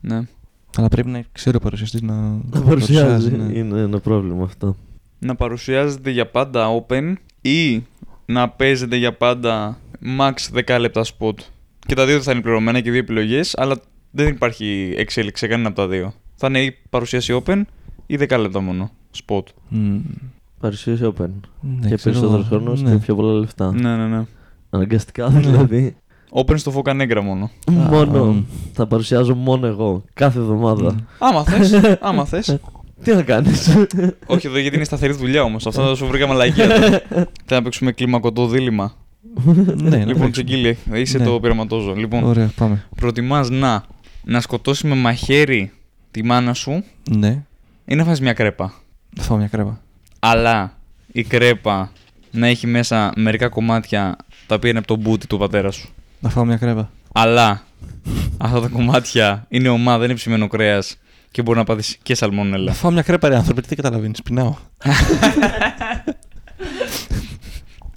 Ναι. 0.00 0.20
Αλλά 0.76 0.88
πρέπει 0.88 1.08
να 1.10 1.24
ξέρει 1.32 1.56
ο 1.56 1.60
παρουσιαστή 1.60 2.04
να, 2.04 2.14
Να 2.50 2.60
παρουσιάζει. 2.60 3.30
ναι. 3.36 3.58
Είναι 3.58 3.80
ένα 3.80 3.98
πρόβλημα 4.00 4.44
αυτό. 4.44 4.76
Να 5.18 5.34
παρουσιάζεται 5.34 6.10
για 6.10 6.26
πάντα 6.30 6.84
open 6.86 7.12
ή 7.40 7.82
να 8.26 8.48
παίζεται 8.48 8.96
για 8.96 9.12
πάντα 9.16 9.78
max 10.18 10.32
10 10.66 10.76
λεπτά 10.80 11.04
spot. 11.04 11.34
Και 11.86 11.94
τα 11.94 12.06
δύο 12.06 12.20
θα 12.22 12.32
είναι 12.32 12.40
πληρωμένα 12.40 12.80
και 12.80 12.90
δύο 12.90 13.00
επιλογές, 13.00 13.54
αλλά 13.56 13.76
δεν 14.10 14.28
υπάρχει 14.28 14.94
εξέλιξη 14.96 15.44
σε 15.44 15.50
κανένα 15.50 15.68
από 15.68 15.76
τα 15.76 15.88
δύο. 15.88 16.14
Θα 16.34 16.46
είναι 16.46 16.60
ή 16.62 16.76
παρουσίαση 16.90 17.42
open 17.44 17.62
ή 18.06 18.16
10 18.20 18.38
λεπτά 18.40 18.60
μόνο 18.60 18.90
spot. 19.26 19.42
Μμ. 19.68 19.98
Παρουσίαση 20.64 21.12
open. 21.16 21.28
Ναι, 21.60 21.88
και 21.88 21.94
ξέρω 21.94 21.96
περισσότερο 22.02 22.34
εγώ. 22.34 22.42
χρόνος 22.42 22.82
Ναι. 22.82 22.90
και 22.90 22.96
πιο 22.96 23.14
πολλά 23.14 23.32
λεφτά. 23.32 23.72
Ναι, 23.72 23.96
ναι, 23.96 24.06
ναι. 24.06 24.24
Αναγκαστικά 24.70 25.28
δηλαδή. 25.28 25.96
Open 26.32 26.58
στο 26.58 26.70
Φωκανέγκρα 26.70 27.22
μόνο. 27.22 27.50
μόνο. 27.70 28.24
μ. 28.24 28.42
Θα 28.72 28.86
παρουσιάζω 28.86 29.34
μόνο 29.34 29.66
εγώ. 29.66 30.04
Κάθε 30.14 30.38
εβδομάδα. 30.38 30.92
Μμ. 30.92 30.96
Άμα 31.18 31.44
θες, 31.44 31.72
άμα 32.08 32.24
θες. 32.24 32.58
Τι 33.02 33.14
να 33.14 33.22
κάνεις; 33.22 33.76
Όχι 34.26 34.46
εδώ 34.46 34.58
γιατί 34.58 34.76
είναι 34.76 34.84
σταθερή 34.84 35.12
δουλειά 35.12 35.42
όμως. 35.42 35.66
Αυτό 35.66 35.82
θα 35.86 35.94
σου 35.94 36.06
βρήκα 36.06 36.26
μαλακία. 36.26 36.68
τώρα. 36.68 36.88
Θέλω 36.90 37.30
να 37.50 37.62
παίξουμε 37.62 37.92
κλιμακωτό 37.92 38.46
δίλημα. 38.46 38.92
Ναι, 39.44 39.54
να 39.74 39.96
λοιπόν, 39.96 40.06
παίξουμε. 40.06 40.30
Τσεκίλη, 40.30 40.78
είσαι 40.92 41.18
Ναι. 41.18 41.24
το 41.24 41.40
πειραματόζω. 41.40 41.94
Λοιπόν, 41.94 42.24
Ωραία, 42.24 42.50
πάμε. 42.56 42.84
προτιμάς 42.96 43.50
να, 43.50 43.84
να 44.24 44.40
σκοτώσεις 44.40 44.82
με 44.84 44.94
μαχαίρι 44.94 45.72
τη 46.10 46.24
μάνα 46.24 46.54
σου 46.54 46.84
Ναι, 47.10 47.44
ή 47.84 47.94
να 47.94 48.04
φας 48.04 48.20
μια 48.20 48.32
κρέπα; 48.32 48.72
θα 49.16 49.22
φάω 49.22 49.36
μια 49.36 49.48
κρέβα. 49.48 49.82
Αλλά 50.26 50.76
η 51.12 51.22
κρέπα 51.22 51.92
να 52.30 52.46
έχει 52.46 52.66
μέσα 52.66 53.12
μερικά 53.16 53.48
κομμάτια 53.48 54.16
τα 54.46 54.54
οποία 54.54 54.70
είναι 54.70 54.78
από 54.78 54.86
τον 54.86 54.98
μπούτι 54.98 55.26
του 55.26 55.38
πατέρα 55.38 55.70
σου. 55.70 55.88
Να 56.20 56.28
φάω 56.28 56.44
μια 56.44 56.56
κρέβα. 56.56 56.90
Αλλά 57.12 57.62
αυτά 58.38 58.60
τα 58.60 58.68
κομμάτια 58.68 59.46
είναι 59.48 59.68
ομά, 59.68 59.96
δεν 59.98 60.04
είναι 60.08 60.14
ψημένο 60.14 60.48
κρέας 60.48 60.96
και 61.30 61.42
μπορεί 61.42 61.58
να 61.58 61.64
πάθεις 61.64 61.96
και 62.02 62.12
Να 62.12 62.14
σαλμόνελα. 62.16 62.72
φάω 62.72 62.90
μια 62.90 63.02
κρέπα, 63.02 63.28
ρε 63.28 63.36
άνθρωπε, 63.36 63.60
τι 63.60 63.66
δεν 63.68 63.76
καταλαβαίνεις. 63.76 64.22
Πεινάω. 64.22 64.54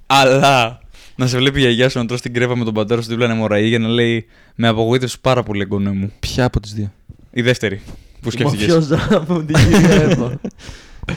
Αλλά 0.06 0.80
να 1.16 1.26
σε 1.26 1.36
βλέπει 1.38 1.58
η 1.58 1.60
γιαγιά 1.60 1.88
σου 1.88 1.98
να 1.98 2.06
τρως 2.06 2.20
την 2.20 2.34
κρέπα 2.34 2.56
με 2.56 2.64
τον 2.64 2.74
πατέρα 2.74 3.02
σου 3.02 3.08
δίπλα 3.08 3.26
να 3.26 3.34
μωραεί 3.34 3.66
για 3.68 3.78
να 3.78 3.88
λέει 3.88 4.26
Με 4.54 4.68
απογοήτευσες 4.68 5.18
πάρα 5.18 5.42
πολύ, 5.42 5.60
εγγονέ 5.62 5.90
μου. 5.90 6.12
Ποια 6.20 6.44
από 6.44 6.60
τις 6.60 6.72
δύο; 6.74 6.92
Η 7.30 7.42
δεύτερη 7.42 7.80
που 8.20 8.30
σκέφτηκες. 8.30 8.66
Μαφιόζα 8.66 9.08
από 9.10 9.42
την 9.42 9.54
κυρία 9.56 9.94
Εύα. 9.94 10.40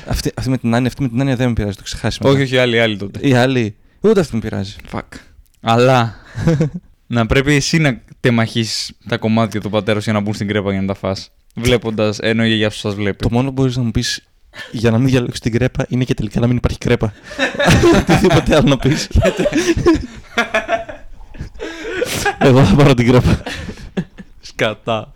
Αυτή, 0.07 0.31
αυτή 0.35 0.49
με 0.49 0.57
την 0.57 0.73
άνοια, 0.73 0.87
αυτή 0.87 1.01
με 1.01 1.07
την 1.07 1.21
άνοια 1.21 1.35
δεν 1.35 1.47
με 1.47 1.53
πειράζει, 1.53 1.75
το 1.75 1.83
ξεχάσει. 1.83 2.17
μετά. 2.21 2.33
Όχι, 2.33 2.43
όχι, 2.43 2.57
άλλη, 2.57 2.79
άλλη 2.79 2.97
τότε. 2.97 3.27
Η 3.27 3.33
άλλη, 3.33 3.75
ούτε 3.99 4.19
αυτή 4.19 4.35
με 4.35 4.41
πειράζει. 4.41 4.75
Fuck. 4.91 5.17
Αλλά 5.61 6.15
να 7.07 7.25
πρέπει 7.25 7.53
εσύ 7.53 7.77
να 7.77 8.01
τεμαχίσει 8.19 8.95
τα 9.07 9.17
κομμάτια 9.17 9.61
του 9.61 9.69
πατέρας 9.69 10.03
σου 10.03 10.09
για 10.09 10.19
να 10.19 10.25
μπουν 10.25 10.33
στην 10.33 10.47
κρέπα 10.47 10.71
για 10.71 10.81
να 10.81 10.87
τα 10.87 10.93
φας. 10.93 11.31
Βλέποντας 11.55 12.19
ενώ 12.19 12.43
η 12.43 12.47
γιαγιά 12.47 12.69
σου 12.69 12.79
σας 12.79 12.95
βλέπει. 12.95 13.17
Το 13.17 13.29
μόνο 13.31 13.47
που 13.47 13.53
μπορείς 13.53 13.77
να 13.77 13.83
μου 13.83 13.91
πεις 13.91 14.23
για 14.71 14.91
να 14.91 14.97
μην 14.97 15.07
διαλέξεις 15.07 15.39
την 15.39 15.51
κρέπα 15.51 15.85
είναι 15.89 16.03
και 16.03 16.13
τελικά 16.13 16.39
να 16.39 16.47
μην 16.47 16.55
υπάρχει 16.57 16.77
κρέπα. 16.77 17.13
Οτιδήποτε 17.99 18.55
άλλο 18.55 18.69
να 18.69 18.77
πεις. 18.77 19.07
Εγώ 22.39 22.65
θα 22.65 22.75
πάρω 22.75 22.93
την 22.93 23.07
κρέπα. 23.07 23.43
Σκατά. 24.41 25.13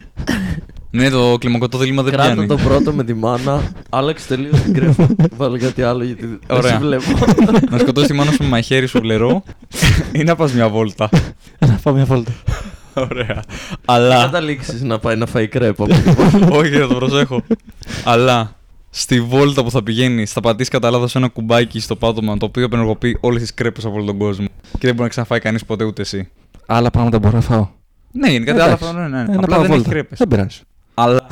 Ναι, 0.95 1.10
το 1.10 1.38
κλιμακωτό 1.39 1.77
δίλημα 1.77 2.03
δεν 2.03 2.12
Κράτα 2.13 2.31
πιάνει. 2.34 2.47
το 2.47 2.55
πρώτο 2.55 2.93
με 2.93 3.03
τη 3.03 3.13
μάνα. 3.13 3.71
Άλλαξε 3.89 4.27
τελείω 4.27 4.51
την 4.63 4.73
κρέφα. 4.73 5.08
Βάλε 5.38 5.58
κάτι 5.58 5.81
άλλο 5.84 6.03
γιατί 6.03 6.25
δεν 6.25 6.39
Ωραία. 6.58 6.71
σε 6.71 6.77
βλέπω. 6.77 7.03
να 7.71 7.77
σκοτώσει 7.77 8.08
τη 8.08 8.13
μάνα 8.13 8.31
σου 8.31 8.43
με 8.43 8.49
μαχαίρι 8.49 8.86
σου 8.88 8.99
βλερό 8.99 9.43
ή 10.12 10.23
να 10.23 10.36
πας 10.36 10.53
μια 10.53 10.69
βόλτα. 10.69 11.10
Να 11.60 11.79
πάω 11.84 11.93
μια 11.93 12.05
βόλτα. 12.05 12.31
Ωραία. 12.93 13.43
Αλλά. 13.86 14.15
Καταλήξει 14.21 14.86
να 14.86 14.99
πάει 14.99 15.15
να 15.15 15.25
φάει 15.25 15.47
κρέπα. 15.47 15.86
Όχι, 16.60 16.69
θα 16.77 16.88
το 16.88 16.95
προσέχω. 16.95 17.41
Αλλά 18.03 18.55
στη 18.89 19.21
βόλτα 19.21 19.63
που 19.63 19.71
θα 19.71 19.84
πηγαίνεις, 19.84 20.31
θα 20.31 20.39
πατήσεις 20.41 20.69
κατά 20.71 20.89
λάθος 20.89 21.15
ένα 21.15 21.27
κουμπάκι 21.27 21.79
στο 21.79 21.95
πάτωμα 21.95 22.38
το 22.38 22.45
οποίο 22.45 22.65
απενεργοποιεί 22.65 23.17
όλες 23.21 23.41
τις 23.41 23.53
κρέπες 23.53 23.86
από 23.86 23.95
όλο 23.95 24.05
τον 24.05 24.17
κόσμο. 24.17 24.45
Και 24.71 24.77
δεν 24.79 24.89
μπορεί 24.91 25.01
να 25.01 25.08
ξαναφάει 25.08 25.39
κανείς 25.39 25.65
ποτέ 25.65 25.84
ούτε 25.84 26.01
εσύ. 26.01 26.29
Άλλα 26.65 26.89
πράγματα 26.89 27.19
μπορώ 27.19 27.36
να 27.36 27.41
φάω. 27.41 27.67
Ναι, 28.12 28.29
γενικά 28.29 28.53
τα 28.55 28.63
άλλα 28.63 28.73
Εντάξει. 28.73 28.86
αυτά, 28.89 29.01
ναι, 29.01 29.08
ναι. 29.08 29.21
Ε, 29.21 29.25
να 29.25 29.34
Απλά 29.36 29.47
πάω 29.47 29.55
δεν 29.62 29.65
έχει 29.65 29.71
βόλτα. 29.71 29.89
κρέπες. 29.89 30.17
Δεν 30.17 30.27
πειράζει. 30.27 30.60
Αλλά. 30.95 31.27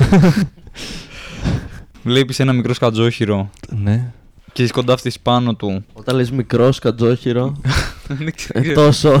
Βλέπεις 2.02 2.40
ένα 2.40 2.52
μικρό 2.52 2.74
σκατζόχυρο 2.74 3.50
Ναι. 3.68 4.12
και 4.52 4.62
είσαι 4.62 4.72
κοντά 4.72 4.92
αυτής 4.92 5.20
πάνω 5.20 5.54
του. 5.54 5.84
Όταν 5.92 6.16
λες 6.16 6.30
μικρό 6.30 6.72
σκατζόχυρο. 6.72 7.56
Δεν 8.08 8.26
ε, 8.26 8.30
ξέρω. 8.30 8.72
τόσο. 8.74 9.20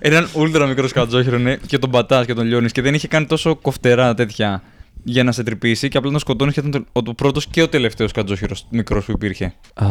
Έναν 0.00 0.28
ούλτρα 0.34 0.66
μικρό 0.66 0.88
σκατζόχυρο, 0.88 1.38
ναι, 1.38 1.56
και 1.56 1.78
τον 1.78 1.90
πατάς 1.90 2.26
και 2.26 2.34
τον 2.34 2.46
λιώνεις 2.46 2.72
και 2.72 2.82
δεν 2.82 2.94
είχε 2.94 3.08
κάνει 3.08 3.26
τόσο 3.26 3.56
κοφτερά 3.56 4.14
τέτοια 4.14 4.62
για 5.04 5.24
να 5.24 5.32
σε 5.32 5.42
τρυπήσει 5.42 5.88
και 5.88 5.96
απλά 5.98 6.10
τον 6.10 6.20
σκοτώνεις 6.20 6.54
και 6.54 6.60
ήταν 6.60 6.86
το, 6.92 7.02
ο 7.08 7.14
πρώτος 7.14 7.46
και 7.46 7.62
ο 7.62 7.68
τελευταίος 7.68 8.10
σκατζόχυρος 8.10 8.66
μικρός 8.70 9.04
που 9.04 9.10
υπήρχε. 9.10 9.54
Α, 9.74 9.86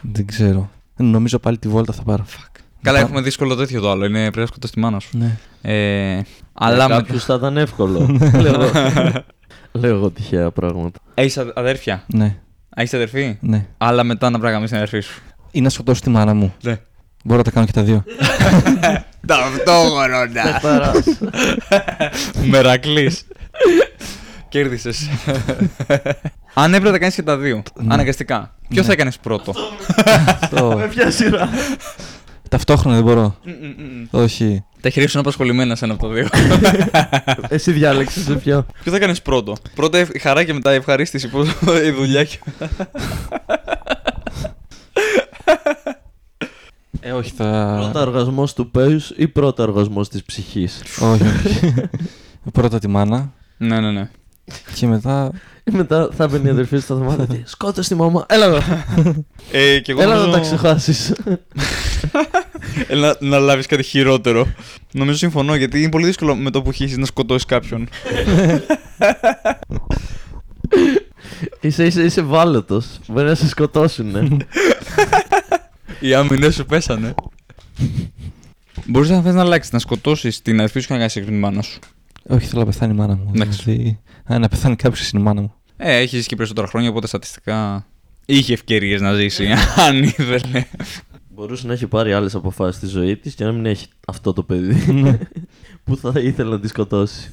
δεν 0.00 0.26
ξέρω. 0.26 0.70
Νομίζω 0.96 1.38
πάλι 1.38 1.58
τη 1.58 1.68
βόλτα 1.68 1.92
θα 1.92 2.02
πάρω. 2.02 2.24
Καλά, 2.82 2.98
Πα- 2.98 3.04
έχουμε 3.04 3.20
δύσκολο 3.20 3.54
τέτοιο 3.54 3.80
το 3.80 3.90
άλλο. 3.90 4.04
Είναι 4.04 4.20
πρέπει 4.20 4.38
να 4.38 4.46
σκοτώσει 4.46 4.72
τη 4.72 4.80
μάνα 4.80 4.98
σου. 4.98 5.08
Ναι. 5.18 5.36
Ε, 5.62 6.22
αλλά 6.52 6.88
με... 6.88 6.94
Κάποιους 6.94 7.24
θα 7.24 7.34
ήταν 7.34 7.56
εύκολο. 7.56 8.18
Λέω- 8.40 8.70
Λέω 9.72 9.94
εγώ 9.94 10.10
τυχαία 10.10 10.50
πράγματα. 10.50 10.98
Έχει 11.14 11.40
αδέρφια; 11.54 12.04
Ναι. 12.06 12.36
Έχει 12.76 12.96
αδερφή; 12.96 13.36
Ναι. 13.40 13.66
Αλλά 13.78 14.04
μετά 14.04 14.30
να 14.30 14.38
πράγμα 14.38 14.66
την 14.66 14.76
αδερφή 14.76 15.00
σου. 15.00 15.20
Ή 15.50 15.60
να 15.60 15.68
σκοτώσω 15.68 16.00
τη 16.00 16.10
μάνα 16.10 16.34
μου. 16.34 16.54
Ναι. 16.62 16.80
Μπορώ 17.24 17.38
να 17.38 17.44
τα 17.44 17.50
κάνω 17.50 17.66
και 17.66 17.72
τα 17.72 17.82
δύο. 17.82 18.04
Ταυτόχρονα. 19.26 20.28
Μερακλής. 22.50 23.24
Κέρδισες. 24.48 25.08
Αν 26.54 26.74
έπρεπε 26.74 26.90
να 26.90 26.98
κάνεις 26.98 27.14
και 27.14 27.22
τα 27.22 27.36
δύο. 27.36 27.62
Ναι. 27.80 27.94
Αναγκαστικά. 27.94 28.54
Ποιος 28.68 28.86
θα 28.86 28.92
έκανες 28.92 29.18
πρώτο; 29.18 29.52
Αυτό. 30.40 30.74
Με 30.76 30.86
ποια 30.88 31.10
σειρά; 31.10 31.48
Ταυτόχρονα 32.52 32.94
δεν 32.96 33.04
μπορώ. 33.04 33.36
Όχι. 34.10 34.64
Τα 34.80 34.90
χέρια 34.90 35.08
σου 35.08 35.18
είναι 35.18 35.26
απασχολημένα 35.26 35.74
σε 35.76 35.84
ένα 35.84 35.94
από 35.94 36.06
τα 36.06 36.12
δύο. 36.14 36.28
Εσύ 37.56 37.72
διάλεξε 37.72 38.20
σε 38.20 38.34
ποιο. 38.34 38.66
Ποιο 38.82 38.90
θα 38.92 38.96
έκανε 38.96 39.14
πρώτο; 39.22 39.56
Πρώτα 39.74 39.98
η 40.12 40.18
χαρά 40.18 40.44
και 40.44 40.52
μετά 40.52 40.72
η 40.72 40.76
ευχαρίστηση. 40.76 41.28
Πώς 41.28 41.48
η 41.86 41.90
δουλειά 41.90 42.24
και. 42.24 42.38
Ε, 47.00 47.12
όχι, 47.12 47.32
θα. 47.36 47.76
Πρώτα 47.80 48.00
οργασμό 48.06 48.44
του 48.54 48.70
πέους 48.70 49.12
ή 49.16 49.28
πρώτα 49.28 49.62
οργασμό 49.62 50.02
της 50.02 50.22
ψυχής; 50.22 50.82
όχι, 51.00 51.22
όχι. 51.22 51.74
Πρώτα 52.52 52.78
τη 52.78 52.88
μάνα 52.88 53.32
ναι, 53.58 53.80
ναι, 53.80 53.90
ναι. 53.90 54.08
και 54.74 54.86
μετά. 54.86 55.30
Μετά 55.70 56.08
θα 56.16 56.28
μπαίνει 56.28 56.46
η 56.46 56.50
αδερφή 56.50 56.76
σου 56.76 56.82
στα 56.82 56.94
δωμάτια. 56.94 57.26
της, 57.26 57.50
Σκότωσε 57.50 57.88
τη 57.88 57.94
μαμά. 57.94 58.26
Έλα 58.28 58.44
εδώ. 58.44 58.58
Ε, 59.52 59.78
και 59.80 59.92
εγώ 59.92 60.02
Έλα 60.02 60.14
να 60.14 60.20
νομίζω- 60.20 60.38
τα 60.38 60.40
ξεχάσεις. 60.40 61.12
Έλα 62.88 63.16
να, 63.20 63.28
να 63.28 63.38
λάβεις 63.38 63.66
κάτι 63.66 63.82
χειρότερο. 63.82 64.46
Νομίζω 64.92 65.16
συμφωνώ 65.16 65.54
γιατί 65.54 65.80
είναι 65.80 65.88
πολύ 65.88 66.06
δύσκολο 66.06 66.36
με 66.36 66.50
το 66.50 66.62
που 66.62 66.72
χύσει 66.72 66.96
να 66.98 67.06
σκοτώσεις 67.06 67.44
κάποιον. 67.44 67.88
είσαι, 71.60 71.86
είσαι, 71.86 72.02
είσαι 72.02 72.22
βάλωτος. 72.22 72.86
Μπορεί 73.06 73.26
να 73.26 73.34
σε 73.34 73.48
σκοτώσουνε. 73.48 74.36
Οι 76.00 76.14
άμυνες 76.14 76.54
σου 76.54 76.66
πέσανε. 76.66 77.14
Μπορείς 78.86 79.10
να 79.10 79.22
θες 79.22 79.34
να 79.34 79.40
αλλάξεις, 79.40 79.72
να 79.72 79.78
σκοτώσεις 79.78 80.42
την 80.42 80.54
αδερφή 80.54 80.80
σου 80.80 80.86
και 80.86 80.92
να 80.92 80.98
κάνεις 80.98 81.12
την 81.12 81.38
μάνα 81.38 81.62
σου. 81.62 81.78
Όχι, 82.28 82.46
θέλω 82.46 82.60
να 82.60 82.66
πεθάνει 82.66 82.92
η 82.92 82.96
μάνα 82.96 83.14
μου. 83.14 83.30
Εντάξει. 83.34 83.62
Δηλαδή, 83.62 83.98
α, 84.24 84.38
να 84.38 84.48
πεθάνει 84.48 84.76
κάποιος 84.76 85.10
είναι 85.10 85.22
η 85.22 85.24
μάνα 85.24 85.40
μου. 85.40 85.54
Ε, 85.76 85.96
έχεις 85.96 86.10
ζήσει 86.10 86.28
και 86.28 86.36
περισσότερα 86.36 86.66
χρόνια, 86.66 86.88
οπότε 86.88 87.06
στατιστικά 87.06 87.86
είχε 88.26 88.52
ευκαιρίες 88.52 89.00
να 89.00 89.12
ζήσει. 89.14 89.48
Αν 89.88 90.02
ήθελε. 90.02 90.64
Μπορούσε 91.42 91.66
να 91.66 91.72
έχει 91.72 91.86
πάρει 91.86 92.12
άλλες 92.12 92.34
αποφάσεις 92.34 92.76
στη 92.76 92.86
ζωή 92.86 93.16
της 93.16 93.34
και 93.34 93.44
να 93.44 93.52
μην 93.52 93.66
έχει 93.66 93.86
αυτό 94.06 94.32
το 94.32 94.42
παιδί 94.42 94.92
Ναι. 94.92 95.18
που 95.84 95.96
θα 95.96 96.12
ήθελε 96.20 96.50
να 96.50 96.60
τη 96.60 96.68
σκοτώσει. 96.68 97.30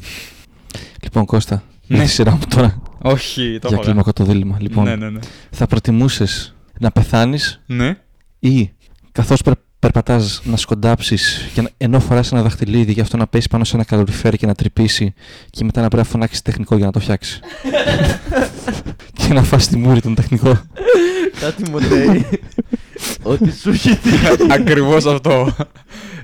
λοιπόν, 1.03 1.25
Κώστα. 1.25 1.63
Ναι. 1.87 1.97
Ναι. 1.97 2.05
σειρά 2.05 2.31
μου 2.31 2.39
τώρα 2.49 2.81
Όχι, 3.01 3.57
το 3.61 3.67
για 3.67 3.77
έχω 3.77 3.81
κλίμακο 3.85 4.13
το 4.13 4.23
δίλημα. 4.23 4.57
Λοιπόν, 4.59 4.83
Ναι, 4.83 4.95
ναι, 4.95 5.09
ναι. 5.09 5.19
θα 5.49 5.67
προτιμούσες 5.67 6.55
να 6.79 6.91
πεθάνεις 6.91 7.61
Ναι. 7.65 7.97
ή 8.39 8.71
καθώς 9.11 9.41
περπατάς 9.79 10.41
να 10.43 10.57
σκοντάψεις 10.57 11.45
ενώ 11.77 11.99
φοράς 11.99 12.31
ένα 12.31 12.41
δαχτυλίδι 12.41 12.91
γι' 12.91 13.01
αυτό 13.01 13.17
να 13.17 13.27
πέσεις 13.27 13.47
πάνω 13.47 13.63
σε 13.63 13.75
ένα 13.75 13.85
καλοριφέρ 13.85 14.35
και 14.35 14.45
να 14.45 14.53
τρυπήσει 14.55 15.13
και 15.49 15.63
μετά 15.63 15.81
να 15.81 15.87
πρέπει 15.87 16.03
να 16.03 16.11
φωνάξεις 16.11 16.41
τεχνικό 16.41 16.75
για 16.75 16.85
να 16.85 16.91
το 16.91 16.99
φτιάξεις. 16.99 17.39
και 19.27 19.33
να 19.33 19.43
φας 19.43 19.67
τη 19.67 19.77
μούρη 19.77 20.01
τον 20.01 20.15
τεχνικό. 20.15 20.61
Κάτι 21.39 21.69
μου 21.69 21.79
λέει 21.79 22.27
ότι 23.23 23.51
σου 23.51 23.69
έχει 23.69 23.95
τύχει. 24.03 24.25
Ακριβώς 24.49 25.05
αυτό. 25.05 25.55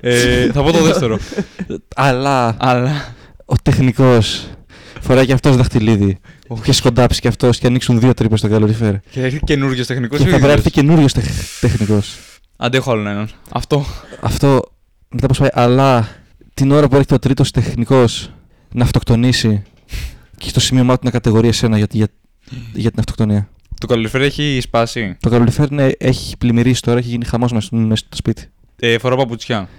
Ε, 0.01 0.51
θα 0.51 0.63
πω 0.63 0.71
το 0.71 0.81
δεύτερο. 0.81 1.19
Αλλά 1.95 2.55
Αλλά. 2.59 3.15
ο 3.45 3.55
τεχνικός 3.63 4.49
φοράει 5.01 5.25
και 5.25 5.33
αυτός 5.33 5.55
δαχτυλίδι. 5.55 6.17
Και 6.63 6.71
σκοντάψει 6.71 7.21
και 7.21 7.27
αυτός 7.27 7.57
και 7.57 7.67
ανοίξουν 7.67 7.99
δύο 7.99 8.13
τρύπες 8.13 8.39
στο 8.39 8.47
καλοριφέρ. 8.47 8.99
Και 8.99 9.21
έρχεται 9.21 9.45
καινούριο 9.45 9.85
τεχνικός. 9.85 10.17
Και 10.17 10.23
θα 10.23 10.29
πρέπει 10.29 10.47
να 10.47 10.51
έρθει 10.51 10.71
καινούριο 10.71 11.07
τεχνικός. 11.59 12.17
Αντέχω 12.57 12.91
άλλον 12.91 13.07
έναν. 13.07 13.29
Αυτό. 13.51 13.85
Αυτό 14.21 14.61
μετά 15.09 15.27
πώς 15.27 15.37
πάει. 15.37 15.49
Αλλά 15.53 16.07
την 16.53 16.71
ώρα 16.71 16.87
που 16.87 16.95
έρχεται 16.95 17.13
ο 17.13 17.19
τρίτος 17.19 17.51
τεχνικός 17.51 18.31
να 18.73 18.83
αυτοκτονήσει 18.83 19.63
και 20.37 20.49
στο 20.49 20.59
σημείωμά 20.59 20.93
του 20.93 21.01
να 21.03 21.11
κατηγορεί 21.11 21.47
εσένα 21.47 21.77
για, 21.77 21.87
για, 21.91 22.07
για 22.73 22.89
την 22.89 22.99
αυτοκτονία. 22.99 23.49
Το 23.79 23.87
καλοριφέρ 23.87 24.21
έχει 24.21 24.59
σπάσει. 24.61 25.17
Το 25.19 25.29
καλοριφέρ 25.29 25.71
ναι, 25.71 25.89
έχει 25.97 26.37
πλημμυρίσει 26.37 26.81
τώρα, 26.81 26.97
έχει 26.97 27.09
γίνει 27.09 27.25
χαμός 27.25 27.51
μέσα 27.51 27.65
στο, 27.65 27.75
μέσα 27.75 28.03
στο 28.05 28.15
σπίτι. 28.15 28.49
Ε, 28.79 28.97
φοράω 29.01 29.17
παπουτσιά. 29.17 29.69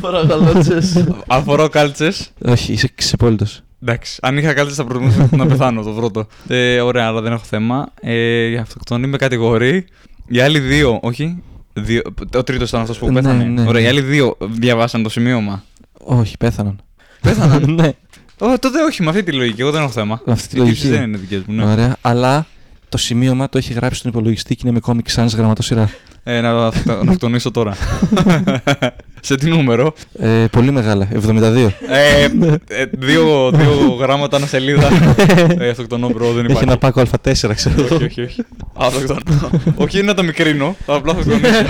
Παρακαλώτσε. 0.00 1.06
Αν 1.26 1.42
φοράω 1.44 1.68
κάλτσες. 1.68 2.32
Όχι, 2.44 2.72
είσαι 2.72 2.88
ξεπόλυτος. 2.94 3.62
Εντάξει. 3.82 4.18
Αν 4.22 4.38
είχα 4.38 4.52
κάλτσε 4.54 4.74
θα 4.74 4.84
προτιμούσα 4.84 5.28
να 5.32 5.46
πεθάνω 5.46 5.82
το 5.82 5.90
πρώτο. 5.90 6.26
Ε, 6.48 6.80
ωραία, 6.80 7.06
αλλά 7.06 7.20
δεν 7.20 7.32
έχω 7.32 7.44
θέμα. 7.44 7.86
Ε, 8.00 8.44
η 8.46 8.56
αυτοκτονή 8.56 9.06
με 9.06 9.16
κατηγορεί. 9.16 9.84
Οι 10.26 10.40
άλλοι 10.40 10.58
δύο, 10.58 10.98
όχι. 11.02 11.42
Δύο, 11.72 12.02
ο 12.36 12.42
τρίτος 12.42 12.68
ήταν 12.68 12.80
αυτός 12.80 12.98
που 12.98 13.06
Ναι, 13.06 13.12
πέθανε. 13.22 13.44
ναι, 13.44 13.64
ωραία, 13.68 13.80
οι 13.80 13.84
ναι. 13.84 13.88
άλλοι 13.90 14.00
δύο 14.00 14.36
διαβάσαν 14.40 15.02
το 15.02 15.08
σημείωμα. 15.08 15.64
Όχι, 15.98 16.36
πέθαναν. 16.36 16.80
Πέθαναν; 17.20 17.70
ναι, 17.80 17.92
Ω, 18.38 18.58
τότε 18.58 18.82
όχι, 18.82 19.02
με 19.02 19.08
αυτή 19.08 19.22
τη 19.22 19.32
λογική. 19.32 19.60
Εγώ 19.60 19.70
δεν 19.70 19.82
έχω 19.82 19.90
θέμα. 19.90 20.20
με 20.24 20.32
αυτή 20.32 20.48
τη 20.48 20.60
Οι 20.60 20.64
τύψεις 20.64 20.82
λογική. 20.84 21.00
δεν 21.00 21.08
είναι 21.08 21.18
δικές 21.18 21.42
μου. 21.46 21.54
Ναι. 21.54 21.72
Ωραία, 21.72 21.96
αλλά 22.00 22.46
το 22.88 22.98
σημείωμα 22.98 23.48
το 23.48 23.58
έχει 23.58 23.72
γράψει 23.72 23.98
στον 23.98 24.10
υπολογιστή 24.10 24.54
και 24.56 24.62
είναι 24.68 24.80
με 24.84 24.94
comic 24.94 25.22
sans 25.22 25.28
γραμματοσυρά. 25.36 25.90
Ε, 26.30 26.40
να, 26.40 26.52
να 26.52 26.66
αυτοκτονήσω 26.66 27.50
τώρα. 27.50 27.76
Σε 29.20 29.34
τι 29.34 29.48
νούμερο; 29.48 29.94
Ε, 30.18 30.44
πολύ 30.50 30.70
μεγάλα, 30.70 31.08
72. 31.12 31.68
Ε, 31.88 32.24
ε, 32.68 32.84
δύο, 32.90 33.50
δύο 33.50 33.96
γράμματα 34.00 34.36
ένα 34.36 34.46
σελίδα. 34.46 34.88
ε, 35.58 35.68
αυτοκτονώ, 35.68 36.08
bro, 36.08 36.26
δεν 36.32 36.44
Έχει 36.44 36.52
υπάρχει. 36.52 36.68
ένα 36.68 36.78
πάκο 36.78 37.02
Α4, 37.02 37.50
ξέρω. 37.54 37.84
όχι, 37.84 38.04
όχι, 38.04 38.22
όχι. 38.22 38.44
Αυτοκτονώ. 38.74 39.50
όχι, 39.76 39.98
είναι 39.98 40.06
να 40.06 40.14
το 40.14 40.22
μικρύνω. 40.22 40.76
Θα 40.86 40.94
απλά 40.94 41.12
αυτοκτονήσω. 41.12 41.64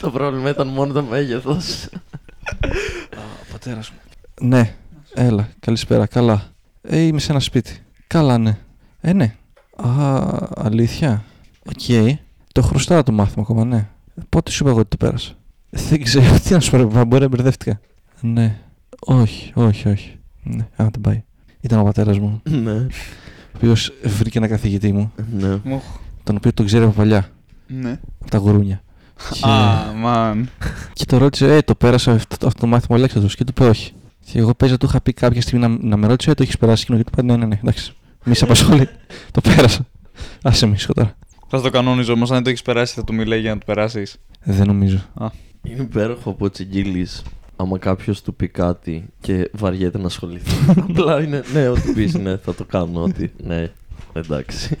Το 0.00 0.10
πρόβλημα 0.10 0.50
ήταν 0.50 0.68
μόνο 0.68 0.92
το 0.92 1.02
μέγεθος. 1.02 1.88
Ο 3.14 3.52
πατέρας 3.52 3.90
μου. 3.90 3.98
Ναι, 4.48 4.74
έλα, 5.14 5.48
καλησπέρα, 5.60 6.06
καλά. 6.06 6.42
Ε, 6.82 7.00
είμαι 7.00 7.20
σε 7.20 7.30
ένα 7.30 7.40
σπίτι. 7.40 7.82
Καλά, 8.06 8.38
ναι. 8.38 8.56
Ε, 9.00 9.12
ναι. 9.12 9.34
Α, 9.82 10.28
αλήθεια. 10.56 11.24
Οκ. 11.68 12.14
Το 12.52 12.62
χρωστάω 12.62 13.02
το 13.02 13.12
μάθημα 13.12 13.42
ακόμα, 13.42 13.64
ναι. 13.64 13.88
Πότε 14.28 14.50
σου 14.50 14.58
είπα 14.62 14.70
εγώ 14.70 14.78
ότι 14.80 14.88
το 14.88 14.96
πέρασα. 15.06 15.32
Δεν 15.70 16.02
ξέρω, 16.02 16.38
τι 16.44 16.52
να 16.52 16.60
σου 16.60 16.70
πω, 16.70 17.04
μπορεί 17.04 17.22
να 17.22 17.28
μπερδεύτηκα. 17.28 17.80
Ναι. 18.20 18.58
Όχι, 19.00 19.52
όχι, 19.54 19.88
όχι. 19.88 20.18
Ναι, 20.42 20.68
άμα 20.76 20.88
δεν 20.92 21.00
πάει. 21.00 21.22
Ήταν 21.60 21.78
ο 21.78 21.82
πατέρας 21.84 22.18
μου, 22.18 22.40
Ναι, 22.48 22.72
ο 22.72 22.86
οποίος 23.56 23.92
βρήκε 24.04 24.38
ένα 24.38 24.48
καθηγητή 24.48 24.92
μου, 24.92 25.12
ναι. 25.32 25.58
Μοχ. 25.64 25.82
τον 26.22 26.36
οποίο 26.36 26.52
τον 26.52 26.66
ξέρει 26.66 26.84
από 26.84 26.92
παλιά, 26.92 27.28
Ναι. 27.66 27.98
από 28.20 28.30
τα 28.30 28.38
γουρούνια. 28.38 28.82
Και, 29.32 29.48
Α, 29.48 29.92
man. 29.96 30.48
και 30.92 31.04
το 31.04 31.16
ρώτησε, 31.18 31.54
Ε, 31.56 31.60
το 31.62 31.74
πέρασα 31.74 32.12
αυτό, 32.12 32.46
αυτό 32.46 32.60
το 32.60 32.66
μάθημα 32.66 32.96
Αλέξανδρος 32.96 33.34
και 33.36 33.44
του 33.44 33.52
είπε 33.56 33.68
όχι. 33.68 33.92
Και 34.24 34.38
εγώ 34.38 34.54
παίζα, 34.54 34.76
του 34.76 34.86
είχα 34.86 35.00
πει 35.00 35.12
κάποια 35.12 35.40
στιγμή 35.42 35.66
να, 35.68 35.76
να 35.88 35.96
με 35.96 36.06
ρώτησε, 36.06 36.30
Ε, 36.30 36.34
το 36.34 36.42
έχεις 36.42 36.58
περάσει; 36.58 36.86
Και 36.86 36.92
του 36.92 36.98
είπα, 36.98 37.22
Ναι, 37.22 37.36
ναι, 37.36 37.46
ναι, 37.46 37.58
εντάξει. 37.62 37.92
Μη 38.24 38.34
σε 38.34 38.44
απασχολεί. 38.44 38.88
το 39.30 39.40
πέρασα. 39.40 39.86
Άσε 40.42 40.66
με 40.66 40.74
ήσυχο 40.74 40.92
τώρα. 40.92 41.16
Θα 41.48 41.60
το 41.60 41.70
κανόνιζω 41.70 42.12
όμως, 42.12 42.28
αν 42.28 42.34
δεν 42.34 42.44
το 42.44 42.48
έχεις 42.50 42.62
περάσει, 42.62 42.94
θα 42.94 43.04
του 43.04 43.14
μιλάει 43.14 43.40
για 43.40 43.50
να 43.54 43.58
το 43.58 43.64
περάσεις. 43.66 44.16
Δεν 44.42 44.66
νομίζω. 44.66 44.98
Είναι 45.62 45.82
υπέροχο 45.82 46.30
από 46.30 46.50
τσιγκίλης. 46.50 47.22
Άμα 47.56 47.78
κάποιος 47.78 48.22
του 48.22 48.34
πει 48.34 48.48
κάτι 48.48 49.08
και 49.20 49.50
βαριέται 49.52 49.98
να 49.98 50.06
ασχοληθεί. 50.06 50.70
Απλά 50.88 51.22
είναι, 51.22 51.42
ναι, 51.52 51.68
ό,τι 51.68 51.92
πεις, 51.92 52.14
ναι, 52.14 52.36
θα 52.36 52.54
το 52.54 52.64
κάνω. 52.64 53.02
Ότι, 53.02 53.32
ναι, 53.44 53.70
εντάξει. 54.12 54.76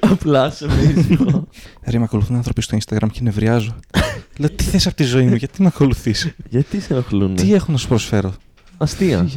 Απλά 0.00 0.50
σε 0.50 0.66
με 0.66 0.82
ήσυχο. 0.96 1.48
Ρε, 1.84 1.98
με 1.98 2.04
ακολουθούν 2.04 2.36
άνθρωποι 2.36 2.62
στο 2.62 2.78
Instagram 2.78 3.06
και 3.12 3.20
νευριάζω. 3.22 3.74
Λέω, 4.38 4.50
τι 4.50 4.64
θες 4.64 4.86
από 4.86 4.96
τη 4.96 5.02
ζωή 5.04 5.24
μου, 5.24 5.34
γιατί 5.34 5.62
με 5.62 5.68
ακολουθείς; 5.68 6.34
Γιατί 6.48 6.80
σε 6.80 6.92
ενοχλούν. 6.92 7.34
τι 7.34 7.54
έχω 7.54 7.72
να 7.72 7.78
σου 7.78 7.88
προσφέρω; 7.88 8.34
Αστεία. 8.76 9.28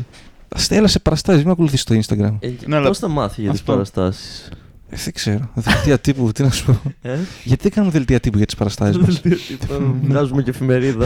Στέλα 0.56 0.88
σε 0.88 1.00
παραστάσεις, 1.00 1.38
μην 1.40 1.48
με 1.48 1.52
ακολουθεί 1.54 1.78
στο 1.78 1.96
Instagram. 1.96 2.36
Ε, 2.40 2.50
Ναι, 2.66 2.76
αλλά 2.76 2.88
Πώς 2.88 2.98
θα 3.00 3.08
μάθει 3.08 3.42
για 3.42 3.52
τις 3.52 3.60
αυτό. 3.60 3.72
παραστάσεις; 3.72 4.50
Ε, 4.90 4.96
δεν 5.04 5.14
ξέρω. 5.14 5.50
Δελτία 5.54 6.00
τύπου, 6.00 6.32
τι 6.32 6.44
να 6.44 6.50
σου 6.52 6.66
πω. 6.66 6.92
Ε; 7.02 7.18
Γιατί 7.44 7.64
δεν 7.64 7.72
κάνουμε 7.72 7.94
δελτία 7.94 8.20
τύπου 8.20 8.38
για 8.38 8.46
τις 8.46 8.56
παραστάσεις 8.56 8.98
μας; 8.98 9.22
Βγάζουμε 10.04 10.42
και 10.44 10.50
εφημερίδα 10.50 11.06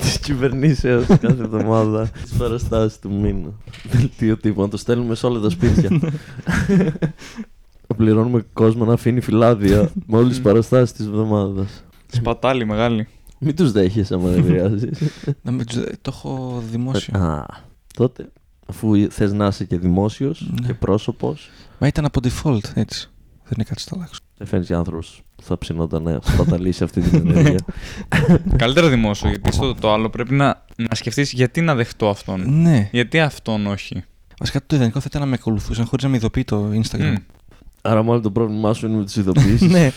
της 0.00 0.18
κυβερνήσεως 0.18 1.06
κάθε 1.06 1.26
εβδομάδα. 1.42 2.08
Τις 2.22 2.32
παραστάσεις 2.32 2.98
του 2.98 3.10
μήνα. 3.12 3.48
Δελτίο 3.90 4.36
τύπου, 4.36 4.60
να 4.60 4.68
το 4.68 4.76
στέλνουμε 4.76 5.14
σε 5.14 5.26
όλα 5.26 5.40
τα 5.40 5.50
σπίτια. 5.50 5.90
Πληρώνουμε 7.96 8.44
κόσμο 8.52 8.84
να 8.84 8.92
αφήνει 8.92 9.20
φυλάδια 9.20 9.90
με 10.06 10.16
όλε 10.16 10.32
τι 10.32 10.40
παραστάσεις 10.40 10.92
της 10.92 11.06
εβδομάδας. 11.06 11.84
Σπατάλη 12.06 12.66
μεγάλη. 12.66 13.08
Μην 13.38 13.56
τους 13.56 13.72
δέχεσαι 13.72 14.14
άμα 14.14 14.28
δεν 14.28 14.44
χρειάζεσαι. 14.44 14.90
Να 15.42 15.50
μην 15.52 15.66
τους- 15.66 15.76
το 16.00 16.12
έχω 16.14 16.62
δημόσιο. 16.70 17.18
Α, 17.18 17.44
τότε, 17.94 18.28
αφού 18.66 19.10
θες 19.10 19.32
να 19.32 19.46
είσαι 19.46 19.64
και 19.64 19.78
δημόσιος 19.78 20.48
Ναι. 20.60 20.66
και 20.66 20.74
πρόσωπος, 20.74 21.50
Μα 21.78 21.86
ήταν 21.86 22.04
από 22.04 22.20
default, 22.22 22.64
έτσι. 22.74 23.08
Δεν 23.44 23.52
είναι 23.54 23.64
κάτι 23.64 23.80
στο 23.80 23.94
αλλάξω. 23.96 24.20
δεν 24.38 24.46
φέρνει 24.46 24.66
άνθρωπος 24.74 25.22
που 25.36 25.42
θα 25.42 25.58
ψινόταν 25.58 26.02
να 26.02 26.18
σπαταλήσει 26.22 26.84
αυτή 26.84 27.00
την 27.00 27.28
ενέργεια. 27.30 27.58
Καλύτερα 28.56 28.88
δημόσιο, 28.88 29.28
γιατί 29.28 29.52
στο 29.52 29.74
το 29.74 29.92
άλλο 29.92 30.10
πρέπει 30.10 30.34
να, 30.34 30.64
να 30.76 30.94
σκεφτείς 30.94 31.32
γιατί 31.32 31.60
να 31.60 31.74
δεχτώ 31.74 32.08
αυτόν. 32.08 32.60
Ναι. 32.62 32.88
Γιατί 32.92 33.20
αυτόν 33.20 33.66
όχι. 33.66 34.04
Βασικά 34.38 34.60
το 34.66 34.76
ιδανικό 34.76 35.00
θα 35.00 35.06
ήταν 35.08 35.20
να 35.20 35.26
με 35.26 35.36
ακολουθούσαν 35.38 35.84
χωρίς 35.86 36.04
να 36.04 36.10
με 36.10 36.16
ειδοποιεί 36.16 36.44
το 36.44 36.70
Instagram. 36.82 37.10
Μμ. 37.10 37.14
Άρα, 37.82 38.02
μάλλον 38.02 38.22
το 38.22 38.30
πρόβλημά 38.30 38.72
σου 38.72 38.86
είναι 38.86 38.96
με 38.96 39.04
τις 39.04 39.16
ειδοποιήσεις. 39.16 39.70
ναι. 39.72 39.90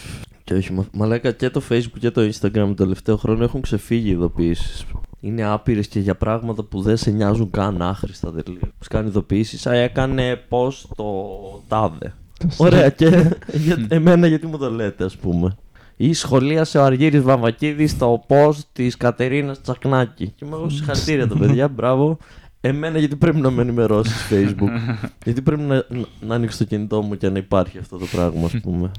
Και 0.46 0.54
όχι, 0.54 0.74
μα- 0.74 0.86
μαλάκα 0.94 1.32
και 1.32 1.50
το 1.50 1.62
Facebook 1.70 2.00
και 2.00 2.12
το 2.12 2.22
Instagram 2.22 2.52
τον 2.52 2.76
τελευταίο 2.76 3.18
χρόνο 3.18 3.44
έχουν 3.44 3.62
ξεφύγει 3.62 4.10
ειδοποιήσεις. 4.10 4.86
Είναι 5.20 5.44
άπειρες 5.44 5.88
και 5.88 6.00
για 6.00 6.16
πράγματα 6.16 6.64
που 6.64 6.82
δεν 6.82 6.98
σε 6.98 7.12
νοιάζουν 7.12 7.50
καν 7.50 7.82
άχρηστα 7.82 8.32
τελείως. 8.34 8.62
Σου 8.64 8.90
κάνει 8.90 9.08
ειδοποιήσεις. 9.08 9.68
Α, 9.68 9.74
έκανε 9.74 10.36
πώ 10.36 10.74
το 10.96 11.06
τάδε. 11.68 12.14
Ωραία, 12.58 12.90
και 12.90 13.36
για, 13.54 13.86
εμένα 13.90 14.28
γιατί 14.28 14.48
μου 14.48 14.58
το 14.58 14.72
λέτε, 14.72 15.04
ας 15.04 15.16
πούμε. 15.18 15.56
Ή 15.96 16.14
σχολίασε 16.14 16.78
ο 16.78 16.84
Αργύρης 16.84 17.22
Βαμβακίδης 17.22 17.92
στο 17.92 18.26
post 18.28 18.60
της 18.74 18.98
Κατερίνας 18.98 19.62
Τσακνάκη. 19.62 20.28
Και 20.28 20.46
είμαι 20.46 20.56
εγώ 20.56 20.70
συγχαρητήρια 20.70 21.28
τα 21.28 21.38
παιδιά, 21.38 21.68
μπράβο. 21.68 22.18
Εμένα 22.62 23.00
γιατί 23.00 23.16
πρέπει 23.16 23.40
να 23.40 23.50
με 23.52 23.62
ενημερώσεις 23.62 24.28
Facebook; 24.32 24.70
γιατί 25.26 25.42
πρέπει 25.42 25.62
να, 25.62 25.76
να, 25.76 26.06
να 26.22 26.36
ανοίξει 26.36 26.58
το 26.58 26.64
κινητό 26.64 27.02
μου 27.02 27.18
και 27.18 27.30
να 27.30 27.38
υπάρχει 27.38 27.78
αυτό 27.78 27.98
το 27.98 28.06
πράγμα, 28.06 28.46
ας 28.46 28.60
πούμε; 28.62 28.92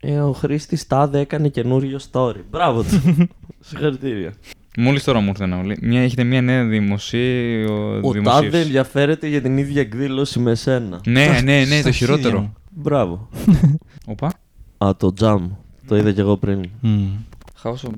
Ε, 0.00 0.18
ο 0.20 0.32
Χρήστης 0.32 0.86
Τάδε 0.86 1.18
έκανε 1.20 1.48
καινούριο 1.48 1.98
story. 2.12 2.34
Μπράβο 2.50 2.82
του. 2.82 3.28
Συγχαρητήρια. 3.68 4.32
Μόλις 4.78 5.04
τώρα 5.04 5.20
μου 5.20 5.28
ήρθε 5.28 5.46
να 5.46 5.56
μου 5.56 5.62
λέει. 5.64 5.78
Μια, 5.82 6.00
έχετε 6.02 6.24
μια 6.24 6.42
νέα 6.42 6.64
δημοσίου. 6.64 8.00
Ο 8.02 8.12
Τάδε 8.22 8.60
ενδιαφέρεται 8.60 9.26
για 9.28 9.40
την 9.42 9.58
ίδια 9.58 9.80
εκδήλωση 9.80 10.38
με 10.38 10.54
σένα. 10.54 11.00
Ναι, 11.06 11.26
ναι, 11.44 11.64
ναι, 11.64 11.64
Στα 11.64 11.66
το 11.66 11.74
χέρια 11.74 11.92
χειρότερο. 11.92 12.40
μου. 12.40 12.52
Μπράβο. 12.70 13.28
Οπα. 14.06 14.32
Α, 14.78 14.96
το 14.96 15.12
Jam. 15.20 15.40
Το 15.86 15.96
είδα 15.96 16.12
κι 16.12 16.20
εγώ 16.20 16.36
πριν. 16.36 16.64
Μμμ. 16.80 17.08
House 17.62 17.72
of 17.72 17.90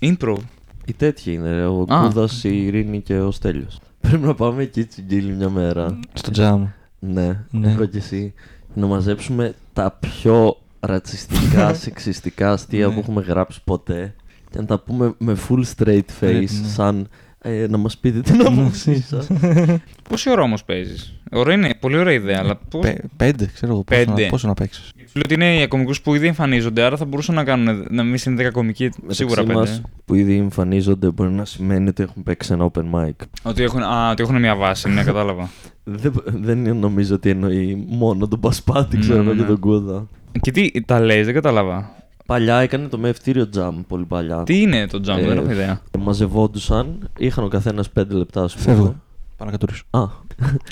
Improv. 0.00 0.36
Η 0.84 0.92
τέτοια 0.92 1.32
είναι, 1.32 1.52
ρε, 1.54 1.64
ο 1.64 1.84
Α. 1.88 2.00
Κούδας, 2.02 2.44
η 2.44 2.64
Ειρήνη 2.66 3.00
και 3.00 3.18
ο 3.18 3.30
Στέλιος. 3.30 3.78
Πρέπει 4.00 4.26
να 4.26 4.34
πάμε 4.34 4.62
εκεί 4.62 4.84
τσιγκίλι 4.84 5.32
μια 5.32 5.48
μέρα. 5.48 5.98
Στο 6.12 6.30
τζάμ. 6.30 6.66
Ναι, 6.98 7.44
Ναι. 7.50 7.70
εγώ 7.72 7.84
και 7.84 7.98
εσύ. 7.98 8.34
Να 8.74 8.86
μαζέψουμε 8.86 9.54
τα 9.72 9.98
πιο 10.00 10.56
ρατσιστικά, 10.80 11.74
σεξιστικά 11.84 12.52
αστεία 12.52 12.86
Ναι. 12.86 12.92
που 12.94 13.00
έχουμε 13.00 13.22
γράψει 13.22 13.60
ποτέ 13.64 14.14
και 14.50 14.58
να 14.58 14.64
τα 14.64 14.78
πούμε 14.80 15.14
με 15.18 15.36
full 15.48 15.62
straight 15.76 15.96
face, 15.98 16.02
Πρέπει, 16.20 16.38
ναι. 16.62 16.68
σαν 16.68 17.08
ε, 17.42 17.66
να 17.70 17.76
μας 17.76 17.98
πείτε 17.98 18.20
την 18.20 18.46
άποψή 18.46 19.02
σας. 19.02 19.26
Πόση 20.08 20.30
ώρα 20.30 20.42
όμως 20.42 20.64
παίζεις; 20.64 21.14
Ωραία 21.32 21.54
είναι, 21.54 21.74
πολύ 21.80 21.96
ωραία 21.98 22.12
ιδέα, 22.14 22.38
αλλά 22.38 22.56
πώ. 22.70 22.78
Πε- 22.78 23.00
Πέντε, 23.16 23.50
ξέρω 23.54 23.72
εγώ. 23.72 23.82
Πόσο 23.82 24.04
Πέντε. 24.04 24.22
να, 24.22 24.28
πόσο 24.28 24.46
να 24.46 24.54
παίξεις. 24.54 24.92
Λέω 24.96 25.22
ότι 25.24 25.34
είναι 25.34 25.62
οι 25.62 25.68
κομικού 25.68 25.92
που 26.02 26.14
ήδη 26.14 26.26
εμφανίζονται, 26.26 26.82
άρα 26.82 26.96
θα 26.96 27.04
μπορούσαν 27.04 27.34
να 27.34 27.44
κάνουν. 27.44 27.86
να 27.90 28.02
μην 28.02 28.16
είναι 28.26 28.48
10 28.48 28.50
κομικοί. 28.52 28.90
Σίγουρα 29.06 29.46
Μεταξύ 29.46 29.70
πέντε. 29.72 29.80
μας, 29.82 29.90
που 30.04 30.14
ήδη 30.14 30.36
εμφανίζονται 30.36 31.10
μπορεί 31.10 31.30
να 31.30 31.44
σημαίνει 31.44 31.88
ότι 31.88 32.02
έχουν 32.02 32.22
παίξει 32.22 32.52
ένα 32.52 32.70
open 32.72 32.84
mic. 32.94 33.10
Ότι 33.42 33.62
έχουν, 33.62 33.82
α, 33.82 34.10
ότι 34.10 34.22
έχουν 34.22 34.38
μια 34.40 34.56
βάση, 34.56 34.90
ναι, 34.90 35.02
κατάλαβα. 35.04 35.48
Δεν, 35.84 36.12
δεν 36.24 36.76
νομίζω 36.76 37.14
ότι 37.14 37.30
εννοεί 37.30 37.86
μόνο 37.88 38.28
τον 38.28 38.40
Πασπάτη, 38.40 38.96
Ναι, 38.96 39.02
ξέρω 39.02 39.18
ναι, 39.22 39.24
εγώ, 39.24 39.34
και 39.34 39.40
ναι. 39.42 39.46
τον 39.46 39.58
Κούδα. 39.58 40.06
Και 40.40 40.50
τι 40.50 40.70
τα 40.84 41.00
λες, 41.00 41.24
δεν 41.24 41.34
κατάλαβα. 41.34 41.96
Παλιά 42.26 42.56
έκανε 42.56 42.88
το 42.88 42.98
μευτήριο 42.98 43.48
jam, 43.56 43.72
πολύ 43.88 44.04
παλιά. 44.04 44.42
Τι 44.42 44.60
είναι 44.60 44.86
το 44.86 45.00
jump, 45.06 45.18
Ε, 45.18 45.26
δεν 45.26 45.38
έχω 45.38 45.50
ιδέα. 45.50 45.80
Μαζευόντουσαν, 45.98 47.08
είχαν 47.18 47.44
ο 47.44 47.48
καθένας 47.48 47.90
5 47.90 48.04
λεπτά, 48.08 48.42
ας 48.42 48.54
πούμε. 48.54 48.64
Φεύγω. 48.64 48.94
Πάω 49.36 49.46
να 49.46 49.50
κατουρίσω. 49.50 49.82
Α, 49.90 50.02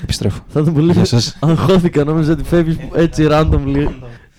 Επιστρέφω. 0.03 0.43
θα 0.47 0.59
ήταν 0.59 0.73
πολύ. 0.73 0.91
Γεια 0.91 1.05
σας. 1.05 1.37
Αγχώθηκα, 1.41 2.03
νόμιζα 2.03 2.31
ότι 2.31 2.43
φεύγεις 2.43 2.77
έτσι 2.93 3.27
randomly. 3.29 3.87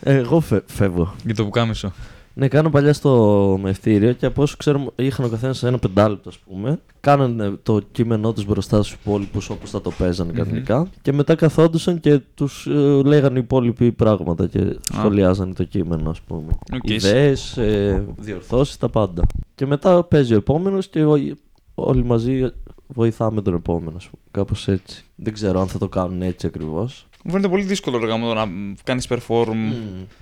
Ε, 0.02 0.14
Εγώ 0.14 0.40
φε- 0.40 0.62
φεύγω. 0.70 1.14
Για 1.24 1.34
το 1.34 1.44
πουκάμισο. 1.44 1.92
Ναι, 2.38 2.48
κάνω 2.48 2.70
παλιά 2.70 2.92
στο 2.92 3.58
μευτήριο 3.62 4.12
και 4.12 4.26
από 4.26 4.42
όσο 4.42 4.56
ξέρω, 4.58 4.92
είχαν 4.96 5.24
ο 5.24 5.28
καθένας 5.28 5.62
ένα 5.62 5.78
πεντάλεπτο, 5.78 6.28
ας 6.28 6.38
πούμε. 6.38 6.78
Κάνανε 7.00 7.50
το 7.62 7.80
κείμενό 7.92 8.32
τους 8.32 8.44
μπροστά 8.44 8.82
στους 8.82 8.98
υπόλοιπους 9.00 9.50
όπως 9.50 9.70
θα 9.70 9.80
το 9.80 9.90
παίζανε 9.90 10.32
κανονικά. 10.32 10.88
Και 11.02 11.12
μετά 11.12 11.34
καθόντουσαν 11.34 12.00
και 12.00 12.20
τους 12.34 12.66
λέγανε 13.04 13.38
οι 13.38 13.42
υπόλοιποι 13.42 13.92
πράγματα 13.92 14.46
και 14.46 14.78
σχολιάζανε 14.92 15.52
το 15.54 15.64
κείμενο, 15.64 16.10
ας 16.10 16.20
πούμε. 16.20 16.52
Οκ. 16.74 16.90
Ιδέες, 16.90 17.56
ε, 17.56 18.04
διορθώσεις, 18.16 18.76
τα 18.76 18.88
πάντα. 18.88 19.22
Και 19.54 19.66
μετά 19.66 20.04
παίζει 20.04 20.34
ο 20.34 20.36
επόμενος 20.36 20.88
και 20.88 21.04
ο- 21.04 21.36
όλοι 21.74 22.04
μαζί 22.04 22.50
βοηθάμε 22.86 23.42
τον 23.42 23.54
επόμενο, 23.54 23.96
ας 23.96 24.04
πούμε. 24.08 24.22
Κάπως 24.30 24.68
έτσι. 24.68 25.04
Δεν 25.14 25.32
ξέρω 25.32 25.60
αν 25.60 25.66
θα 25.66 25.78
το 25.78 25.88
κάνουν 25.88 26.22
έτσι 26.22 26.46
ακριβώς. 26.46 27.06
Μου 27.24 27.30
φαίνεται 27.30 27.48
πολύ 27.48 27.62
δύσκολο 27.62 27.98
ρε 27.98 28.06
γάμο, 28.06 28.26
το 28.28 28.34
να 28.34 28.46
κάνεις 28.84 29.08
perform 29.10 29.72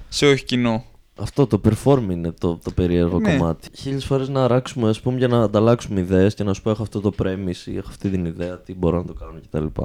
σε 0.08 0.26
όχι 0.26 0.44
κοινό. 0.44 0.84
Αυτό 1.18 1.46
το 1.46 1.60
perform 1.64 2.02
είναι 2.10 2.32
το, 2.40 2.58
το 2.64 2.70
περίεργο 2.70 3.18
Ναι. 3.20 3.36
κομμάτι. 3.36 3.68
Χίλιες 3.76 4.04
φορές 4.04 4.28
να 4.28 4.44
αράξουμε, 4.44 4.88
ας 4.88 5.00
πούμε, 5.00 5.18
για 5.18 5.28
να 5.28 5.42
ανταλλάξουμε 5.42 6.00
ιδέες 6.00 6.34
και 6.34 6.44
να 6.44 6.52
σου 6.54 6.62
πω: 6.62 6.70
Έχω 6.70 6.82
αυτό 6.82 7.00
το 7.00 7.12
premise 7.22 7.66
ή 7.66 7.76
έχω 7.76 7.88
αυτή 7.88 8.10
την 8.10 8.24
ιδέα, 8.24 8.58
τι 8.58 8.74
μπορώ 8.74 8.96
να 8.96 9.04
το 9.04 9.12
κάνω 9.12 9.38
κτλ. 9.50 9.80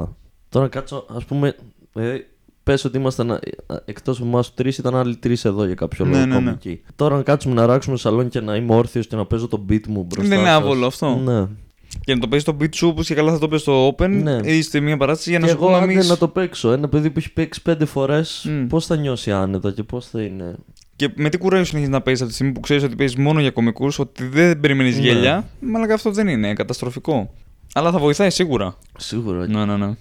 Τώρα 0.49 0.67
κάτσω, 0.67 1.05
ας 1.15 1.25
πούμε, 1.25 1.55
ε, 1.93 2.15
πες 2.63 2.83
ότι 2.85 2.97
ήμασταν 2.97 3.39
εκτός 3.85 4.17
από 4.19 4.27
εμάς 4.27 4.53
τρεις, 4.53 4.77
ήταν 4.77 4.95
άλλοι 4.95 5.15
τρεις 5.15 5.45
εδώ 5.45 5.65
για 5.65 5.75
κάποιο 5.75 6.05
Ναι, 6.05 6.11
λόγο 6.11 6.25
ναι, 6.25 6.33
ναι. 6.39 6.43
κομικοί. 6.45 6.81
Τώρα 6.95 7.15
να 7.15 7.23
κάτσουμε 7.23 7.53
να 7.53 7.63
αράξουμε 7.63 7.97
σαλόν 7.97 8.29
και 8.29 8.39
να 8.41 8.55
είμαι 8.55 8.75
όρθιος 8.75 9.07
και 9.07 9.15
να 9.15 9.25
παίζω 9.25 9.47
το 9.47 9.65
beat 9.69 9.87
μου 9.87 10.03
μπροστά. 10.03 10.29
Δεν 10.29 10.39
είναι 10.39 10.47
σας. 10.47 10.57
άβολο 10.61 10.85
αυτό. 10.85 11.15
Ναι. 11.15 11.47
Και 12.01 12.13
να 12.13 12.19
το 12.19 12.27
παίζεις 12.27 12.47
το 12.47 12.55
beat 12.61 12.75
σου 12.75 12.87
όπως 12.87 13.07
και 13.07 13.13
καλά 13.15 13.31
θα 13.31 13.39
το 13.39 13.47
παίζει 13.47 13.63
στο 13.63 13.95
open 13.97 14.09
Ναι. 14.09 14.39
ή 14.43 14.61
στη 14.61 14.79
μία 14.81 14.97
παράσταση 14.97 15.29
για 15.29 15.39
να 15.39 15.45
και 15.45 15.51
σου 15.51 15.57
εγώ 15.57 15.65
πω 15.65 15.71
να 15.71 15.77
άντε 15.83 15.93
μην. 15.93 16.07
να 16.07 16.17
το 16.17 16.27
παίξω. 16.27 16.71
Ένα 16.71 16.89
παιδί 16.89 17.09
που 17.09 17.19
έχει 17.19 17.33
παίξει 17.33 17.61
πέντε 17.61 17.85
φορές, 17.85 18.45
Μμ. 18.49 18.67
πώς 18.67 18.85
θα 18.85 18.95
νιώσει 18.95 19.31
άνετα 19.31 19.71
και 19.71 19.83
πώς 19.83 20.07
θα 20.07 20.21
είναι. 20.21 20.55
Και 21.01 21.11
με 21.15 21.29
τι 21.29 21.37
κουράγιο 21.37 21.65
συνεχίζεις 21.65 21.93
να 21.93 22.01
παίζεις 22.01 22.21
από 22.21 22.29
τη 22.29 22.35
στιγμή 22.35 22.53
που 22.53 22.59
ξέρεις 22.59 22.83
ότι 22.83 22.95
παίζεις 22.95 23.17
μόνο 23.17 23.39
για 23.39 23.51
κομικούς, 23.51 23.99
ότι 23.99 24.23
δεν 24.27 24.59
περιμένεις 24.59 24.95
Ναι. 24.95 25.01
γέλια. 25.01 25.47
Μαλάκα 25.59 25.93
αυτό 25.93 26.11
δεν 26.11 26.27
είναι 26.27 26.53
καταστροφικό. 26.53 27.33
Αλλά 27.73 27.91
θα 27.91 27.99
βοηθάει 27.99 28.29
σίγουρα. 28.29 28.75
Σίγουρα. 28.97 29.47
Ναι, 29.47 29.65
ναι, 29.65 29.77
ναι. 29.77 29.93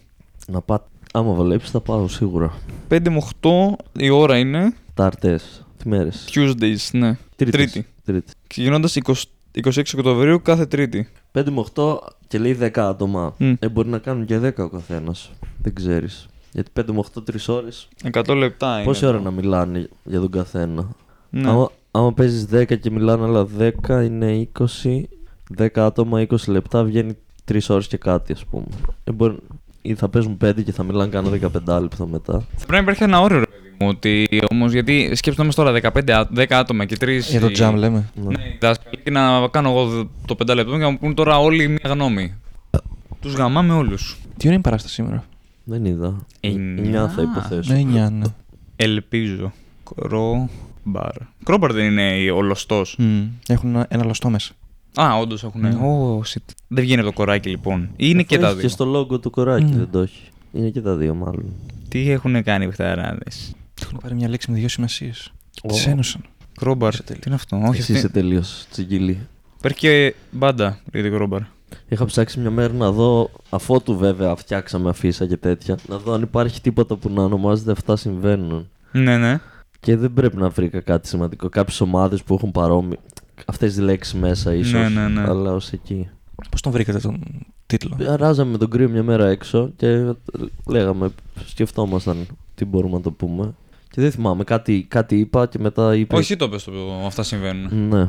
Να 0.47 0.61
πά... 0.61 0.87
Άμα 1.13 1.33
βολέψεις, 1.33 1.71
θα 1.71 1.81
πάω 1.81 2.09
σίγουρα. 2.09 2.53
5 2.89 3.09
με 3.11 3.23
8 3.41 3.51
η 3.99 4.11
ώρα 4.11 4.39
είναι. 4.39 4.75
Τάρτες. 4.95 5.65
Τι 5.77 5.89
μέρε. 5.89 6.09
Tuesdays, 6.35 6.89
ναι. 6.93 7.17
Τρίτης. 7.37 7.83
Τρίτη. 8.05 8.33
Ξεκινώντας 8.47 8.97
26 8.97 9.83
Οκτωβρίου 9.97 10.43
κάθε 10.43 10.67
Τρίτη. 10.67 11.09
5 11.33 11.51
με 11.51 11.65
8 11.75 11.99
και 12.29 12.39
λέει 12.39 12.59
10 12.61 12.71
άτομα. 12.81 13.35
Μμ. 13.39 13.53
Ε, 13.59 13.69
μπορεί 13.69 13.89
να 13.89 13.99
κάνουν 13.99 14.25
και 14.27 14.39
10 14.39 14.65
ο 14.65 14.69
καθένας. 14.69 15.31
Δεν 15.63 15.75
ξέρεις. 15.75 16.29
Γιατί 16.53 16.71
5 16.81 16.83
με 16.93 16.99
8 17.15 17.23
3 17.31 17.35
ώρες. 17.55 17.89
100 18.13 18.35
λεπτά 18.37 18.75
είναι. 18.75 18.85
Πόση 18.85 19.07
ώρα 19.07 19.21
να 19.21 19.31
μιλάνε 19.31 19.89
για 20.05 20.21
τον 20.21 20.31
καθένα; 20.31 20.89
Ναι. 21.31 21.49
Άμα, 21.49 21.71
άμα 21.91 22.13
παίζεις 22.13 22.47
10 22.53 22.79
και 22.81 22.91
μιλάνε 22.91 23.25
άλλα 23.25 23.47
10 23.59 24.03
είναι 24.05 24.49
20. 24.59 24.65
10 25.59 25.67
άτομα 25.75 26.21
20 26.21 26.37
λεπτά 26.47 26.85
βγαίνει 26.85 27.17
3 27.53 27.59
ώρες 27.69 27.87
και 27.87 27.97
κάτι, 27.97 28.33
ας 28.33 28.45
πούμε. 28.45 28.65
Ε, 29.05 29.13
μπορεί, 29.13 29.37
ή 29.83 29.95
θα 29.95 30.09
παίζουν 30.09 30.37
5 30.45 30.63
και 30.65 30.73
θα 30.73 30.83
μιλάνε 30.83 31.11
κάνα 31.11 31.31
15 31.31 31.81
λεπτά 31.81 32.07
μετά. 32.07 32.33
Θα 32.33 32.67
πρέπει 32.67 32.73
να 32.73 32.79
υπάρχει 32.79 33.03
ένα 33.03 33.21
όριο, 33.21 33.39
ρε 33.39 33.47
παιδί 33.47 33.75
μου. 33.81 33.89
Ότι 33.89 34.29
όμως, 34.51 34.73
γιατί 34.73 35.11
σκέψτε 35.15 35.45
μας 35.45 35.55
τώρα 35.55 35.73
15, 35.73 36.11
α- 36.13 36.29
10 36.35 36.45
άτομα 36.49 36.85
και 36.85 36.97
3. 37.01 37.19
Για 37.31 37.41
το 37.41 37.47
jam 37.59 37.75
λέμε. 37.77 38.11
Ναι. 38.15 38.25
Ναι, 38.25 38.43
οι 38.45 38.59
δάσκαλοι 38.61 38.97
και 39.05 39.11
να 39.11 39.49
κάνω 39.49 39.69
εγώ 39.71 40.09
το 40.27 40.35
5 40.35 40.55
λεπτό 40.55 40.73
και 40.73 40.79
να 40.79 40.91
μου 40.91 40.99
πούν 40.99 41.15
τώρα 41.15 41.39
όλοι 41.39 41.69
μία 41.69 41.91
γνώμη. 41.93 42.35
Τους 43.21 43.35
γαμάμε 43.35 43.73
όλους. 43.75 44.17
Τι 44.23 44.47
ώρα 44.47 44.49
είναι 44.49 44.55
η 44.55 44.59
παράσταση 44.59 44.95
σήμερα; 44.95 45.25
Δεν 45.65 45.85
είδα. 45.85 46.27
Εννιά. 46.41 47.05
9 47.07 47.09
θα 47.09 47.23
υποθέσω. 47.23 47.73
Ναι, 47.73 47.79
εννιά, 47.81 48.11
ναι. 48.11 48.27
Ελπίζω. 48.77 49.53
Κρόμπαρ. 49.95 51.13
Κρόμπαρ 51.45 51.73
δεν 51.73 51.85
είναι 51.85 52.31
ο 52.31 52.43
λωστός. 52.43 52.97
Μμ. 52.99 53.23
Έχουν 53.49 53.69
ένα, 53.69 53.87
ένα 53.91 54.05
λωστό 54.05 54.31
μέσα. 54.31 54.53
Α, 55.01 55.19
όντως 55.19 55.45
έχουν. 55.45 55.61
Ναι. 55.61 55.77
Oh, 55.83 56.19
shit. 56.19 56.45
Δεν 56.69 56.85
βγαίνει 56.85 57.01
από 57.01 57.09
το 57.11 57.15
κοράκι 57.17 57.49
λοιπόν. 57.49 57.83
Ή 57.83 57.89
είναι 57.97 58.23
και 58.23 58.35
Αφού 58.35 58.45
τα 58.45 58.51
έχει 58.51 58.59
δύο. 58.59 58.69
Και 58.69 58.75
στο 58.75 59.01
logo 59.01 59.21
του 59.21 59.31
κοράκι 59.31 59.65
Ναι. 59.65 59.77
δεν 59.77 59.89
το 59.93 59.99
έχει. 59.99 60.23
Είναι 60.53 60.69
και 60.71 60.81
τα 60.81 60.97
δύο 60.97 61.15
μάλλον. 61.15 61.53
Τι 61.89 62.11
έχουν 62.11 62.43
κάνει 62.43 62.65
οι 62.65 62.67
παιχταράδε. 62.67 63.23
Έχουν 63.83 63.99
πάρει 64.03 64.15
μια 64.15 64.29
λέξη 64.29 64.51
με 64.51 64.59
δύο 64.59 64.69
σημασίες. 64.69 65.33
Ω. 65.63 65.69
Τις 65.69 65.87
ένωσαν. 65.87 66.23
Κρόμπαρ. 66.59 66.93
Είσαι 66.93 67.03
Τι 67.03 67.07
τέλειος. 67.07 67.27
είναι 67.27 67.35
αυτό; 67.35 67.57
Όχι, 67.57 67.69
Εσύ 67.81 67.93
αυτή. 67.93 67.93
είσαι 67.93 68.09
τελείως 68.09 68.67
τσιγκίλι. 68.71 69.19
Υπάρχει 69.59 69.79
και 69.79 70.15
μπάντα 70.31 70.81
για 70.93 71.03
την 71.03 71.13
Κρόμπαρ. 71.13 71.41
Είχα 71.89 72.05
ψάξει 72.05 72.41
μια 72.41 72.51
μέρα 72.51 72.73
να 72.73 72.91
δω, 72.91 73.31
αφότου 73.51 73.97
βέβαια 73.97 74.35
φτιάξαμε 74.35 74.89
αφίσα 74.89 75.27
και 75.27 75.37
τέτοια, 75.37 75.79
να 75.89 75.99
δω 75.99 76.13
αν 76.13 76.23
υπάρχει 76.23 76.61
τίποτα 76.61 76.97
που 76.97 77.11
να 77.11 77.23
ονομάζεται 77.23 77.71
Αυτά 77.71 77.97
συμβαίνουν. 77.97 78.69
Ναι, 78.93 79.19
ναι. 79.19 79.41
Και 79.81 79.97
δεν 79.97 80.13
πρέπει 80.13 80.37
να 80.37 80.49
βρήκα 80.49 80.81
κάτι 80.81 81.09
σημαντικό. 81.09 81.49
Κάποιες 81.49 81.81
ομάδες 81.81 82.23
που 82.23 82.35
έχουν 82.35 82.51
παρόμοιε. 82.51 82.97
Αυτές 83.47 83.75
τι 83.75 83.81
λέξεις 83.81 84.15
μέσα 84.15 84.55
ίσως. 84.55 84.73
Ναι, 84.73 84.89
ναι, 84.89 85.09
ναι. 85.09 85.21
Αλλά 85.21 85.53
ως 85.53 85.73
εκεί. 85.73 86.09
Πώς 86.51 86.61
τον 86.61 86.73
βρήκατε 86.73 86.99
τον 86.99 87.21
τίτλο; 87.67 87.97
Ράζαμε 88.17 88.51
με 88.51 88.59
τον 88.59 88.71
κρύο 88.71 88.89
μια 88.89 89.03
μέρα 89.03 89.29
έξω 89.29 89.71
και 89.77 90.15
λέγαμε, 90.67 91.11
σκεφτόμασταν 91.47 92.27
τι 92.55 92.65
μπορούμε 92.65 92.95
να 92.97 93.01
το 93.01 93.11
πούμε. 93.11 93.55
Και 93.91 94.01
δεν 94.01 94.11
θυμάμαι, 94.11 94.45
κάτι, 94.45 94.87
κάτι 94.89 95.19
είπα 95.19 95.47
και 95.47 95.59
μετά 95.59 95.97
είπε. 95.97 96.15
Όχι, 96.15 96.23
εσύ 96.23 96.37
το 96.37 96.49
πες 96.49 96.65
το 96.65 96.73
αυτά 97.07 97.23
συμβαίνουν. 97.23 97.89
Ναι. 97.89 98.09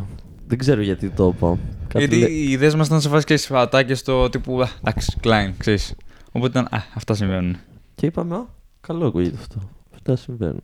Δεν 0.51 0.59
ξέρω 0.59 0.81
γιατί 0.81 1.09
το 1.09 1.33
είπα. 1.35 1.57
Κάτι 1.87 1.97
Γιατί 2.05 2.15
λέ- 2.15 2.29
οι 2.29 2.51
ιδέες 2.51 2.75
μας 2.75 2.87
ήταν 2.87 3.01
σε 3.01 3.09
φάση 3.09 3.25
και 3.25 3.35
στις 3.37 3.47
φατάκες 3.49 3.99
στο 3.99 4.29
τύπου. 4.29 4.61
«Α, 4.61 4.67
Εντάξει, 4.79 5.17
Klein, 5.23 5.51
ξέρεις. 5.57 5.95
Οπότε 6.31 6.47
ήταν. 6.59 6.63
Α, 6.79 6.83
αυτά 6.93 7.13
συμβαίνουν. 7.13 7.57
Και 7.95 8.05
είπαμε, 8.05 8.35
Α, 8.35 8.45
καλό 8.81 9.05
ακούγεται 9.07 9.35
αυτό. 9.39 9.55
Αυτά 9.93 10.15
συμβαίνουν. 10.15 10.61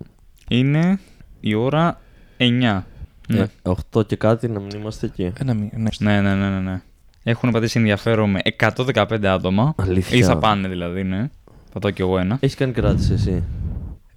Είναι 0.48 1.00
η 1.40 1.54
ώρα 1.54 2.00
9. 2.38 2.86
Ναι. 3.28 3.40
Ε, 3.40 3.48
8 3.94 4.04
και 4.08 4.16
κάτι 4.16 4.48
να 4.48 4.60
μην 4.60 4.70
είμαστε 4.80 5.06
εκεί. 5.06 5.32
Ένα 5.40 5.54
μη- 5.54 5.74
ναι. 5.74 5.90
Ναι, 6.00 6.22
ναι, 6.22 6.36
ναι, 6.36 6.50
ναι, 6.50 6.60
ναι. 6.60 6.82
Έχουν 7.24 7.52
πατήσει 7.52 7.78
ενδιαφέρον 7.80 8.30
με 8.30 8.40
115 8.44 9.26
άτομα. 9.28 9.74
Αλήθεια. 9.78 10.18
Ή 10.18 10.24
θα 10.24 10.38
πάνε 10.38 10.68
δηλαδή, 10.68 11.04
ναι. 11.04 11.30
Θα 11.72 11.80
δω 11.80 11.90
κι 11.90 12.02
εγώ 12.02 12.18
ένα. 12.20 12.38
Έχεις 12.40 12.56
κάνει 12.56 12.72
κράτηση 12.72 13.14
εσύ; 13.14 13.44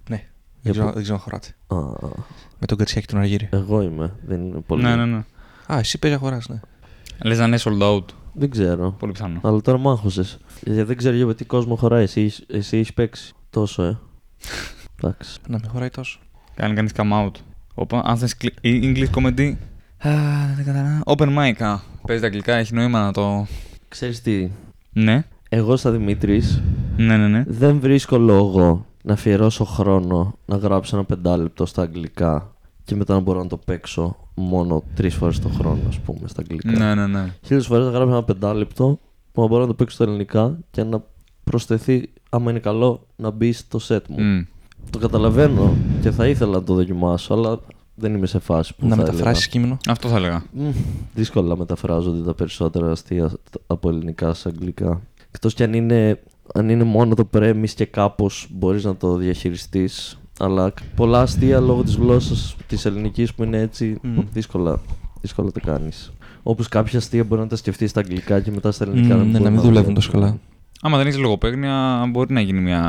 ναι. 0.09 0.23
Δεν 0.61 0.71
ξέρω, 0.71 0.87
πού- 0.87 0.93
δεν 0.93 1.01
ξέρω 1.03 1.15
αν 1.17 1.21
χωράτε. 1.23 1.47
Α, 1.67 1.75
α, 1.77 2.09
Με 2.59 2.65
τον 2.67 2.77
Καρσιάκη 2.77 3.07
τον 3.07 3.19
Αργύρι. 3.19 3.49
εγώ 3.51 3.81
είμαι. 3.81 4.13
Δεν 4.25 4.41
είναι 4.41 4.59
πολύ. 4.59 4.83
Ναι, 4.83 4.95
ναι, 4.95 5.05
ναι. 5.05 5.23
Α, 5.73 5.79
εσύ 5.79 5.97
παίζει 5.99 6.17
να 6.17 6.23
χωρά, 6.23 6.41
ναι. 6.49 6.59
Λες 7.23 7.37
να 7.37 7.45
είναι 7.45 7.57
sold 7.61 7.81
out. 7.81 8.03
Δεν 8.33 8.49
ξέρω. 8.49 8.91
Πολύ 8.99 9.11
πιθανό. 9.11 9.39
Αλλά 9.43 9.61
τώρα 9.61 9.77
μ' 9.77 9.87
άγχωσες. 9.89 10.37
Γιατί 10.63 10.81
δεν 10.83 10.97
ξέρω 10.97 11.15
για 11.15 11.35
τι 11.35 11.45
κόσμο 11.45 11.75
χωράει. 11.75 12.03
Εσύ, 12.03 12.33
εσύ 12.47 12.77
έχει 12.77 12.93
παίξει 12.93 13.33
τόσο, 13.49 13.83
ε. 13.83 13.97
Εντάξει. 15.01 15.39
Να 15.47 15.59
με 15.61 15.67
χωράει 15.67 15.89
τόσο. 15.89 16.19
Κάνει 16.55 16.73
κανείς 16.75 16.91
come 16.95 17.25
out. 17.25 17.31
Όπα, 17.73 18.01
αν 18.05 18.17
θες 18.17 18.37
κλι- 18.37 18.57
ή 18.61 18.79
English 18.83 19.15
comedy. 19.19 19.53
Α, 19.97 20.09
δεν 20.55 20.65
καταλαβαίνω. 20.65 21.01
Open 21.05 21.37
mic. 21.37 21.63
Α, 21.63 21.79
παίζει 22.05 22.21
τα 22.21 22.27
αγγλικά, 22.27 22.55
έχει 22.55 22.73
νόημα 22.73 23.01
να 23.03 23.11
το. 23.11 23.45
Ξέρεις 23.87 24.21
τι; 24.21 24.49
Ναι, 24.93 25.23
Εγώ 25.49 25.75
σαν 25.75 25.91
Δημήτρης 25.91 26.61
ναι, 26.97 27.17
ναι. 27.17 27.27
ναι. 27.27 27.43
δεν 27.47 27.79
βρίσκω 27.79 28.17
λόγο 28.17 28.85
να 29.03 29.13
αφιερώσω 29.13 29.63
χρόνο 29.65 30.35
να 30.45 30.57
γράψω 30.57 30.95
ένα 30.95 31.05
πεντάλεπτο 31.05 31.65
στα 31.65 31.81
αγγλικά 31.81 32.51
και 32.91 32.97
μετά 32.97 33.13
να 33.13 33.19
μπορώ 33.19 33.39
να 33.41 33.47
το 33.47 33.57
παίξω 33.57 34.17
μόνο 34.35 34.83
τρεις 34.95 35.15
φορές 35.15 35.39
το 35.39 35.49
χρόνο, 35.49 35.79
ας 35.87 35.99
πούμε, 35.99 36.27
στα 36.27 36.41
αγγλικά. 36.41 36.71
Ναι, 36.71 36.95
ναι, 36.95 37.07
ναι. 37.07 37.33
Χίλιες 37.45 37.65
φορές 37.65 37.85
να 37.85 37.91
γράψω 37.91 38.09
ένα 38.09 38.23
πεντάλεπτο 38.23 38.99
που 39.31 39.41
να 39.41 39.47
μπορώ 39.47 39.61
να 39.61 39.67
το 39.67 39.73
παίξω 39.73 39.95
στα 39.95 40.03
ελληνικά 40.03 40.57
και 40.71 40.83
να 40.83 41.03
προσθεθεί, 41.43 42.09
άμα 42.29 42.49
είναι 42.51 42.59
καλό, 42.59 43.07
να 43.15 43.29
μπει 43.29 43.51
στο 43.51 43.79
set 43.87 44.07
μου. 44.07 44.23
Μμ. 44.23 44.41
Το 44.89 44.99
καταλαβαίνω 44.99 45.75
και 46.01 46.11
θα 46.11 46.27
ήθελα 46.27 46.51
να 46.51 46.63
το 46.63 46.73
δοκιμάσω, 46.73 47.33
αλλά 47.33 47.59
δεν 47.95 48.13
είμαι 48.13 48.27
σε 48.27 48.39
φάση 48.39 48.75
που 48.75 48.87
Να 48.87 48.95
θα 48.95 49.01
μεταφράσεις 49.01 49.47
κείμενο; 49.47 49.77
Αυτό 49.89 50.07
θα 50.07 50.15
έλεγα. 50.15 50.43
έλεγα. 50.53 50.69
Μμ, 50.69 50.73
δύσκολα 51.13 51.57
μεταφράζονται 51.57 52.23
τα 52.23 52.33
περισσότερα 52.33 52.91
αστεία 52.91 53.31
από 53.67 53.89
ελληνικά 53.89 54.33
σε 54.33 54.49
αγγλικά. 54.49 55.01
Εκτός 55.31 55.53
κι 55.53 55.63
αν 55.63 55.73
είναι, 55.73 56.19
αν 56.53 56.69
είναι 56.69 56.83
μόνο 56.83 57.15
το 57.15 57.29
premise 57.33 57.69
και 57.75 57.85
κάπως 57.85 58.47
μπορείς 58.51 58.83
να 58.83 58.95
το 58.95 59.15
διαχειριστείς. 59.15 60.20
Αλλά 60.39 60.73
πολλά 60.95 61.21
αστεία 61.21 61.59
λόγω 61.59 61.83
της 61.83 61.95
γλώσσας 61.95 62.55
της 62.67 62.85
ελληνικής 62.85 63.33
που 63.33 63.43
είναι 63.43 63.57
έτσι, 63.59 63.97
Μμ. 64.01 64.19
δύσκολα, 64.33 64.79
δύσκολα 65.21 65.51
το 65.51 65.59
κάνεις. 65.65 66.11
Όπως 66.43 66.67
κάποια 66.67 66.99
αστεία 66.99 67.23
μπορεί 67.23 67.41
να 67.41 67.47
τα 67.47 67.55
σκεφτείς 67.55 67.89
στα 67.89 67.99
αγγλικά 67.99 68.39
και 68.39 68.51
μετά 68.51 68.71
στα 68.71 68.83
ελληνικά. 68.83 69.15
Μμ, 69.15 69.19
ναι, 69.19 69.25
μπορεί 69.31 69.43
να 69.43 69.49
μην 69.49 69.59
δουλεύουν 69.61 69.63
δουλεύουν. 69.73 69.93
τόσο 69.93 70.11
καλά. 70.11 70.37
Άμα 70.81 70.97
δεν 70.97 71.07
έχεις 71.07 71.19
λογοπαίγνια, 71.19 72.03
μπορεί 72.11 72.33
να 72.33 72.41
γίνει 72.41 72.59
μια. 72.59 72.81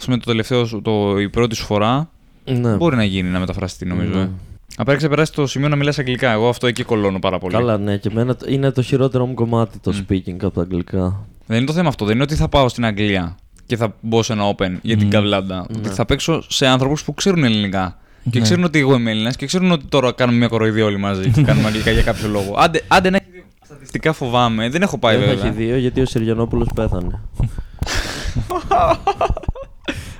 Α 0.00 0.04
πούμε, 0.04 0.16
το 0.16 0.24
τελευταίο 0.24 0.64
σου, 0.64 0.82
το, 0.82 1.18
η 1.18 1.28
πρώτη 1.28 1.54
σου 1.54 1.64
φορά 1.64 2.10
Ναι. 2.44 2.74
μπορεί 2.76 2.96
να 2.96 3.04
γίνει 3.04 3.28
να 3.28 3.38
μεταφραστεί, 3.38 3.86
νομίζω. 3.86 4.12
Ναι. 4.14 4.20
Ε. 4.20 4.28
Απλά 4.76 4.92
έχει 4.92 4.96
ξεπεράσεις 5.02 5.34
το 5.34 5.46
σημείο 5.46 5.68
να 5.68 5.76
μιλάς 5.76 5.98
αγγλικά. 5.98 6.30
Εγώ 6.32 6.48
αυτό 6.48 6.66
εκεί 6.66 6.82
κολώνω 6.82 7.18
πάρα 7.18 7.38
πολύ. 7.38 7.54
Καλά, 7.54 7.78
ναι, 7.78 7.96
και 7.96 8.08
εμένα 8.12 8.36
το- 8.36 8.46
είναι 8.48 8.70
το 8.70 8.82
χειρότερο 8.82 9.26
μου 9.26 9.34
κομμάτι 9.34 9.78
το 9.78 9.92
Μμ. 9.92 9.96
speaking 10.08 10.36
από 10.42 10.50
τα 10.50 10.60
αγγλικά. 10.60 11.26
Δεν 11.46 11.56
είναι 11.56 11.66
το 11.66 11.72
θέμα 11.72 11.88
αυτό. 11.88 12.04
Δεν 12.04 12.14
είναι 12.14 12.22
ότι 12.22 12.34
θα 12.34 12.48
πάω 12.48 12.68
στην 12.68 12.84
Αγγλία 12.84 13.36
και 13.68 13.76
θα 13.76 13.94
μπω 14.00 14.22
σε 14.22 14.32
ένα 14.32 14.54
open 14.56 14.70
για 14.82 14.96
την 14.96 15.06
Μμ. 15.06 15.10
καβλάντα. 15.10 15.66
Ναι. 15.70 15.78
Ότι 15.78 15.88
θα 15.88 16.04
παίξω 16.04 16.42
σε 16.48 16.66
άνθρωπους 16.66 17.04
που 17.04 17.14
ξέρουν 17.14 17.44
ελληνικά. 17.44 17.98
Και 18.30 18.38
Ναι. 18.38 18.44
ξέρουν 18.44 18.64
ότι 18.64 18.78
εγώ 18.78 18.94
είμαι 18.94 19.10
Έλληνας 19.10 19.36
και 19.36 19.46
ξέρουν 19.46 19.70
ότι 19.70 19.84
τώρα 19.88 20.12
κάνουμε 20.12 20.38
μια 20.38 20.48
κοροϊδία 20.48 20.84
όλοι 20.84 20.96
μαζί. 20.98 21.30
και 21.30 21.42
κάνουμε 21.42 21.66
αγγλικά 21.68 21.90
για 21.90 22.02
κάποιο 22.02 22.28
λόγο. 22.28 22.54
Άντε, 22.58 22.82
άντε 22.88 23.10
να 23.10 23.16
έχει 23.16 23.26
δύο. 23.32 23.42
Στατιστικά 23.64 24.12
φοβάμαι. 24.12 24.68
Δεν 24.68 24.82
έχω 24.82 24.98
πάει 24.98 25.16
Δεν 25.16 25.26
θα 25.28 25.34
βέβαια. 25.34 25.50
έχει 25.50 25.56
δύο 25.64 25.76
γιατί 25.76 26.00
ο 26.00 26.06
Σιριανόπουλο 26.06 26.66
πέθανε. 26.74 27.20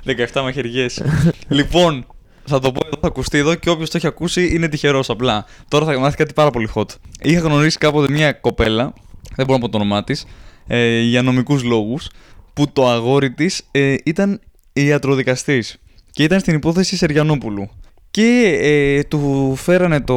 17 0.05 0.41
μαχαιριές. 0.43 1.03
λοιπόν, 1.47 2.05
θα 2.45 2.59
το 2.59 2.71
πω 2.71 2.79
εδώ, 2.85 2.97
θα 3.01 3.07
ακουστεί 3.07 3.37
εδώ 3.37 3.55
και 3.55 3.69
όποιος 3.69 3.89
το 3.89 3.97
έχει 3.97 4.07
ακούσει 4.07 4.55
είναι 4.55 4.67
τυχερός 4.67 5.09
απλά. 5.09 5.45
Τώρα 5.67 5.85
θα 5.85 5.99
μάθει 5.99 6.17
κάτι 6.17 6.33
πάρα 6.33 6.49
πολύ 6.49 6.69
hot. 6.75 6.85
Είχα 7.21 7.39
γνωρίσει 7.39 7.77
κάποτε 7.77 8.13
μια 8.13 8.31
κοπέλα, 8.31 8.93
δεν 9.35 9.45
μπορώ 9.45 9.57
να 9.57 9.65
πω 9.65 9.69
το 9.71 9.77
όνομά 9.77 10.03
της, 10.03 10.25
ε, 10.67 10.99
για 10.99 11.21
νομικούς 11.21 11.63
λόγους, 11.63 12.09
που 12.59 12.71
το 12.73 12.87
αγόρι 12.89 13.31
της 13.31 13.67
ε, 13.71 13.95
ήταν 14.05 14.39
ιατροδικαστής 14.73 15.77
και 16.11 16.23
ήταν 16.23 16.39
στην 16.39 16.55
υπόθεση 16.55 16.97
Σεριανόπουλου. 16.97 17.69
Και 18.11 18.59
ε, 18.61 19.03
του 19.03 19.53
φέρανε 19.55 20.01
το 20.01 20.15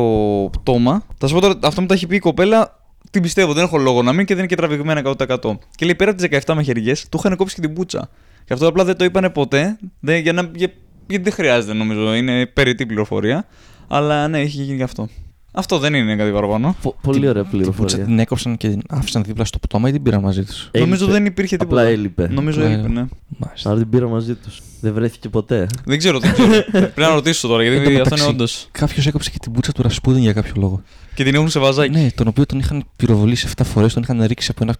πτώμα. 0.52 1.06
Θα 1.18 1.26
σου 1.26 1.34
πω 1.34 1.40
τώρα, 1.40 1.58
αυτό 1.62 1.80
μου 1.80 1.86
τα 1.86 1.94
έχει 1.94 2.06
πει 2.06 2.16
η 2.16 2.18
κοπέλα, 2.18 2.80
την 3.10 3.22
πιστεύω, 3.22 3.52
δεν 3.52 3.64
έχω 3.64 3.78
λόγο 3.78 4.02
να 4.02 4.12
μην 4.12 4.26
και 4.26 4.34
δεν 4.34 4.44
είναι 4.44 4.54
και 4.54 4.60
τραβηγμένα 4.60 5.14
100%. 5.18 5.58
Και 5.74 5.84
λέει 5.84 5.94
πέρα 5.94 6.10
από 6.10 6.28
τις 6.28 6.40
17 6.46 6.54
μαχαιριές, 6.54 7.08
του 7.08 7.18
είχαν 7.18 7.36
κόψει 7.36 7.54
και 7.54 7.60
την 7.60 7.72
πούτσα. 7.72 8.08
Και 8.44 8.52
αυτό 8.52 8.66
απλά 8.66 8.84
δεν 8.84 8.96
το 8.96 9.04
είπανε 9.04 9.30
ποτέ, 9.30 9.78
δεν, 10.00 10.20
για 10.20 10.32
να, 10.32 10.50
για, 10.54 10.72
γιατί 11.06 11.24
δεν 11.24 11.32
χρειάζεται 11.32 11.72
νομίζω, 11.72 12.14
είναι 12.14 12.46
περιττή 12.46 12.86
πληροφορία. 12.86 13.46
Αλλά 13.88 14.28
ναι, 14.28 14.40
έχει 14.40 14.62
γίνει 14.62 14.76
και 14.76 14.82
αυτό. 14.82 15.08
Αυτό 15.54 15.78
δεν 15.78 15.94
είναι 15.94 16.16
κάτι 16.16 16.30
παραπάνω. 16.30 16.76
Πο- 16.82 16.96
Πολύ 17.02 17.28
ωραία 17.28 17.42
Την 17.42 17.50
πούτσα 17.50 17.70
πληροφορία. 17.72 18.04
την 18.04 18.18
έκοψαν 18.18 18.56
και 18.56 18.68
την 18.68 18.82
άφησαν 18.88 19.22
δίπλα 19.22 19.44
στο 19.44 19.58
πτώμα 19.58 19.88
ή 19.88 19.92
την 19.92 20.02
πήραν 20.02 20.20
μαζί 20.20 20.44
τους; 20.44 20.60
Έλειπε. 20.70 20.78
Νομίζω 20.78 21.06
δεν 21.06 21.26
υπήρχε 21.26 21.56
τίποτα. 21.56 21.80
Απλά 21.80 21.90
έλειπε. 21.92 22.28
Νομίζω 22.32 22.60
Απλά 22.60 22.72
έλειπε, 22.72 22.88
ναι. 22.88 23.04
Μάλιστα. 23.38 23.70
Άρα 23.70 23.78
την 23.78 23.88
πήρα 23.88 24.08
μαζί 24.08 24.34
τους. 24.34 24.60
Δεν 24.80 24.92
βρέθηκε 24.94 25.28
ποτέ. 25.28 25.66
Δεν 25.84 25.98
ξέρω, 25.98 26.18
δεν 26.18 26.32
ξέρω. 26.32 26.48
Πρέπει 26.70 27.00
να 27.00 27.08
ρωτήσω 27.14 27.48
τώρα, 27.48 27.62
Εν 27.62 27.68
τω 27.68 27.74
γιατί 27.74 27.88
αυτό 27.88 28.02
μεταξύ, 28.02 28.24
είναι 28.24 28.32
όντως. 28.32 28.68
Κάποιος 28.72 29.06
έκοψε 29.06 29.30
και 29.30 29.38
την 29.40 29.52
πούτσα 29.52 29.72
του 29.72 29.82
Ρασπούδιν 29.82 30.22
για 30.22 30.32
κάποιο 30.32 30.52
λόγο. 30.56 30.82
Και 31.14 31.24
την 31.24 31.34
έχουν 31.34 31.48
σε 31.48 31.58
βαζάκι. 31.58 31.90
Ναι, 31.98 32.10
τον 32.14 32.26
οποίο 32.26 32.46
τον 32.46 32.58
είχαν 32.58 32.84
πυροβολήσει 32.96 33.48
7 33.56 33.62
φορές, 33.64 33.92
τον 33.94 34.02
είχαν 34.02 34.22
ρίξει 34.22 34.48
από 34.50 34.64
ένα, 34.64 34.74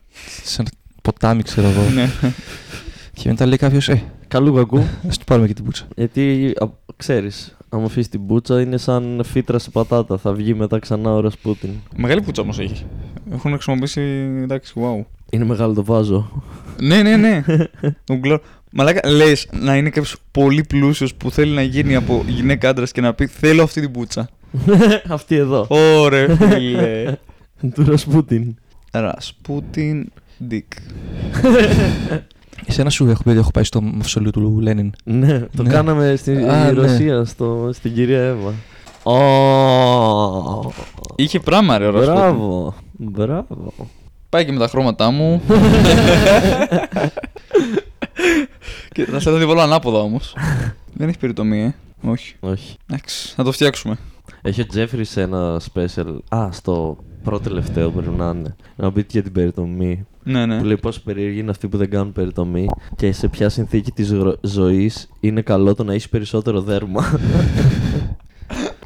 σε 0.45 0.61
ένα 0.61 0.71
ποτάμι, 1.03 1.43
ξέρω 1.43 1.69
εγώ. 1.69 1.91
ναι. 1.95 2.11
και 3.15 3.29
μετά 3.29 3.47
λέει 3.47 3.57
κάποιος, 3.57 3.89
Ε, 3.89 4.03
Καλού 4.29 4.55
κακού. 4.55 4.85
ας 5.09 5.19
του 5.19 5.25
πάρουμε 5.25 5.47
και 5.47 5.55
την 5.55 5.65
πούτσα. 5.65 5.85
Γιατί 5.97 6.53
ξέρεις, 6.97 7.57
άμα 7.73 7.85
αφήσεις 7.85 8.09
την 8.09 8.21
μπούτσα 8.21 8.61
είναι 8.61 8.77
σαν 8.77 9.21
φύτρα 9.25 9.59
σε 9.59 9.71
πατάτα. 9.71 10.19
Θα 10.19 10.33
βγει 10.33 10.55
μετά 10.55 10.79
ξανά 10.79 11.15
ο 11.15 11.21
Ρασπούτιν. 11.21 11.71
Μεγάλη 11.97 12.21
πουτσα 12.23 12.43
όμως 12.43 12.59
έχεις. 12.59 12.85
Έχουν 13.33 13.53
χρησιμοποιήσει. 13.53 14.01
Εντάξει, 14.43 14.73
wow. 14.77 15.05
Είναι 15.31 15.45
μεγάλο 15.45 15.73
το 15.73 15.85
βάζο. 15.85 16.43
ναι, 16.81 17.03
ναι, 17.03 17.17
ναι. 17.17 17.43
Τον 18.05 18.21
κλω- 18.21 18.43
Μαλάκα, 18.73 19.11
λες 19.11 19.49
να 19.61 19.77
είναι 19.77 19.89
κάποιος 19.91 20.17
πολύ 20.31 20.65
πλούσιος 20.65 21.15
που 21.15 21.31
θέλει 21.31 21.53
να 21.55 21.63
γίνει 21.63 21.95
από 21.95 22.25
γυναίκα 22.27 22.69
άντρας 22.69 22.93
και 22.93 23.01
να 23.01 23.15
πει 23.15 23.27
Θέλω 23.27 23.63
αυτή 23.63 23.81
την 23.81 23.91
πουτσα. 23.91 24.29
Αυτή 25.09 25.35
εδώ. 25.35 25.67
Ωραία, 25.99 26.37
φίλε. 26.51 27.17
Του 27.75 27.85
Ρασπούτιν. 27.85 28.55
Ρασπούτιν 28.93 30.13
Ντίκ. 30.47 30.73
Εσένα 32.67 32.91
σου 32.91 33.07
έχω 33.09 33.23
πει 33.23 33.29
ότι 33.29 33.39
έχω 33.39 33.51
πάει 33.51 33.65
στο 33.65 33.81
μαυσολείο 33.83 34.31
του 34.31 34.61
Λένιν. 34.61 34.93
Ναι, 35.05 35.39
το 35.57 35.63
Ναι. 35.63 35.69
κάναμε 35.69 36.15
στη 36.17 36.33
Α, 36.37 36.65
ναι. 36.65 36.71
Ρωσία, 36.71 37.25
στο, 37.25 37.71
στην 37.73 37.95
κυρία 37.95 38.21
Εύα. 38.23 38.53
Ω, 39.13 40.73
Είχε 41.17 41.41
πράγμα, 41.41 41.79
ρε, 41.79 41.87
ο 41.87 41.91
Ρασπούτιν. 41.91 42.15
Μπράβο. 42.19 42.75
Μπράβο. 42.93 43.73
Πάει 44.29 44.45
και 44.45 44.53
με 44.53 44.59
τα 44.59 44.69
χρώματά 44.69 45.11
μου. 45.11 45.43
και 48.93 49.05
θα 49.05 49.21
σε 49.21 49.31
το 49.31 49.47
βάλω 49.47 49.61
ανάποδα 49.61 49.99
όμως. 49.99 50.37
Δεν 50.93 51.09
έχει 51.09 51.19
περιτομή, 51.19 51.61
ε. 51.63 51.75
Όχι. 52.11 52.35
Όχι. 52.41 52.77
Εντάξει, 52.91 53.33
θα 53.37 53.43
το 53.45 53.53
φτιάξουμε. 53.53 53.97
Έχει 54.43 54.61
ο 54.61 54.67
Τζέφρις 54.67 55.11
σε 55.11 55.21
ένα 55.21 55.61
special. 55.75 56.17
Α, 56.29 56.49
στο 56.53 56.97
πρώτο 57.25 57.49
τελευταίο 57.49 57.91
πρέπει 57.91 58.11
να 58.17 58.33
είναι. 58.37 58.57
Να 58.77 58.93
πει 58.93 59.07
για 59.11 59.23
την 59.23 59.33
περιτομή. 59.33 60.07
Ναι, 60.25 60.47
ναι. 60.47 60.59
Που 60.59 60.65
λέει 60.65 60.77
πόσο 60.77 61.01
περίεργοι 61.05 61.39
είναι 61.39 61.51
αυτοί 61.51 61.69
που 61.69 61.77
δεν 61.77 61.91
κάνουν 61.91 62.13
περιτομή 62.13 62.67
και 62.97 63.13
σε 63.13 63.29
ποια 63.29 63.49
συνθήκη 63.49 63.91
της 63.91 64.13
ζωής 64.41 65.09
είναι 65.21 65.41
καλό 65.41 65.75
το 65.75 65.85
να 65.85 65.93
έχει 65.95 66.09
περισσότερο 66.09 66.61
δέρμα. 66.61 67.05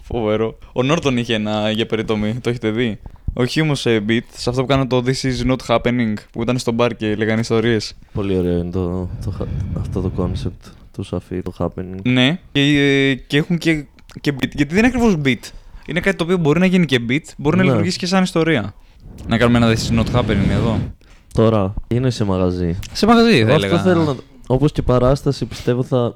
Φοβερό. 0.03 0.59
Ο 0.73 0.83
Νόρτον 0.83 1.17
είχε 1.17 1.35
ένα 1.35 1.71
για 1.71 1.87
περιτομή, 1.87 2.35
το 2.35 2.49
έχετε 2.51 2.71
δει; 2.71 2.99
Όχι 3.33 3.61
όμως 3.61 3.81
σε 3.81 4.05
beat, 4.09 4.21
σε 4.33 4.51
αυτό 4.51 4.61
που 4.63 4.67
κάνω 4.69 4.87
το 4.87 5.03
This 5.07 5.23
is 5.27 5.51
not 5.51 5.57
happening, 5.77 6.15
που 6.33 6.43
ήταν 6.43 6.59
στο 6.59 6.73
μπαρ 6.73 6.97
και 6.97 7.15
λέγανε 7.15 7.41
ιστορίες. 7.41 7.95
Πολύ 8.13 8.37
ωραίο 8.39 8.59
είναι 8.59 8.71
το, 8.71 9.09
το, 9.25 9.31
χα- 9.31 9.81
αυτό 9.81 10.01
το 10.01 10.11
concept 10.17 10.71
του 10.93 11.03
Σαφή, 11.03 11.43
το 11.43 11.53
happening. 11.59 12.01
Ναι, 12.03 12.39
και, 12.53 12.61
ε, 12.61 13.15
και 13.15 13.37
έχουν 13.37 13.59
και, 13.59 13.85
και 14.21 14.33
beat. 14.35 14.51
Γιατί 14.55 14.75
δεν 14.75 14.79
είναι 14.79 14.87
ακριβώς 14.87 15.17
beat. 15.25 15.51
Είναι 15.89 16.01
κάτι 16.01 16.17
το 16.17 16.25
οποίο 16.25 16.37
μπορεί 16.37 16.59
να 16.59 16.67
γίνει 16.67 16.87
και 16.87 17.01
beat, 17.09 17.21
μπορεί 17.37 17.57
να 17.57 17.63
Ναι. 17.63 17.69
λειτουργήσει 17.69 17.99
και 17.99 18.07
σαν 18.07 18.23
ιστορία. 18.23 18.75
Να 19.29 19.39
κάνουμε 19.39 19.59
ένα 19.59 19.75
This 19.75 19.91
is 19.93 19.99
not 19.99 20.15
happening 20.21 20.51
εδώ. 20.51 20.79
Τώρα 21.35 21.75
είναι 21.89 22.11
σε 22.11 22.25
μαγαζί. 22.25 22.79
Σε 22.93 23.07
μαγαζί, 23.07 23.31
θα 23.33 23.37
Εγώ 23.39 23.53
έλεγα. 23.53 23.75
αυτό 23.75 23.89
θέλω 23.89 24.05
να. 24.05 24.15
Όπως 24.47 24.73
και 24.73 24.83
παράσταση, 24.83 25.45
πιστεύω 25.47 25.83
θα 25.83 26.13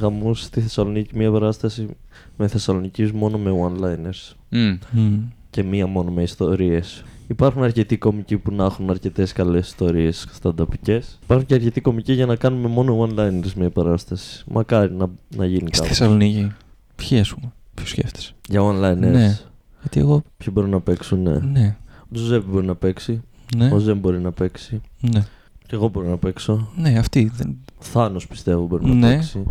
γαμούσε 0.00 0.44
στη 0.44 0.60
Θεσσαλονίκη 0.60 1.16
μια 1.16 1.30
παράσταση 1.30 1.88
με 2.36 2.48
Θεσσαλονίκη 2.48 3.10
μόνο 3.14 3.38
με 3.38 3.50
one-liners 3.68 4.34
Μμ. 4.48 5.18
και 5.50 5.62
μία 5.62 5.86
μόνο 5.86 6.10
με 6.10 6.22
ιστορίες. 6.22 7.04
Υπάρχουν 7.28 7.62
αρκετοί 7.62 7.96
κομικοί 7.96 8.36
που 8.38 8.52
να 8.54 8.64
έχουν 8.64 8.90
αρκετές 8.90 9.32
καλές 9.32 9.66
ιστορίες 9.66 10.28
stand-upικέ. 10.42 10.98
Υπάρχουν 11.22 11.46
και 11.46 11.54
αρκετοί 11.54 11.80
κομικοί 11.80 12.12
για 12.12 12.26
να 12.26 12.36
κάνουμε 12.36 12.68
μόνο 12.68 13.08
one-liners 13.08 13.52
μια 13.56 13.70
παράσταση. 13.70 14.44
Μακάρι 14.50 14.92
να, 14.92 15.06
να 15.36 15.46
γίνει 15.46 15.68
Στη 15.68 15.70
κάπου. 15.76 15.86
Θεσσαλονίκη. 15.88 16.52
Ποιοι 16.96 17.18
ας 17.18 17.34
πούμε, 17.34 17.52
ποιου 17.74 17.86
σκέφτεσαι; 17.86 18.32
Για 18.48 18.60
one-liners. 18.62 18.96
Ναι. 19.12 19.38
Γιατί 19.80 20.00
εγώ. 20.00 20.22
Ποιοι 20.36 20.48
μπορούν 20.52 20.70
να 20.70 20.80
παίξουν, 20.80 21.22
ναι. 21.22 21.38
Ναι. 21.38 21.76
Ο 22.02 22.06
Τζουζέπ 22.14 22.44
μπορεί 22.44 22.66
να 22.66 22.74
παίξει. 22.74 23.22
Ναι. 23.56 23.70
Ο 23.72 23.78
Ζεμ 23.78 23.98
μπορεί 23.98 24.18
να 24.20 24.32
παίξει. 24.32 24.80
Ναι. 25.00 25.24
Και 25.66 25.74
εγώ 25.74 25.88
μπορώ 25.88 26.08
να 26.08 26.16
παίξω. 26.16 26.68
Ναι, 26.76 26.98
αυτή. 26.98 27.30
Δεν... 27.34 27.56
Θάνος 27.78 28.26
πιστεύω 28.26 28.66
μπορεί 28.66 28.86
να 28.86 28.94
Ναι. 28.94 29.12
παίξει. 29.14 29.42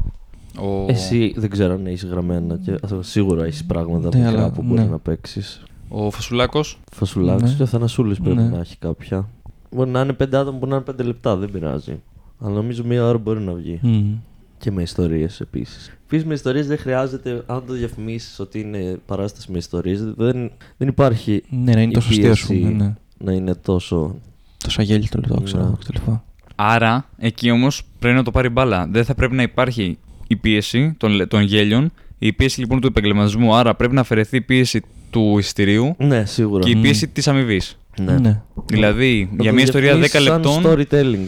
Ο... 0.60 0.86
Εσύ 0.88 1.34
δεν 1.38 1.50
ξέρω 1.50 1.74
αν 1.74 1.86
έχεις 1.86 2.06
γραμμένα 2.06 2.58
και 2.58 2.72
α, 2.72 3.02
σίγουρα 3.02 3.44
έχεις 3.46 3.66
πράγματα 3.66 4.10
Ναι, 4.18 4.24
μικρά 4.26 4.40
αλλά- 4.42 4.52
που 4.52 4.62
μπορεί 4.64 4.80
ναι. 4.82 4.86
να 4.88 5.00
παίξεις. 5.00 5.64
ο 5.90 6.12
Φασουλάκος. 6.12 6.80
Φασουλάκος 6.92 7.50
Ναι. 7.50 7.56
και 7.56 7.64
ο 7.64 7.66
Θανασούλης 7.66 8.20
πρέπει 8.20 8.36
Ναι. 8.42 8.50
να 8.50 8.60
έχει 8.60 8.78
κάποια. 8.78 9.30
Μπορεί 9.72 9.90
να 9.90 10.02
είναι 10.02 10.14
πέντε 10.14 10.38
άτομα, 10.38 10.58
μπορεί 10.58 10.70
να 10.70 10.76
είναι 10.76 10.86
πέντε 10.86 11.04
λεπτά, 11.04 11.36
δεν 11.36 11.52
πειράζει. 11.52 12.02
Αλλά 12.40 12.54
νομίζω 12.56 12.84
μία 12.84 13.06
ώρα 13.08 13.18
μπορεί 13.18 13.40
να 13.40 13.54
βγει. 13.54 13.80
Μμ. 13.82 14.14
Και 14.62 14.72
με 14.72 14.82
ιστορίες 14.82 15.40
επίσης. 15.42 15.92
Επίση 16.06 16.26
με 16.26 16.34
ιστορίες 16.34 16.68
δεν 16.68 16.78
χρειάζεται, 16.78 17.44
αν 17.46 17.64
το 17.68 17.74
διαφημίσεις 17.74 18.40
ότι 18.40 18.60
είναι 18.60 18.98
παράσταση 19.06 19.52
με 19.52 19.58
ιστορίες, 19.58 20.04
δεν, 20.04 20.52
δεν 20.78 20.88
υπάρχει 20.88 21.44
Ναι, 21.50 21.74
να 21.74 21.82
είναι 21.82 21.92
η 21.92 21.94
τόσο 21.94 22.08
αστείο, 22.10 22.32
ας 22.32 22.46
πίεση 22.46 22.62
πούμε. 22.62 22.84
Ναι. 22.84 22.94
να 23.18 23.32
είναι 23.34 23.56
τόσο. 23.56 24.16
Τόσο 24.64 24.82
αγέλητο 24.82 25.18
λεπτό, 25.20 25.42
ξέρω 25.42 25.62
Ναι. 25.62 25.68
εγώ 25.68 25.78
κτλ. 25.86 26.12
Άρα, 26.56 27.10
εκεί 27.18 27.52
όμως 27.52 27.84
πρέπει 28.00 28.16
να 28.16 28.24
το 28.24 28.32
πάρει 28.32 28.50
μπάλα. 28.50 28.88
Δεν 28.92 29.06
θα 29.06 29.16
πρέπει 29.16 29.36
να 29.36 29.42
υπάρχει 29.44 29.98
η 30.28 30.36
πίεση 30.36 30.94
των, 30.98 31.12
λε- 31.12 31.28
των 31.28 31.42
γέλιων, 31.42 31.92
η 32.20 32.34
πίεση 32.34 32.60
λοιπόν 32.60 32.82
του 32.82 32.88
επαγγελματισμού. 32.88 33.56
Άρα 33.56 33.76
πρέπει 33.76 33.94
να 33.94 34.02
αφαιρεθεί 34.02 34.38
η 34.38 34.42
πίεση 34.42 34.82
του 35.10 35.36
εισιτηρίου 35.38 35.96
Ναι, 35.98 36.26
σίγουρα. 36.26 36.64
και 36.64 36.70
η 36.70 36.76
Μμμ. 36.76 36.82
πίεση 36.82 37.08
της 37.08 37.28
αμοιβής. 37.28 37.78
Ναι. 38.00 38.18
Ναι. 38.20 38.42
Δηλαδή, 38.66 39.30
Να 39.32 39.42
για 39.44 39.50
το 39.52 39.56
μια 39.56 39.64
ιστορία 39.64 39.94
10 39.96 40.00
διαφημίσεις 40.00 40.30
λεπτών. 40.30 40.52
Σαν 40.62 40.64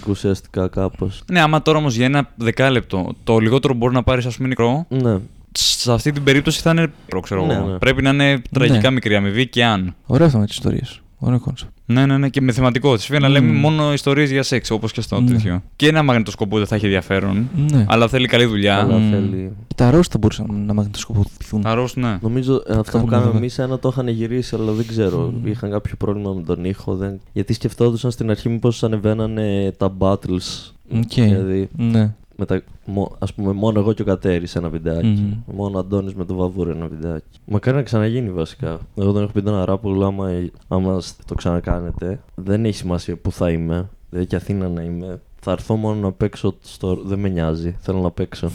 storytelling 0.04 0.08
ουσιαστικά 0.10 0.68
κάπως. 0.68 1.24
Ναι, 1.32 1.42
άμα 1.42 1.62
τώρα 1.62 1.78
όμως 1.78 1.96
για 1.96 2.06
ένα 2.06 2.30
δεκάλεπτο 2.36 3.14
το 3.24 3.38
λιγότερο 3.40 3.74
μπορεί 3.74 3.94
να 3.94 4.04
πάρεις, 4.04 4.26
ας 4.26 4.36
πούμε, 4.36 4.48
μικρό, 4.48 4.86
Ναι. 4.90 5.18
σε 5.52 5.92
αυτή 5.92 6.12
την 6.12 6.24
περίπτωση 6.24 6.62
θα 6.62 6.72
είναι 6.72 6.82
μικρό, 7.06 7.20
ξέρω 7.20 7.46
Ναι, 7.46 7.54
εγώ. 7.54 7.66
ναι. 7.68 7.78
Πρέπει 7.78 8.02
να 8.02 8.10
είναι 8.10 8.42
τραγικά 8.52 8.88
Ναι. 8.88 8.92
μικρή 8.94 9.16
αμοιβή 9.16 9.48
και 9.48 9.66
αν. 9.66 9.96
Ωραίο 10.06 10.26
αυτό 10.26 10.38
με 10.40 10.46
τι 10.46 10.52
ιστορίε. 10.52 10.82
Ωραίο 11.26 11.40
concept. 11.40 11.72
Ναι, 11.86 12.06
ναι, 12.06 12.18
ναι, 12.18 12.30
και 12.30 12.42
με 12.42 12.52
θεματικό. 12.52 12.96
Τη 12.98 13.12
να 13.12 13.20
Μμμ. 13.28 13.32
λέμε 13.34 13.52
μόνο 13.52 13.94
ιστορίες 13.94 14.32
για 14.32 14.44
σεξ, 14.44 14.70
όπως 14.72 14.92
και 14.92 15.02
στο 15.02 15.22
Ναι. 15.22 15.32
τέτοιο. 15.32 15.64
Και 15.76 15.88
ένα 15.88 16.04
μαγνητοσκοπό 16.04 16.58
δεν 16.58 16.68
θα 16.68 16.76
έχει 16.76 16.86
ενδιαφέρον. 16.86 17.50
Ναι. 17.72 17.86
Αλλά 17.88 18.08
θέλει 18.08 18.28
καλή 18.28 18.46
δουλειά. 18.46 18.78
Αλλά 18.80 18.98
Μμ. 18.98 19.10
θέλει. 19.12 19.52
Και 19.68 19.74
τα 19.76 19.92
ροζ 19.92 20.08
θα 20.10 20.18
μπορούσαν 20.18 20.64
να 20.66 20.74
μαγνητοσκοπηθούν. 20.74 21.62
Αρρώσ, 21.66 21.96
ναι. 21.96 22.18
Νομίζω 22.22 22.54
ε, 22.54 22.60
αυτό 22.74 22.82
που 22.82 22.92
Κάνουμε 22.92 23.10
κάναμε 23.10 23.24
βέβαια. 23.26 23.40
εμείς 23.40 23.60
ένα 23.60 23.80
το 23.80 23.90
είχαν 23.92 24.08
γυρίσει, 24.08 24.56
αλλά 24.56 24.72
δεν 24.72 24.88
ξέρω. 24.88 25.34
Μμμ. 25.38 25.48
Είχαν 25.48 25.72
κάποιο 25.72 25.96
πρόβλημα 25.98 26.34
με 26.34 26.42
τον 26.42 26.66
ήχο. 26.66 26.96
Δεν... 26.96 27.20
Γιατί 27.34 27.54
σκεφτόντουσαν 27.54 28.12
στην 28.12 28.30
αρχή 28.30 28.50
μήπως 28.50 28.84
ανεβαίνανε 28.84 29.74
τα 29.78 29.94
battles. 30.00 30.72
OK. 30.96 31.14
Δηλαδή, 31.14 31.70
Ναι. 31.78 32.14
Με 32.36 32.46
τα, 32.46 32.62
μο, 32.86 33.12
ας 33.20 33.34
πούμε, 33.34 33.52
μόνο 33.54 33.80
εγώ 33.80 33.94
και 33.94 34.02
ο 34.02 34.06
Κατέρης 34.06 34.56
ένα 34.56 34.70
βιντεάκι. 34.70 35.08
Μμμ. 35.08 35.56
Μόνο 35.58 35.78
ο 35.78 35.80
Αντώνης 35.80 36.14
με 36.14 36.26
το 36.26 36.34
Βαβούρ 36.36 36.70
ένα 36.70 36.88
βιντεάκι. 36.88 37.40
Μακάρι 37.46 37.78
να 37.78 37.84
ξαναγίνει 37.84 38.30
βασικά. 38.32 38.80
Εγώ 38.96 39.12
δεν 39.12 39.24
έχω 39.24 39.32
πει 39.32 39.42
τον 39.42 39.56
Αράπουλο, 39.56 40.06
άμα, 40.06 40.30
άμα 40.68 41.00
σ- 41.02 41.26
το 41.26 41.36
ξανακάνετε, 41.36 42.20
δεν 42.36 42.66
έχει 42.66 42.76
σημασία 42.76 43.16
που 43.18 43.32
θα 43.32 43.50
είμαι. 43.52 43.90
Δηλαδή 44.10 44.28
και 44.28 44.36
Αθήνα 44.36 44.68
να 44.70 44.82
είμαι. 44.82 45.22
Θα 45.46 45.52
έρθω 45.52 45.76
μόνο 45.76 46.00
να 46.02 46.12
παίξω 46.12 46.56
στο. 46.62 46.96
Δεν 47.06 47.20
με 47.20 47.30
νοιάζει. 47.30 47.76
Θέλω 47.80 48.00
να 48.02 48.12
παίξω. 48.12 48.50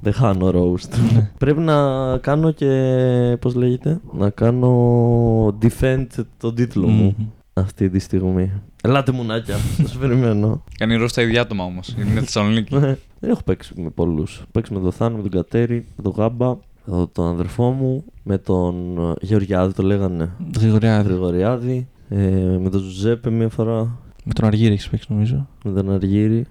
Δεν 0.00 0.12
χάνω 0.12 0.50
roast. 0.54 0.98
Πρέπει 1.38 1.60
να 1.60 2.18
κάνω 2.18 2.50
και. 2.50 3.36
Πώς 3.40 3.54
λέγεται, 3.54 4.00
Να 4.12 4.30
κάνω 4.30 5.46
defend 5.62 6.06
τον 6.38 6.54
τίτλο 6.54 6.86
μου 6.88 7.14
Μμμ. 7.18 7.26
αυτή 7.52 7.90
τη 7.90 7.98
στιγμή. 7.98 8.50
Ελάτε 8.86 9.12
μουνάκια, 9.12 9.56
σας 9.76 9.96
περιμένω. 9.96 10.62
Κάνει 10.78 10.96
ροζ 10.96 11.12
τα 11.12 11.22
ίδια 11.22 11.40
άτομα 11.40 11.64
όμως. 11.64 11.94
Είναι 11.98 12.20
Θεσσαλονίκη. 12.20 12.74
Ναι, 12.74 12.96
Δεν 13.20 13.30
έχω 13.30 13.42
παίξει 13.44 13.72
με 13.82 13.90
πολλούς. 13.90 14.42
Παίξει 14.52 14.72
με 14.74 14.80
τον 14.80 14.92
Θάνο, 14.92 15.16
με 15.16 15.22
τον 15.22 15.30
Κατέρι, 15.30 15.86
με 15.96 16.02
τον 16.02 16.12
Γάμπα, 16.16 16.56
το- 16.86 17.06
τον 17.12 17.26
αδερφό 17.26 17.70
μου, 17.70 18.04
με 18.22 18.38
τον 18.38 18.98
ε, 18.98 19.12
Γεωργιάδη 19.20 19.72
το 19.74 19.82
λέγανε. 19.82 20.30
Γρηγοριάδη. 20.58 21.08
Γρηγοριάδη, 21.08 21.88
ε, 22.08 22.16
με 22.62 22.68
τον 22.70 22.80
Ζουζέπε 22.80 23.30
μία 23.30 23.48
φορά, 23.48 23.98
Με 24.24 24.32
τον 24.32 24.44
Αργύρι 24.44 24.72
έχεις 24.72 24.88
παίξει 24.88 25.06
νομίζω. 25.12 25.48
με 25.64 25.72
τον 25.72 25.90
Αργύρι. 25.92 26.46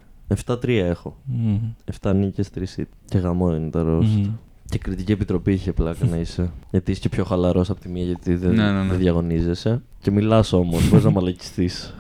7-3 0.46 0.58
έχω. 0.68 1.18
Μμμ. 1.26 1.58
7 2.02 2.14
νίκες, 2.16 2.50
3 2.50 2.64
hit. 2.78 2.84
Και 3.06 3.18
γαμό 3.18 3.56
είναι 3.56 3.70
το 3.70 3.82
ροζ. 3.84 4.08
Μμμ. 4.16 4.30
Και 4.70 4.78
κριτική 4.78 5.12
επιτροπή 5.12 5.52
είχε 5.54 5.72
πλάκα 5.74 6.06
να 6.06 6.18
είσαι. 6.18 6.52
Γιατί 6.72 6.92
είσαι 6.92 7.00
και 7.00 7.10
πιο 7.10 7.24
χαλαρός 7.24 7.70
από 7.70 7.80
τη 7.80 7.90
μία, 7.90 8.04
γιατί 8.04 8.36
δεν, 8.36 8.54
Ναι, 8.54 8.72
ναι, 8.72 8.82
ναι. 8.82 8.88
δεν 8.90 8.98
διαγωνίζεσαι. 8.98 9.82
Και 10.06 10.12
μιλάς 10.12 10.54
όμως, 10.54 10.90
μπορείς 10.90 11.04
να 11.06 11.10
μαλακιστείς. 11.12 11.94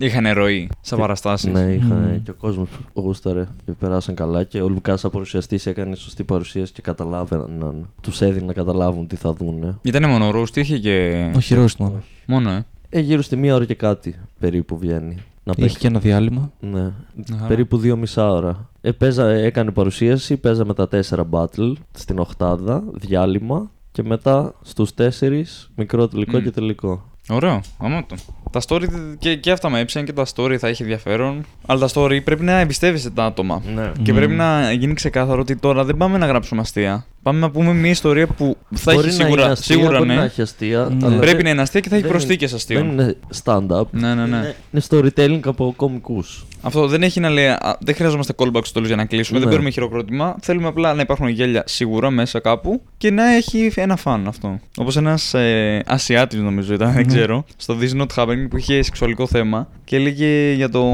Είχαν 0.00 0.32
ροή 0.32 0.68
σαν 0.80 0.98
παραστάσεις. 0.98 1.52
ναι, 1.52 1.60
είχα, 1.60 1.94
Μμμ. 1.94 2.22
και 2.22 2.30
ο 2.30 2.34
κόσμος 2.34 2.68
γούσταρε 2.94 3.46
και 3.64 3.72
περάσαν 3.72 4.14
καλά. 4.14 4.44
Και 4.44 4.60
ο 4.62 4.68
Λουκάς, 4.68 5.00
σαν 5.00 5.10
παρουσιαστής, 5.10 5.66
έκανε 5.66 5.94
σωστή 5.96 6.24
παρουσίαση 6.24 6.72
και 6.72 6.82
καταλάβαιναν. 6.82 7.88
Τους 8.00 8.20
έδινε 8.20 8.46
να 8.46 8.52
καταλάβουν 8.52 9.06
τι 9.06 9.16
θα 9.16 9.32
δούνε. 9.32 9.78
Ήταν 9.82 10.10
μόνο 10.10 10.30
ροζ, 10.30 10.50
τι 10.50 10.60
είχε 10.60 10.78
και. 10.78 11.30
Όχι 11.36 11.54
ροζ 11.54 11.72
μόνο. 11.78 12.02
Μόνο, 12.26 12.50
ε. 12.50 12.64
Ε, 12.88 13.00
γύρω 13.00 13.22
στη 13.22 13.36
μία 13.36 13.54
ώρα 13.54 13.64
και 13.64 13.74
κάτι 13.74 14.18
περίπου 14.38 14.78
βγαίνει. 14.78 15.14
Να 15.44 15.52
Είχε 15.56 15.60
παίξει. 15.60 15.78
και 15.78 15.86
ένα 15.86 15.98
διάλειμμα. 15.98 16.50
Ναι, 16.60 16.92
Αχα. 17.34 17.46
περίπου 17.46 17.76
δύο 17.78 17.96
μισά 17.96 18.30
ώρα. 18.30 18.68
Ε, 18.80 18.90
παίζα, 18.92 19.28
έκανε 19.30 19.70
παρουσίαση, 19.70 20.36
παίζαμε 20.36 20.74
τα 20.74 20.88
τέσσερα 20.88 21.28
battle 21.30 21.72
στην 21.92 22.18
οχτάδα, 22.18 22.84
διάλειμμα 22.92 23.70
και 23.92 24.02
μετά 24.02 24.54
στους 24.62 24.94
τέσσερις 24.94 25.70
μικρό 25.76 26.08
τελικό 26.08 26.38
Μμ. 26.38 26.42
και 26.42 26.50
τελικό. 26.50 27.02
Ωραίο, 27.28 27.60
γαμώτο. 27.80 28.16
Τα 28.50 28.60
story 28.66 28.86
και, 29.18 29.36
και 29.36 29.50
αυτά 29.50 29.68
με 29.68 29.80
έψαν 29.80 30.04
και 30.04 30.12
τα 30.12 30.26
story 30.34 30.56
θα 30.56 30.68
έχει 30.68 30.82
ενδιαφέρον. 30.82 31.44
Αλλά 31.66 31.80
τα 31.80 31.88
story 31.94 32.24
πρέπει 32.24 32.44
να 32.44 32.52
εμπιστεύεσαι 32.52 33.10
τα 33.10 33.24
άτομα. 33.24 33.62
Ναι. 33.74 33.92
Και 34.02 34.12
Μμμ. 34.12 34.18
πρέπει 34.18 34.32
να 34.34 34.72
γίνει 34.72 34.94
ξεκάθαρο 34.94 35.40
ότι 35.40 35.56
τώρα 35.56 35.84
δεν 35.84 35.96
πάμε 35.96 36.18
να 36.18 36.26
γράψουμε 36.26 36.60
αστεία. 36.60 37.06
Πάμε 37.22 37.38
να 37.38 37.50
πούμε 37.50 37.72
μια 37.72 37.90
ιστορία 37.90 38.26
που 38.26 38.56
θα 38.74 38.94
Μπορεί 38.94 39.08
έχει 39.08 39.18
να 39.18 39.24
σίγουρα. 39.24 39.42
είναι 39.42 39.52
αστεία, 39.52 39.76
σίγουρα 39.76 39.96
μπορεί 39.98 40.08
ναι. 40.10 40.14
να 40.14 40.22
έχει 40.24 40.42
αστεία. 40.42 40.78
Ναι. 40.78 41.06
αλλά 41.06 41.16
Πρέπει 41.16 41.34
δεν- 41.36 41.44
να 41.44 41.50
είναι 41.50 41.60
αστεία 41.62 41.80
και 41.80 41.88
θα 41.88 41.94
έχει 41.94 42.04
δεν 42.04 42.12
είναι- 42.14 42.20
προσθήκε 42.24 42.46
Δεν 42.46 42.56
αστείων. 42.56 42.88
είναι 42.90 43.16
stand-up. 43.44 43.86
Ναι, 43.90 44.14
ναι, 44.14 44.26
ναι. 44.26 44.36
Είναι, 44.36 44.54
είναι 44.70 44.82
storytelling 44.88 45.40
από 45.44 45.72
κομικούς. 45.76 46.46
Αυτό 46.62 46.86
δεν 46.86 47.02
έχει 47.02 47.20
να 47.20 47.28
λέει. 47.30 47.46
α, 47.46 47.76
Δεν 47.80 47.94
χρειαζόμαστε 47.94 48.32
callback 48.36 48.60
στο 48.64 48.72
τέλο 48.72 48.86
για 48.86 48.96
να 48.96 49.04
κλείσουμε. 49.04 49.38
Ναι. 49.38 49.44
Δεν 49.44 49.52
παίρνουμε 49.52 49.70
χειροκρότημα. 49.72 50.36
Θέλουμε 50.40 50.66
απλά 50.68 50.94
να 50.94 51.00
υπάρχουν 51.02 51.28
γέλια 51.28 51.62
σίγουρα 51.66 52.10
μέσα 52.10 52.40
κάπου 52.40 52.82
και 52.96 53.10
να 53.10 53.34
έχει 53.34 53.72
ένα 53.74 53.96
φαν 53.96 54.26
αυτό. 54.28 54.60
Όπως 54.76 54.96
ένας 54.96 55.34
ε, 55.34 55.82
Ασιάτης, 55.86 56.40
νομίζω 56.40 56.74
ήταν, 56.74 56.92
δεν 56.92 57.06
Ναι. 57.06 57.14
ξέρω, 57.14 57.44
στο 57.56 57.76
This 57.80 58.00
Not 58.00 58.06
Happening 58.16 58.46
που 58.50 58.56
είχε 58.56 58.82
σεξουαλικό 58.82 59.26
θέμα 59.26 59.68
και 59.88 59.96
έλεγε 59.96 60.52
για 60.52 60.68
το. 60.68 60.84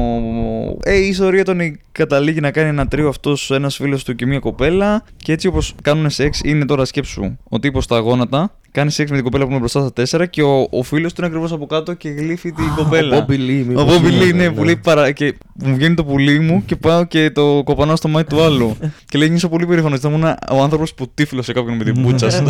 Ε, 0.83 0.95
η 0.95 1.07
ιστορία 1.07 1.43
τον 1.43 1.79
καταλήγει 1.91 2.39
να 2.39 2.51
κάνει 2.51 2.69
ένα 2.69 2.87
τρίο 2.87 3.07
αυτός 3.07 3.51
ένας 3.51 3.75
φίλος 3.75 4.03
του 4.03 4.15
και 4.15 4.25
μια 4.25 4.39
κοπέλα. 4.39 5.03
Και 5.17 5.31
έτσι 5.31 5.47
όπως 5.47 5.75
κάνουν 5.81 6.09
σεξ, 6.09 6.41
είναι 6.43 6.65
τώρα 6.65 6.85
σκέψου 6.85 7.37
ο 7.49 7.59
τύπος 7.59 7.83
στα 7.83 7.99
γόνατα. 7.99 8.57
Κάνει 8.75 8.91
σεξ 8.91 9.09
με 9.09 9.15
την 9.15 9.25
κοπέλα 9.25 9.43
που 9.43 9.49
είναι 9.49 9.59
μπροστά 9.59 9.79
στα 9.79 9.93
τέσσερα 9.93 10.25
και 10.25 10.43
ο, 10.43 10.67
ο 10.69 10.83
φίλος 10.83 11.13
του 11.13 11.21
είναι 11.21 11.27
ακριβώς 11.27 11.51
από 11.51 11.65
κάτω 11.65 11.93
και 11.93 12.09
γλύφει 12.09 12.51
την 12.51 12.65
κοπέλα. 12.75 13.17
Ο 13.17 13.25
Bobby 13.27 13.33
Lee, 13.33 13.63
Ο 13.63 13.65
μήπως 13.67 13.83
Bobby 13.83 14.11
είναι, 14.11 14.25
Lee, 14.25 14.33
ναι, 14.35 14.51
που 14.51 14.63
λέει 14.63 14.75
παρα... 14.75 15.11
και 15.11 15.35
μου 15.53 15.75
βγαίνει 15.75 15.95
το 15.95 16.05
πουλί 16.05 16.39
μου 16.39 16.63
και 16.65 16.75
πάω 16.75 17.05
και 17.05 17.31
το 17.31 17.61
κοπανάω 17.63 17.95
στο 17.95 18.07
μάτι 18.07 18.35
του 18.35 18.41
άλλου. 18.41 18.77
και 19.09 19.17
λέει 19.17 19.29
νιώσω 19.29 19.49
πολύ 19.49 19.65
περήφανος. 19.65 19.97
Ήταν 19.97 20.23
ο 20.51 20.61
άνθρωπος 20.61 20.93
που 20.93 21.07
τύφλωσε 21.13 21.53
κάποιον 21.53 21.77
με 21.77 21.83
την 21.83 22.01
πουτσα. 22.01 22.29
σου. 22.29 22.43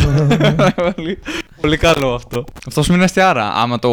πολύ, 0.94 1.18
πολύ 1.60 1.76
καλό 1.76 2.14
αυτό. 2.14 2.44
Αυτό 2.66 2.82
σου 2.82 2.92
είναι 2.92 3.04
αστιάρα. 3.04 3.52
Άμα 3.54 3.78
το 3.78 3.90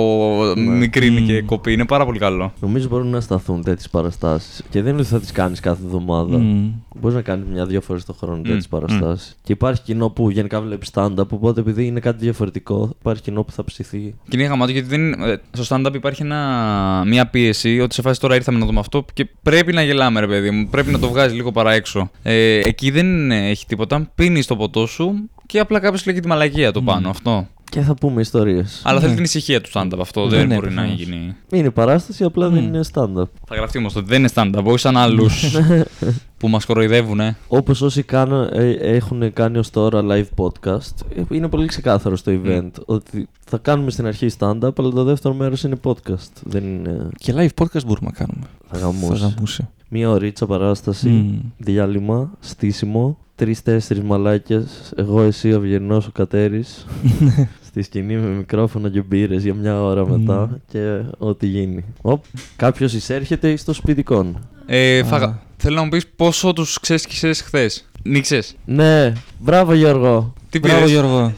μικρύνει 0.56 1.22
και 1.22 1.34
Μμμ. 1.34 1.46
κοπεί, 1.46 1.74
είναι 1.74 1.86
πάρα 1.86 2.06
πολύ 2.06 2.20
καλό. 2.20 2.54
Νομίζω 2.60 2.88
μπορούν 2.88 3.08
να 3.08 3.22
σταθούν 3.22 3.64
τέτοιες 3.64 3.90
παραστάσεις. 3.90 4.64
Και 4.70 4.82
δεν 4.82 4.92
είναι 4.92 5.02
ότι 5.02 5.10
θα 5.10 5.20
τις 5.20 5.32
κάνεις 5.32 5.60
κάθε 5.60 5.82
εβδομάδα. 5.86 6.38
Μμ. 6.38 6.72
Μπορείς 7.00 7.16
να 7.16 7.22
κάνεις 7.22 7.46
μια-δύο 7.52 7.82
φορές 7.82 8.06
το 8.06 8.14
χρόνο 8.14 8.38
Μμ, 8.38 8.44
τέτοιες 8.44 8.68
παραστάσεις. 8.68 9.38
Και 9.44 9.52
υπάρχει 9.52 9.82
κοινό 9.82 10.10
που 10.10 10.30
γενικά 10.30 10.62
βλέπεις 10.62 10.90
stand-up, 10.94 11.28
οπότε 11.30 11.60
επειδή 11.60 11.86
είναι 11.86 12.00
κάτι 12.00 12.23
διαφορετικό, 12.24 12.90
υπάρχει 13.00 13.22
κοινό 13.22 13.44
που 13.44 13.52
θα 13.52 13.64
ψηθεί. 13.64 14.16
Και 14.30 14.38
είναι 14.38 14.46
γαμάτο 14.48 14.72
γιατί 14.72 14.88
δεν, 14.88 15.14
ε, 15.14 15.42
στο 15.52 15.76
stand-up 15.76 15.94
υπάρχει 15.94 16.22
ένα, 16.22 17.04
μια 17.08 17.28
πίεση 17.28 17.80
ότι 17.80 17.94
σε 17.96 18.02
φάση 18.02 18.20
τώρα 18.20 18.36
ήρθαμε 18.36 18.60
να 18.60 18.66
δούμε 18.66 18.80
αυτό 18.80 19.06
και 19.14 19.28
πρέπει 19.44 19.74
να 19.74 19.82
γελάμε, 19.84 20.20
ρε 20.20 20.28
παιδί 20.28 20.52
μου. 20.52 20.68
Πρέπει 20.70 20.92
να 20.92 21.00
το 21.00 21.10
βγάζει 21.10 21.36
λίγο 21.36 21.52
παρά 21.52 21.72
έξω. 21.74 22.10
Ε, 22.24 22.60
εκεί 22.64 22.92
δεν 22.92 23.32
έχει 23.32 23.66
τίποτα. 23.66 24.12
Πίνει 24.16 24.44
το 24.44 24.56
ποτό 24.56 24.86
σου 24.86 25.30
και 25.46 25.60
απλά 25.60 25.80
κάποιος 25.80 26.06
λέγει 26.06 26.20
τη 26.20 26.28
μαλακία 26.28 26.72
του 26.72 26.84
πάνω. 26.84 27.10
Αυτό. 27.10 27.48
Και 27.72 27.82
θα 27.82 27.94
πούμε 27.94 28.22
ιστορίες. 28.22 28.82
Αλλά 28.86 28.96
Ναι. 29.00 29.04
θέλει 29.04 29.16
την 29.16 29.24
ησυχία 29.24 29.62
του 29.62 29.70
stand-up 29.74 29.98
αυτό. 30.00 30.24
Ναι, 30.24 30.30
δεν 30.38 30.48
ναι, 30.48 30.56
μπορεί 30.56 30.68
να 30.70 30.74
προφανώς. 30.82 31.00
γίνει. 31.02 31.36
Είναι 31.52 31.70
παράσταση, 31.70 32.24
απλά 32.24 32.50
δεν 32.50 32.64
Μμ. 32.64 32.66
είναι 32.68 32.82
stand-up. 32.94 33.24
Θα 33.48 33.56
γραφτεί 33.56 33.78
όμως 33.78 33.96
ότι 33.96 34.06
δεν 34.08 34.20
είναι 34.20 34.30
stand-up, 34.34 34.64
όχι 34.64 34.80
σαν 34.80 34.98
άλλους 34.98 35.44
που 36.44 36.50
μας 36.50 36.66
κοροϊδεύουν. 36.66 37.20
Ε. 37.20 37.36
Όπως 37.48 37.82
όσοι 37.82 38.04
κάνουν, 38.04 38.50
ε, 38.52 38.70
έχουν 38.72 39.34
κάνει 39.34 39.58
ως 39.58 39.70
τώρα 39.70 40.02
live 40.08 40.26
podcast, 40.36 40.96
ε, 41.16 41.22
είναι 41.30 41.48
πολύ 41.48 41.68
ξεκάθαρο 41.68 42.16
στο 42.16 42.32
event 42.44 42.70
ότι 42.86 43.28
θα 43.46 43.58
κάνουμε 43.58 43.92
στην 43.92 44.06
αρχή 44.06 44.28
stand-up, 44.40 44.70
αλλά 44.78 44.90
το 44.90 45.04
δεύτερο 45.04 45.34
μέρος 45.34 45.64
είναι 45.64 45.76
podcast. 45.84 46.32
Δεν 46.44 46.64
είναι. 46.64 47.08
Και 47.18 47.34
live 47.36 47.64
podcast 47.64 47.86
μπορούμε 47.86 48.10
να 48.12 48.26
κάνουμε. 48.26 48.46
Θα 48.70 48.78
Θα 48.78 48.86
γαμώσει. 48.86 49.22
γαμούσε. 49.22 49.70
Μία 49.90 50.10
ωρίτσα 50.10 50.46
παράσταση, 50.46 51.10
Μμ. 51.10 51.40
διάλειμμα, 51.58 52.32
στήσιμο, 52.40 53.18
τρει-τέσσερι 53.36 54.04
μαλάκες, 54.04 54.94
εγώ, 54.96 55.22
εσύ, 55.22 55.54
ο 55.54 55.58
Αυγενό, 55.58 55.96
ο 55.96 56.12
Κατέρης. 56.14 56.86
στη 57.68 57.82
σκηνή 57.82 58.16
με 58.16 58.28
μικρόφωνα 58.28 58.90
και 58.90 59.02
μπύρες 59.02 59.44
για 59.44 59.54
μια 59.54 59.82
ώρα 59.84 60.08
μετά 60.10 60.48
Μμ. 60.52 60.56
και 60.72 61.02
ό,τι 61.18 61.48
γίνει. 61.48 61.84
Οπ, 62.02 62.24
κάποιος 62.56 62.94
εισέρχεται 62.94 63.56
στο 63.56 63.74
σπιτικόν. 63.74 64.38
Ε, 64.66 65.04
θα... 65.04 65.42
Α. 65.64 65.66
Θέλω 65.66 65.76
να 65.76 65.84
μου 65.84 65.90
πεις 65.90 66.08
πόσο 66.16 66.54
τους 66.54 66.80
ξέσκησε 66.80 67.34
χθες. 67.34 67.90
Νίξες. 68.04 68.56
Ναι, 68.66 69.14
μπράβο 69.40 69.74
Γιώργο. 69.74 70.34
Τι 70.50 70.60
Μπράβο 70.60 70.76
πήρες; 70.78 70.92
Γιώργο. 70.92 71.34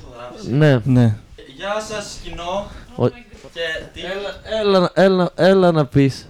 Ναι. 0.49 0.79
Ναι. 0.83 1.17
Γεια 1.55 1.81
σας, 1.89 2.17
κοινό. 2.23 2.67
Ο- 2.95 3.05
Έλα, 4.61 4.61
έλα, 4.61 4.91
έλα, 4.93 5.31
έλα 5.35 5.71
να 5.71 5.85
πεις. 5.85 6.29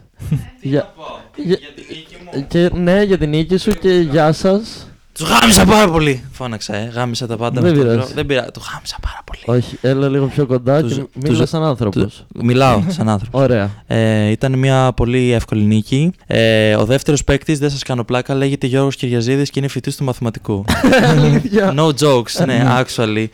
Για, 0.62 0.94
για- 1.36 1.58
την 1.58 1.86
νίκη 1.90 2.16
μου. 2.34 2.48
και, 2.48 2.70
ναι, 2.74 3.04
για 3.04 3.18
την 3.18 3.30
νίκη 3.30 3.58
σου 3.58 3.72
και 3.72 3.90
γεια 3.94 4.32
σας. 4.32 4.88
Τους 5.20 5.30
γάμισα 5.30 5.66
πάρα 5.66 5.92
πολύ. 5.92 6.24
Φώναξα, 6.32 6.76
ε. 6.76 6.92
Γάμισα 6.94 7.28
τα 7.28 7.38
πάντα. 7.38 7.62
Δεν 7.62 7.64
με 7.64 7.70
αυτό 7.70 7.82
το 7.82 7.82
πειράζει. 7.88 7.98
μικρό- 8.00 8.16
Δεν 8.16 8.26
πειράζει. 8.26 8.52
Τους 8.52 8.68
γάμισα 8.74 8.98
πάρα 9.02 9.20
πολύ. 9.26 9.58
Όχι, 9.60 9.78
έλα 9.82 10.08
λίγο 10.10 10.26
πιο 10.26 10.46
κοντά 10.46 10.82
Τους- 10.82 10.94
και 10.94 11.02
τους- 11.20 11.30
μίλα 11.30 11.46
σαν 11.46 11.64
άνθρωπος. 11.64 12.26
Του- 12.34 12.44
Μιλάω 12.46 12.84
σαν 12.98 13.10
άνθρωπος. 13.10 13.42
Ωραία. 13.42 13.70
Ε, 13.88 14.30
ήταν 14.30 14.58
μια 14.60 14.92
πολύ 14.96 15.32
εύκολη 15.32 15.64
νίκη. 15.64 16.12
Ε, 16.28 16.76
ο 16.76 16.86
δεύτερος 16.86 17.24
παίκτης, 17.24 17.60
δεν 17.60 17.70
σας 17.70 17.84
κάνω 17.84 18.04
πλάκα, 18.04 18.34
λέγεται 18.36 18.68
Γιώργος 18.68 18.96
Κυριαζίδης 18.96 19.50
και 19.50 19.60
είναι 19.60 19.68
φοιτητής 19.68 19.96
του 19.98 20.04
μαθηματικού. 20.04 20.66
Αλήθεια. 21.10 21.74
No 21.78 21.88
jokes, 22.00 22.46
ναι, 22.46 22.64
actually. 22.80 23.26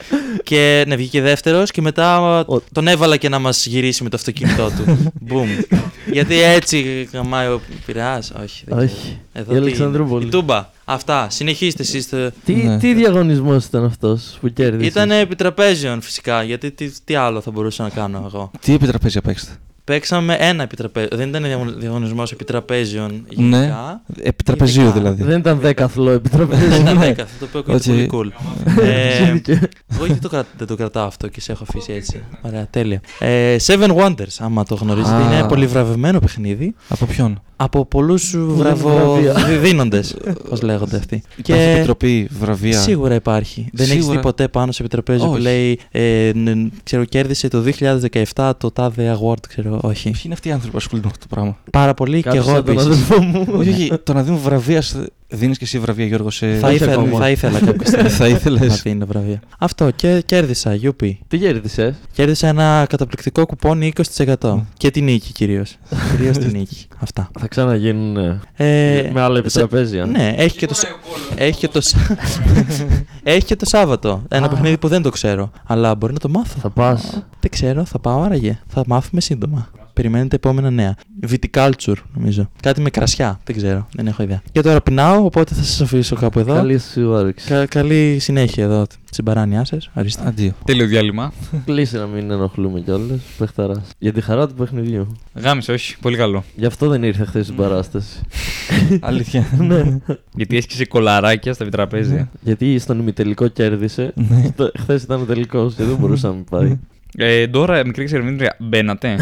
και 0.43 0.83
ναι, 0.87 0.95
βγήκε 0.95 1.21
δεύτερος 1.21 1.71
και 1.71 1.81
μετά 1.81 2.39
Ο- 2.47 2.61
τον 2.71 2.87
έβαλα 2.87 3.17
και 3.17 3.29
να 3.29 3.39
μας 3.39 3.65
γυρίσει 3.65 4.03
με 4.03 4.09
το 4.09 4.15
αυτοκίνητό 4.19 4.67
του. 4.77 5.11
Boom. 5.29 5.77
Γιατί 6.11 6.41
έτσι 6.41 7.09
γαμάει 7.13 7.47
ο 7.47 7.61
Πειραιάς; 7.85 8.31
Όχι. 8.43 8.63
δεν 8.67 8.77
Όχι. 8.77 8.87
ξέρω. 8.95 9.15
Η 9.33 9.39
Εδώ 9.39 9.51
τι 9.51 9.57
Αλεξανδρούπολη. 9.57 10.21
είναι; 10.25 10.35
Η 10.35 10.39
Τούμπα. 10.39 10.69
Αυτά. 10.85 11.29
Συνεχίστε 11.29 11.81
εσείς. 11.83 12.09
Τι, 12.45 12.53
Ναι. 12.53 12.77
τι 12.77 12.93
διαγωνισμός 12.93 13.65
ήταν 13.65 13.83
αυτός 13.83 14.37
που 14.41 14.47
κέρδισε; 14.53 14.87
Ήταν 14.87 15.11
επιτραπέζιον 15.11 16.01
φυσικά. 16.01 16.43
Γιατί 16.43 16.71
τι, 16.71 16.91
τι 17.03 17.15
άλλο 17.15 17.41
θα 17.41 17.51
μπορούσα 17.51 17.83
να 17.83 17.89
κάνω 17.89 18.23
εγώ; 18.33 18.51
Ε, 18.55 18.57
Τι 18.61 18.73
επιτραπέζια 18.73 19.21
παίξετε. 19.21 19.51
Παίξαμε 19.91 20.35
ένα 20.39 20.63
επιτραπέζιο. 20.63 21.09
Δεν 21.17 21.29
ήταν 21.29 21.43
διαγωνισμός 21.79 22.31
επιτραπέζιον 22.31 23.25
Ναι. 23.35 23.57
γενικά. 23.57 24.01
Επιτραπεζίου 24.21 24.81
Γενικά. 24.81 24.99
δηλαδή. 24.99 25.23
Δεν 25.23 25.39
ήταν 25.39 25.59
δέκαθλό 25.59 26.09
επιτραπέζιο. 26.11 26.67
Δεν 26.67 26.81
ήταν 26.81 26.97
Ναι. 26.97 27.05
δέκα, 27.05 27.23
αυτό 27.23 27.45
το 27.51 27.57
οποίο 27.57 27.73
ακούγεται 27.73 28.01
Οκ. 28.03 28.09
πολύ 28.09 28.33
cool. 28.35 28.81
Ε, 28.83 29.25
Ζήτηκε. 29.25 29.59
Εγώ 29.93 30.05
γιατί 30.05 30.21
το 30.21 30.29
κρα- 30.29 30.45
δεν 30.57 30.67
το 30.67 30.75
κρατάω 30.75 31.05
αυτό 31.05 31.27
και 31.27 31.41
σε 31.41 31.51
έχω 31.51 31.63
αφήσει 31.69 31.93
έτσι. 31.93 32.23
Ωραία, 32.41 32.67
τέλεια. 32.69 33.01
Ε, 33.19 33.55
Seven 33.65 33.95
Wonders, 33.97 34.35
άμα 34.39 34.63
το 34.63 34.75
γνωρίζετε, 34.75 35.15
Α. 35.15 35.19
είναι 35.21 35.47
πολύ 35.47 35.65
βραβευμένο 35.65 36.19
παιχνίδι 36.19 36.75
Από 36.89 37.05
ποιον; 37.05 37.41
από 37.55 37.85
πολλούς 37.85 38.35
βραβεία. 38.37 38.91
βραβοδίδοντε, 38.91 40.03
πώ 40.49 40.55
λέγονται 40.61 40.95
αυτοί. 40.97 41.15
Υπάρχει 41.15 41.41
Και 41.63 41.71
επιτροπή, 41.75 42.27
βραβεία; 42.39 42.79
σίγουρα 42.79 43.13
υπάρχει. 43.15 43.69
Δεν 43.73 43.85
έχεις 43.89 43.99
Σίγουρα. 44.01 44.17
δει 44.17 44.23
ποτέ 44.23 44.47
πάνω 44.47 44.71
σε 44.71 44.81
επιτραπέζιο 44.81 45.25
που 45.25 45.31
Όχι. 45.31 45.41
λέει 45.41 45.79
ε, 45.91 46.31
ν- 46.35 46.71
ξέρω, 46.83 47.05
κέρδισε 47.05 47.47
το 47.47 47.63
2017 48.35 48.51
το 48.57 48.71
τάδε 48.71 49.17
award, 49.21 49.47
ξέρω, 49.47 49.79
όχι. 49.81 50.09
Ποιοι 50.11 50.21
είναι 50.23 50.33
αυτοί 50.33 50.47
οι 50.47 50.51
άνθρωποι 50.51 50.71
που 50.71 50.77
ασχολούνται 50.77 51.07
με 51.07 51.13
αυτό 51.15 51.27
το 51.27 51.35
πράγμα; 51.35 51.57
Πάρα 51.71 51.93
πολύ 51.93 52.15
και 52.15 52.21
Κάποιος 52.21 52.45
εγώ 52.47 52.55
σαν 52.55 52.65
τον 52.65 52.73
επίσης. 52.77 52.91
αδελφό 52.91 53.21
μου. 53.21 53.45
όχι, 53.59 53.69
όχι, 53.69 53.91
το 54.03 54.13
να 54.13 54.23
δίνουν 54.23 54.39
βραβεία. 54.39 54.83
Δίνεις 55.33 55.57
και 55.57 55.63
εσύ 55.63 55.79
βραβεία, 55.79 56.05
Γιώργο. 56.05 56.29
Σε... 56.29 56.55
Θα 56.55 56.67
Όχι 56.67 56.75
ήθελα, 56.75 56.91
ακόμα. 56.93 57.17
θα 57.19 57.29
ήθελα 57.29 57.59
κάποια 57.59 57.87
στιγμή 57.91 58.09
Θα 58.09 58.27
ήθελες. 58.27 58.67
να 58.67 58.75
δίνω 58.75 59.05
βραβεία. 59.05 59.39
Αυτό 59.59 59.91
και 59.91 60.23
κέρδισα, 60.25 60.73
γιούπι. 60.73 61.19
Τι 61.27 61.37
κέρδισες; 61.37 61.95
Κέρδισα 62.13 62.47
ένα 62.47 62.85
καταπληκτικό 62.89 63.45
κουπόνι 63.45 63.93
20%. 64.15 64.59
Και 64.77 64.91
την 64.91 65.03
νίκη 65.03 65.31
κυρίως. 65.31 65.77
κυρίως 66.11 66.37
την 66.37 66.49
νίκη. 66.57 66.87
Αυτά. 66.99 67.29
Θα 67.39 67.47
ξαναγίνουν 67.47 68.11
ναι. 68.11 68.39
Ε, 68.55 69.09
με 69.13 69.21
άλλα 69.21 69.33
σε- 69.35 69.39
επιτραπέζια. 69.39 70.05
Ναι, 70.05 70.33
έχει 70.37 70.57
και 70.57 70.67
το, 70.67 70.73
Σ- 70.73 70.85
έχει 71.35 71.59
και 71.59 71.67
το, 71.67 71.81
Σ- 71.81 71.95
έχει 73.23 73.45
και 73.45 73.55
το 73.55 73.65
Σάββατο. 73.65 74.23
Ένα 74.29 74.45
Α. 74.45 74.49
παιχνίδι 74.49 74.77
που 74.77 74.87
δεν 74.87 75.01
το 75.01 75.09
ξέρω. 75.09 75.51
Αλλά 75.65 75.95
μπορεί 75.95 76.13
να 76.13 76.19
το 76.19 76.29
μάθω. 76.29 76.59
Θα 76.61 76.69
πας. 76.69 77.23
Δεν 77.39 77.51
ξέρω, 77.51 77.85
θα 77.85 77.99
πάω 77.99 78.21
άραγε. 78.21 78.59
Θα 78.67 78.83
μάθουμε 78.87 79.21
σύντομα. 79.21 79.69
Περιμένετε 80.01 80.35
επόμενα 80.35 80.69
νέα. 80.69 80.95
Viticulture, 81.29 81.93
νομίζω. 82.13 82.49
Κάτι 82.61 82.81
με 82.81 82.89
κρασιά. 82.89 83.39
Δεν 83.43 83.55
ξέρω. 83.55 83.87
Δεν 83.95 84.07
έχω 84.07 84.23
ιδέα. 84.23 84.41
Και 84.51 84.61
τώρα 84.61 84.81
πεινάω, 84.81 85.25
οπότε 85.25 85.55
θα 85.55 85.63
σας 85.63 85.81
αφήσω 85.81 86.15
κάπου 86.15 86.39
εδώ. 86.39 86.53
Καλή 86.53 86.79
σου 86.79 87.09
όρεξη. 87.09 87.47
Κα- 87.47 87.65
καλή 87.65 88.17
συνέχεια 88.19 88.63
εδώ 88.63 88.85
στην 89.11 89.23
παράνοιά 89.25 89.65
σας. 89.65 89.89
Ορίστε. 89.93 90.21
Αντίο. 90.27 90.53
Τέλειο 90.65 90.85
διάλειμμα. 90.87 91.33
Κλείσε 91.65 91.97
να 91.97 92.05
μην 92.05 92.31
ενοχλούμε 92.31 92.79
κιόλας. 92.79 93.19
Πεχταρά. 93.37 93.81
Για 93.97 94.13
τη 94.13 94.21
χαρά 94.21 94.47
του 94.47 94.53
παιχνιδιού. 94.53 95.15
Γάμισε, 95.33 95.71
όχι. 95.71 95.97
Πολύ 95.99 96.17
καλό. 96.17 96.43
Γι' 96.55 96.65
αυτό 96.65 96.87
δεν 96.87 97.03
ήρθε 97.03 97.25
χθες 97.25 97.45
στην 97.45 97.57
παράσταση. 97.57 98.19
Αλήθεια. 99.01 99.45
ναι. 99.57 99.97
Γιατί 100.35 100.57
έσκησε 100.57 100.85
κολαράκια 100.85 101.53
στα 101.53 101.63
επιτραπέζια. 101.63 102.29
Γιατί 102.41 102.79
στον 102.79 102.99
ημιτελικό 102.99 103.47
κέρδισε. 103.47 104.13
Ναι. 104.15 104.43
Χθες 104.79 105.03
ήταν 105.03 105.21
ο 105.21 105.23
τελικός 105.25 105.73
και 105.73 105.83
δεν 105.83 105.95
μπορούσε 105.95 106.27
να 106.27 106.33
μην 106.33 106.43
πάει. 106.43 106.79
Ε, 107.17 107.47
τώρα, 107.47 107.85
μικρή 107.85 108.03
εξερευνήτρια, 108.03 108.55
μπαίνατε; 108.59 109.15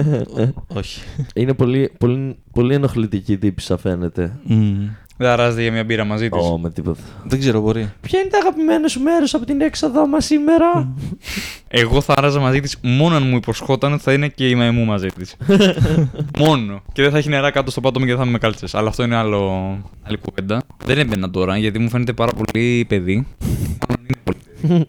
Όχι. 0.66 1.02
Είναι 1.34 1.54
πολύ, 1.54 1.92
πολύ, 1.98 2.36
πολύ 2.52 2.74
ενοχλητική 2.74 3.36
τύπησα 3.38 3.76
φαίνεται. 3.76 4.38
Μμμ. 4.44 4.88
Δεν 5.18 5.28
αράζεται 5.28 5.62
για 5.62 5.72
μια 5.72 5.84
μπύρα 5.84 6.04
μαζί 6.04 6.28
της. 6.28 6.42
Ω, 6.42 6.58
με 6.58 6.70
τίποτα. 6.70 7.00
Δεν 7.24 7.38
ξέρω, 7.38 7.60
μπορεί. 7.60 7.92
Ποια 8.00 8.20
είναι 8.20 8.28
τα 8.28 8.38
αγαπημένα 8.38 8.88
σου 8.88 9.00
μέρος 9.00 9.34
από 9.34 9.44
την 9.44 9.60
έξοδό 9.60 10.06
μας 10.06 10.24
σήμερα; 10.24 10.94
Εγώ 11.68 12.00
θα 12.00 12.14
άραζα 12.16 12.40
μαζί 12.40 12.60
της 12.60 12.76
μόνο 12.82 13.16
αν 13.16 13.26
μου 13.26 13.36
υποσχόταν 13.36 13.92
ότι 13.92 14.02
θα 14.02 14.12
είναι 14.12 14.28
και 14.28 14.48
η 14.48 14.54
μαϊμού 14.54 14.84
μαζί 14.84 15.08
της. 15.08 15.36
μόνο. 16.38 16.82
Και 16.92 17.02
δεν 17.02 17.10
θα 17.10 17.18
έχει 17.18 17.28
νερά 17.28 17.50
κάτω 17.50 17.70
στο 17.70 17.80
πάτωμα 17.80 18.04
και 18.04 18.10
δεν 18.10 18.20
θα 18.20 18.24
είμαι 18.24 18.32
με 18.32 18.38
κάλτσες. 18.38 18.74
Αλλά 18.74 18.88
αυτό 18.88 19.02
είναι 19.02 19.16
άλλο... 19.16 19.42
άλλη 20.02 20.18
κουβέντα. 20.18 20.62
Δεν 20.84 20.98
έμπαινα 20.98 21.30
τώρα 21.30 21.56
γιατί 21.56 21.78
μου 21.78 21.88
φαίνεται 21.88 22.12
πάρα 22.12 22.32
πολύ 22.32 22.84
παιδί. 22.88 23.26
Μάλλον 23.88 24.06
είναι 24.06 24.20
πολύ. 24.24 24.86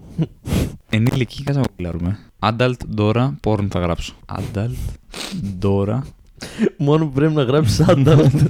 Ενήλικη, 0.89 1.43
κάτσε 1.43 1.59
να 1.59 1.65
γκουγκλάρουμε. 1.78 2.20
Adult 2.39 2.79
Dora 2.97 3.29
porn 3.47 3.67
θα 3.69 3.79
γράψω. 3.79 4.13
Adult 4.35 4.75
Dora. 5.61 5.99
Μόνο 6.77 7.05
που 7.05 7.11
πρέπει 7.11 7.33
να 7.33 7.43
γράψεις 7.43 7.85
adult. 7.88 8.45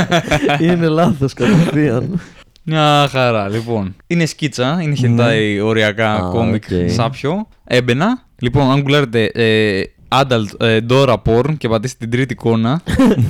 είναι 0.60 0.88
λάθος 0.88 1.32
κατευθείαν. 1.32 2.20
Μια 2.62 3.08
χαρά, 3.10 3.48
λοιπόν. 3.48 3.96
Είναι 4.06 4.26
σκίτσα, 4.26 4.78
είναι 4.82 4.94
hentai 4.94 5.60
οριακά 5.60 6.12
Α, 6.14 6.30
κόμικ 6.30 6.64
οκ. 6.64 6.90
σάπιο. 6.90 7.48
Έμπαινα. 7.64 8.22
Λοιπόν, 8.38 8.70
αν 8.70 8.80
γκουγκλάρετε 8.80 9.24
ε, 9.24 9.82
adult 10.08 10.60
ε, 10.60 10.78
Dora 10.88 11.16
porn 11.24 11.56
και 11.58 11.68
πατήσετε 11.68 11.98
την 12.06 12.10
τρίτη 12.10 12.32
εικόνα, 12.32 12.80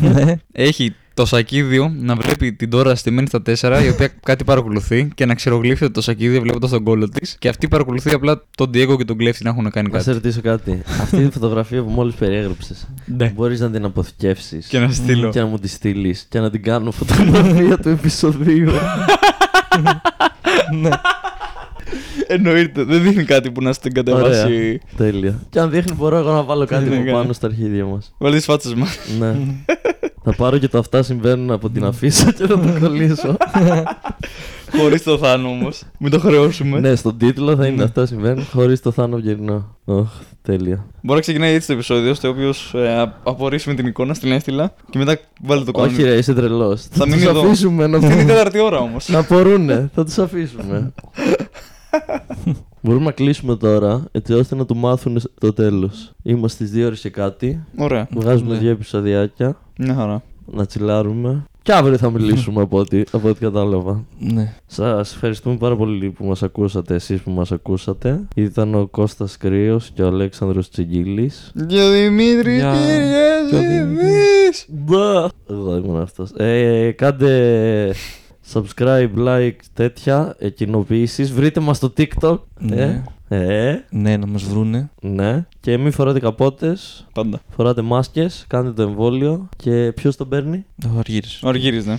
έχει 0.53 0.95
το 1.15 1.27
σακίδιο 1.27 1.93
να 2.01 2.15
βλέπει 2.15 2.53
την 2.53 2.71
Dora 2.73 2.93
στημένη 2.95 3.27
στα 3.27 3.43
τέσσερα, 3.43 3.85
η 3.85 3.89
οποία 3.89 4.09
κάτι 4.23 4.45
παρακολουθεί 4.45 5.09
και 5.15 5.27
να 5.27 5.35
ξερογλύφεται 5.35 5.91
το 5.91 6.01
σακίδιο 6.01 6.41
βλέποντας 6.41 6.71
τον 6.71 6.85
κώλο 6.85 7.09
της. 7.09 7.37
Και 7.39 7.49
αυτή 7.49 7.69
παρακολουθεί 7.69 8.11
απλά 8.15 8.43
τον 8.57 8.69
Diego 8.75 8.97
και 8.97 9.05
τον 9.05 9.17
κλέφτη 9.17 9.45
να 9.45 9.51
έχουν 9.51 9.71
κάνει 9.71 9.89
Να 9.93 9.99
σε 9.99 10.05
κάτι. 10.05 10.17
ρωτήσω 10.23 10.41
κάτι. 10.41 10.83
Αυτή 11.01 11.25
τη 11.27 11.31
φωτογραφία 11.33 11.83
που 11.83 11.91
μόλις 11.91 12.15
περιέγραψες, 12.15 12.89
Ναι. 13.17 13.33
μπορείς 13.37 13.61
να 13.61 13.71
την 13.71 13.85
αποθηκεύσεις 13.85 14.67
Και 14.67 14.79
να 14.79 14.91
στείλω. 14.91 15.31
και 15.31 15.41
να 15.41 15.47
μου 15.47 15.59
τη 15.59 15.69
στείλεις 15.69 16.27
και 16.29 16.41
να 16.41 16.51
την 16.51 16.63
κάνω 16.63 16.91
φωτογραφία 16.91 17.79
του 17.79 17.89
επεισοδίου. 17.89 18.71
Εννοείται, 22.27 22.83
δεν 22.85 23.03
δίνει 23.03 23.25
κάτι 23.25 23.51
που 23.51 23.63
να 23.63 23.73
στην 23.73 23.93
Ωραία. 24.13 24.49
Τέλεια. 24.97 25.41
Και 25.51 25.59
αν 25.61 25.71
δείχνει, 25.71 25.93
μπορώ 25.97 26.17
εγώ 26.17 26.33
να 26.33 26.43
βάλω 26.43 26.67
κάτι 26.67 26.89
Ναι, 26.89 26.95
από 26.97 27.05
ναι. 27.05 27.13
πάνω 27.13 27.33
στα 27.33 27.47
αρχίδια 27.47 27.85
μας. 27.85 28.15
Βάλεις 28.19 28.39
τι 28.39 28.45
φάτσες 28.45 28.75
μα. 28.75 28.87
ναι. 29.19 29.37
θα 30.25 30.35
πάρω 30.37 30.59
και 30.59 30.69
το 30.69 30.79
αυτά 30.79 31.03
συμβαίνουν 31.03 31.51
από 31.51 31.71
την 31.71 31.85
αφίσα 31.85 32.33
και 32.33 32.47
θα 32.47 32.59
το 32.61 32.69
κολλήσω. 32.81 33.37
Χωρίς 34.79 35.03
το 35.03 35.19
θάνο 35.19 35.49
όμως. 35.49 35.83
Μην 35.99 36.11
το 36.11 36.19
χρεώσουμε. 36.21 36.81
ναι, 36.81 36.95
στον 36.95 37.19
τίτλο 37.19 37.57
θα 37.57 37.67
είναι 37.67 37.83
αυτά 37.83 38.07
συμβαίνουν 38.07 38.45
χωρίς 38.53 38.81
το 38.81 38.91
θάνο 38.91 39.17
γερνό. 39.19 39.77
Ωχ, 39.85 40.09
τέλεια. 40.43 40.87
Μπορεί 41.01 41.15
να 41.15 41.21
ξεκινάει 41.21 41.55
έτσι 41.55 41.67
το 41.67 41.73
επεισόδιο, 41.73 42.15
στο 42.15 42.29
οποίο 42.29 42.53
ε, 42.73 42.89
α- 43.01 43.21
απορρίσει 43.23 43.69
με 43.69 43.75
την 43.75 43.87
εικόνα, 43.87 44.15
στην 44.15 44.33
έστειλα 44.33 44.75
και 44.91 44.99
μετά 44.99 45.19
βάλει 45.43 45.65
το 45.65 45.73
κανονικό. 45.73 46.03
Όχι, 46.03 46.11
ρε, 46.11 46.17
είσαι 46.19 46.35
τρελός. 46.35 46.83
Θα 46.83 46.89
Θα 46.97 47.05
μείνει 47.07 47.17
τους 47.21 47.27
εδώ. 47.31 47.41
αφήσουμε 47.41 47.87
να 47.87 47.97
Αυτή 47.99 48.13
είναι 48.13 48.23
η 48.23 48.25
τέταρτη 48.27 48.59
ώρα 48.59 48.79
όμως. 48.79 49.09
Να 49.09 49.19
απορούνε, 49.19 49.91
θα 49.95 50.05
τους 50.05 50.19
αφήσουμε. 50.19 50.93
Μπορούμε 52.83 53.05
να 53.05 53.13
κλείσουμε 53.13 53.57
τώρα, 53.57 54.05
έτσι 54.13 54.33
ώστε 54.33 54.55
να 54.55 54.67
του 54.67 54.77
μάθουν 54.77 55.19
το 55.41 55.53
τέλος. 55.53 56.13
Είμαστε 56.23 56.65
στις 56.67 56.79
2 56.83 56.87
ώρες 56.87 57.01
και 57.01 57.11
κάτι, 57.11 57.65
Ωραία. 57.77 58.09
βγάζουμε 58.15 58.53
Ναι. 58.53 58.59
δύο 58.59 58.71
επεισοδιάκια, 58.71 59.57
Μια 59.79 59.95
χαρά. 59.95 60.23
να 60.53 60.67
τσιλάρουμε. 60.67 61.45
Και 61.63 61.73
αύριο 61.73 61.97
θα 61.99 62.11
μιλήσουμε 62.11 62.63
από 62.63 62.79
ό,τι, 62.79 63.03
από 63.11 63.29
ό,τι 63.29 63.41
κατάλαβα. 63.41 64.05
Ναι. 64.19 64.53
Σας 64.67 65.15
ευχαριστούμε 65.15 65.57
πάρα 65.57 65.77
πολύ 65.77 66.11
που 66.11 66.25
μας 66.25 66.43
ακούσατε, 66.43 66.95
εσείς 66.95 67.21
που 67.21 67.31
μας 67.31 67.53
ακούσατε. 67.53 68.21
Ήταν 68.35 68.75
ο 68.75 68.87
Κώστας 68.87 69.37
Κρύος 69.37 69.91
και 69.95 70.03
ο 70.03 70.07
Αλέξανδρος 70.07 70.71
Τσιγκίλης. 70.71 71.53
Και 71.67 71.81
ο 71.83 71.91
Δημήτρης 71.91 72.57
Γεια. 72.57 72.75
Και 73.51 73.57
ο 73.57 73.59
Κυριαζίδης. 73.59 74.67
Μπα! 74.69 75.27
Εγώ 75.51 75.77
ήμουν 75.77 76.01
αυτός. 76.01 76.31
Ε, 76.37 76.91
κάντε 76.91 77.95
subscribe, 78.53 79.11
like, 79.17 79.57
τέτοια, 79.75 80.37
ε, 80.39 80.49
κοινοποιήσεις. 80.51 81.33
Βρείτε 81.33 81.61
μας 81.61 81.77
στο 81.77 81.93
TikTok. 81.97 82.39
Ναι. 82.59 83.03
Ε, 83.29 83.69
ε, 83.69 83.85
Ναι, 83.91 84.17
να 84.17 84.27
μας 84.27 84.43
βρούνε. 84.43 84.91
ναι. 85.01 85.47
Και 85.61 85.77
μην 85.77 85.93
φοράτε 85.93 86.19
καπότες, 86.21 87.07
Πάντα. 87.13 87.41
φοράτε 87.57 87.83
μάσκες, 87.83 88.45
κάντε 88.49 88.71
το 88.73 88.83
εμβόλιο. 88.83 89.49
Και 89.57 89.93
ποιος 89.93 90.17
τον 90.17 90.29
παίρνει; 90.29 90.65
Ο 90.95 90.99
Αργύρης. 90.99 91.43
Ο 91.43 91.49
Αργύρης, 91.49 91.87
ναι. 91.87 91.99